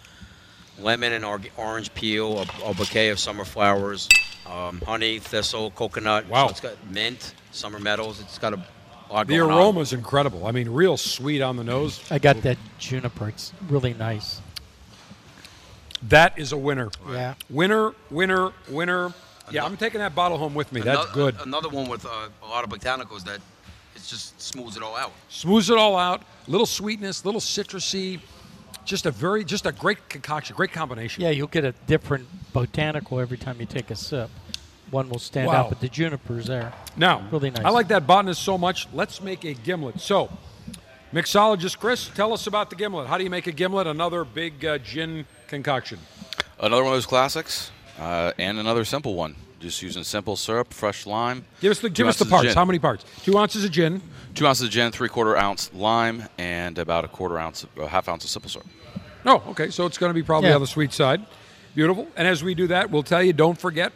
[0.79, 4.09] lemon and or- orange peel, a, a bouquet of summer flowers,
[4.47, 6.27] um, honey, thistle, coconut.
[6.29, 6.47] Wow.
[6.47, 8.19] So it's got mint, summer metals.
[8.21, 8.65] It's got a
[9.11, 10.47] lot the aroma is incredible.
[10.47, 12.03] I mean, real sweet on the nose.
[12.09, 13.29] I got that juniper.
[13.29, 14.41] It's really nice.
[16.03, 16.89] That is a winner.
[17.09, 17.33] Yeah.
[17.49, 19.13] Winner, winner, winner.
[19.51, 20.81] Yeah, I'm taking that bottle home with me.
[20.81, 21.35] That's Ano- good.
[21.41, 22.09] Another one with uh,
[22.43, 23.39] a lot of botanicals that
[23.95, 25.11] it just smooths it all out.
[25.29, 26.21] Smooths it all out.
[26.47, 28.19] Little sweetness, little citrusy.
[28.85, 31.23] Just a very, just a great concoction, great combination.
[31.23, 34.29] Yeah, you'll get a different botanical every time you take a sip.
[34.91, 35.53] One will stand Wow.
[35.63, 36.71] out, but the juniper's there.
[36.95, 37.65] Now, really nice.
[37.65, 38.87] I like that botanist so much.
[38.93, 39.99] Let's make a gimlet.
[39.99, 40.29] So,
[41.13, 43.07] mixologist Chris, tell us about the gimlet.
[43.07, 43.87] How do you make a gimlet?
[43.87, 45.99] Another big uh, gin concoction.
[46.59, 49.35] Another one of those classics, uh, and another simple one.
[49.59, 51.45] Just using simple syrup, fresh lime.
[51.61, 52.53] Give us the give us the parts.
[52.53, 53.05] How many parts?
[53.23, 54.01] Two ounces of gin.
[54.35, 58.07] Two ounces of gin, three quarter ounce lime, and about a quarter ounce, a half
[58.07, 58.67] ounce of simple syrup.
[59.25, 59.71] Oh, okay.
[59.71, 60.55] So it's going to be probably Yeah.
[60.55, 61.25] on the sweet side.
[61.73, 62.07] Beautiful.
[62.15, 63.93] And as we do that, we'll tell you don't forget.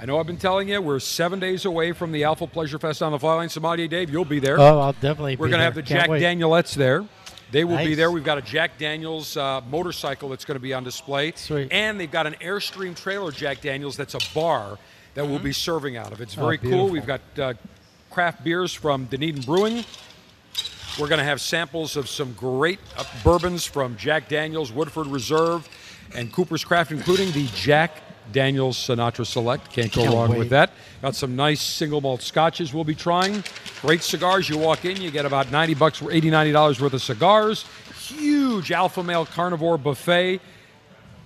[0.00, 3.02] I know I've been telling you we're seven days away from the Alpha Pleasure Fest
[3.02, 3.48] on the Fly Line.
[3.48, 4.60] Sommelier Dave, you'll be there.
[4.60, 6.22] Oh, I'll definitely We're be gonna have the Can't Jack wait.
[6.22, 7.04] Danielet's there.
[7.50, 8.10] They will be there.
[8.10, 11.32] We've got a Jack Daniels uh, motorcycle that's going to be on display.
[11.36, 11.68] Sweet.
[11.72, 14.78] And they've got an Airstream trailer Jack Daniels that's a bar
[15.14, 16.20] that we'll be serving out of.
[16.20, 16.88] It's Oh, very cool.
[16.88, 17.54] We've got uh,
[18.10, 19.84] craft beers from Dunedin Brewing.
[20.98, 25.68] We're going to have samples of some great uh, bourbons from Jack Daniels, Woodford Reserve,
[26.14, 28.02] and Cooper's Craft, including the Jack
[28.32, 29.70] Daniels Sinatra Select.
[29.72, 30.38] Can't go Can't wrong wait.
[30.38, 30.70] with that.
[31.02, 33.42] Got some nice single malt scotches we'll be trying.
[33.82, 34.48] Great cigars.
[34.48, 37.64] You walk in, you get about 90 bucks, 80, 90 dollars worth of cigars.
[38.00, 40.40] Huge Alpha Male Carnivore buffet.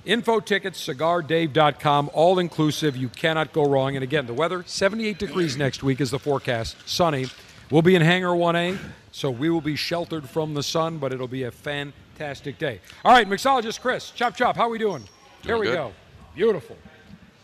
[0.04, 2.96] Info tickets, cigardave.com, all inclusive.
[2.96, 3.94] You cannot go wrong.
[3.94, 6.76] And again, the weather 78 degrees next week is the forecast.
[6.86, 7.26] Sunny.
[7.70, 8.76] We'll be in Hangar 1A,
[9.12, 12.80] so we will be sheltered from the sun, but it'll be a fantastic day.
[13.02, 15.04] All right, mixologist Chris, chop chop, how are we doing?
[15.42, 15.74] Here we good.
[15.76, 15.92] go.
[16.34, 16.76] Beautiful.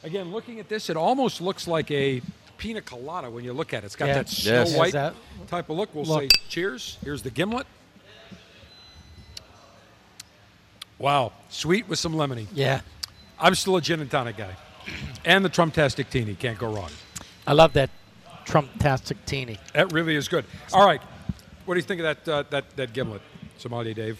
[0.03, 2.23] Again, looking at this, it almost looks like a
[2.57, 3.87] pina colada when you look at it.
[3.87, 4.15] It's got Yeah.
[4.15, 4.75] that snow Yes.
[4.77, 5.15] white Has
[5.49, 5.95] type of look.
[5.95, 6.23] We'll Look.
[6.23, 6.99] say cheers.
[7.05, 7.67] Here's the gimlet.
[10.99, 12.47] Wow, sweet with some lemony.
[12.53, 12.81] Yeah.
[13.39, 14.57] I'm still a gin and tonic guy.
[15.25, 16.91] And the Trumptastic Teeny, can't go wrong.
[17.47, 17.91] I love that
[18.47, 19.59] Trumptastic teeny.
[19.75, 20.47] That really is good.
[20.73, 21.03] All right,
[21.67, 23.21] what do you think of that uh, that that gimlet,
[23.59, 24.19] Sommelier Dave?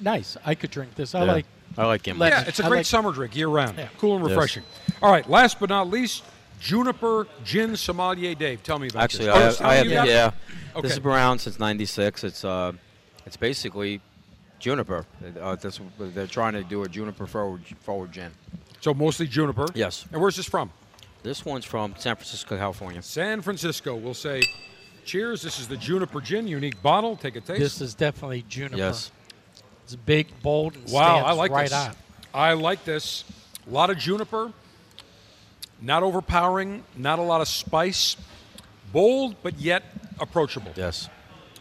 [0.00, 0.36] nice.
[0.44, 1.14] I could drink this.
[1.16, 1.32] I Yeah.
[1.32, 1.46] like.
[1.76, 2.30] I like Gimlet.
[2.32, 3.76] Yeah, it's a I great like- summer drink year round.
[3.78, 3.88] Yeah.
[3.98, 4.30] Cool and Yes.
[4.30, 4.62] refreshing.
[5.02, 6.22] All right, last but not least,
[6.60, 8.62] Juniper Gin Sommelier Dave.
[8.62, 9.34] Tell me about Actually, this.
[9.34, 10.06] I Oh, have, I have you it?
[10.14, 10.30] yeah.
[10.72, 10.82] Okay.
[10.82, 12.24] This has been around since '96.
[12.24, 12.72] It's uh,
[13.26, 14.00] it's basically
[14.58, 15.04] juniper.
[15.40, 18.30] Uh, this, they're trying to do a juniper forward forward gin.
[18.80, 19.66] So mostly juniper.
[19.74, 20.06] Yes.
[20.12, 20.70] And where's this from?
[21.22, 23.02] This one's from San Francisco, California.
[23.02, 23.94] San Francisco.
[23.96, 24.42] We'll say,
[25.06, 25.40] cheers.
[25.42, 27.16] This is the Juniper Gin, unique bottle.
[27.16, 27.60] Take a taste.
[27.60, 28.76] This is definitely juniper.
[28.76, 29.10] Yes.
[29.84, 31.72] It's big, bold, and Wow, I like right this.
[31.72, 31.94] on.
[32.32, 33.24] I like this.
[33.68, 34.52] A lot of juniper,
[35.80, 38.16] not overpowering, not a lot of spice,
[38.92, 39.82] bold but yet
[40.18, 40.72] approachable.
[40.76, 41.08] Yes.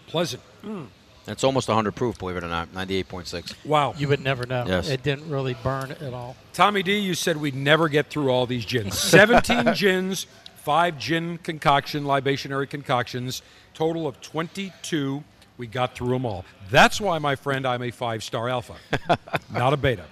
[0.07, 0.41] Pleasant.
[0.63, 0.87] Mm.
[1.27, 2.73] It's almost 100 proof, believe it or not.
[2.73, 3.53] 98.6.
[3.65, 3.93] Wow.
[3.97, 4.65] You would never know.
[4.67, 4.89] Yes.
[4.89, 6.35] It didn't really burn at all.
[6.51, 8.99] Tommy D, you said we'd never get through all these gins.
[8.99, 10.27] 17 gins,
[10.57, 13.41] five gin concoction, libationary concoctions,
[13.73, 15.23] total of 22.
[15.57, 16.45] We got through them all.
[16.71, 18.75] That's why, my friend, I'm a five star alpha,
[19.53, 20.05] not a beta.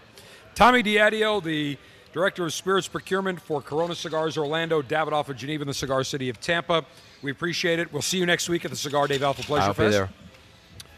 [0.53, 1.77] Tommy Diadio, the
[2.13, 6.29] Director of Spirits Procurement for Corona Cigars Orlando, Davidoff of Geneva, and the Cigar City
[6.29, 6.85] of Tampa.
[7.21, 7.91] We appreciate it.
[7.93, 9.87] We'll see you next week at the Cigar Dave Alpha Pleasure I'll Fest.
[9.87, 10.09] be there.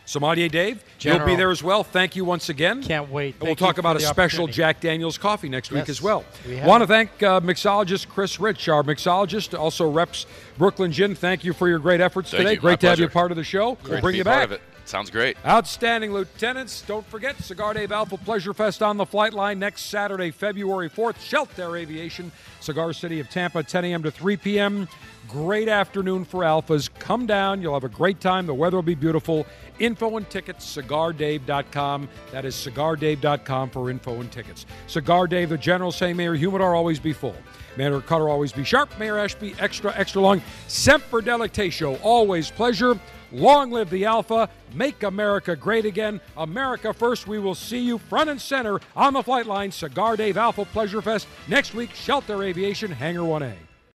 [0.06, 1.84] Sommelier Dave, you'll be there as well.
[1.84, 2.84] Thank you once again.
[2.84, 3.36] Can't wait.
[3.40, 4.48] And we'll talk about a special.
[4.48, 6.26] Jack Daniels coffee next week as well.
[6.48, 10.26] we Want to thank uh, mixologist Chris Rich, our mixologist, also reps
[10.58, 11.16] Brooklyn Gin.
[11.16, 12.54] Thank you for your great efforts Thank today.
[12.54, 12.60] you.
[12.60, 13.76] Great My to have you part of the show.
[13.76, 14.60] Great we'll to bring be you part back.
[14.86, 15.38] Sounds great.
[15.46, 16.82] Outstanding, lieutenants.
[16.82, 21.16] Don't forget Cigar Dave Alpha Pleasure Fest on the flight line next Saturday, February 4th.
[21.16, 24.04] Sheltair Aviation, Cigar City of Tampa, 10 a.m.
[24.04, 24.88] to 3 p.m.
[25.28, 26.90] Great afternoon for Alphas.
[27.00, 27.62] Come down.
[27.62, 28.46] You'll have a great time.
[28.46, 29.46] The weather will be beautiful.
[29.80, 32.10] Info and tickets, cigardave.com.
[32.32, 34.66] That is cigardave.com for info and tickets.
[34.88, 37.36] Cigar Dave, the general say, Mayor Humidor always be full.
[37.78, 38.98] Mayor Cutter always be sharp.
[39.00, 40.42] Mayor Ashby extra, extra long.
[40.68, 43.00] Semper Delectatio, always pleasure.
[43.34, 44.48] Long live the Alpha.
[44.74, 46.22] Make America great again.
[46.38, 47.28] America first.
[47.28, 49.72] We will see you front and center on the flight line.
[49.72, 51.90] Cigar Dave Alpha Pleasure Fest next week.
[51.92, 53.73] Sheltair Aviation, Hangar 1A.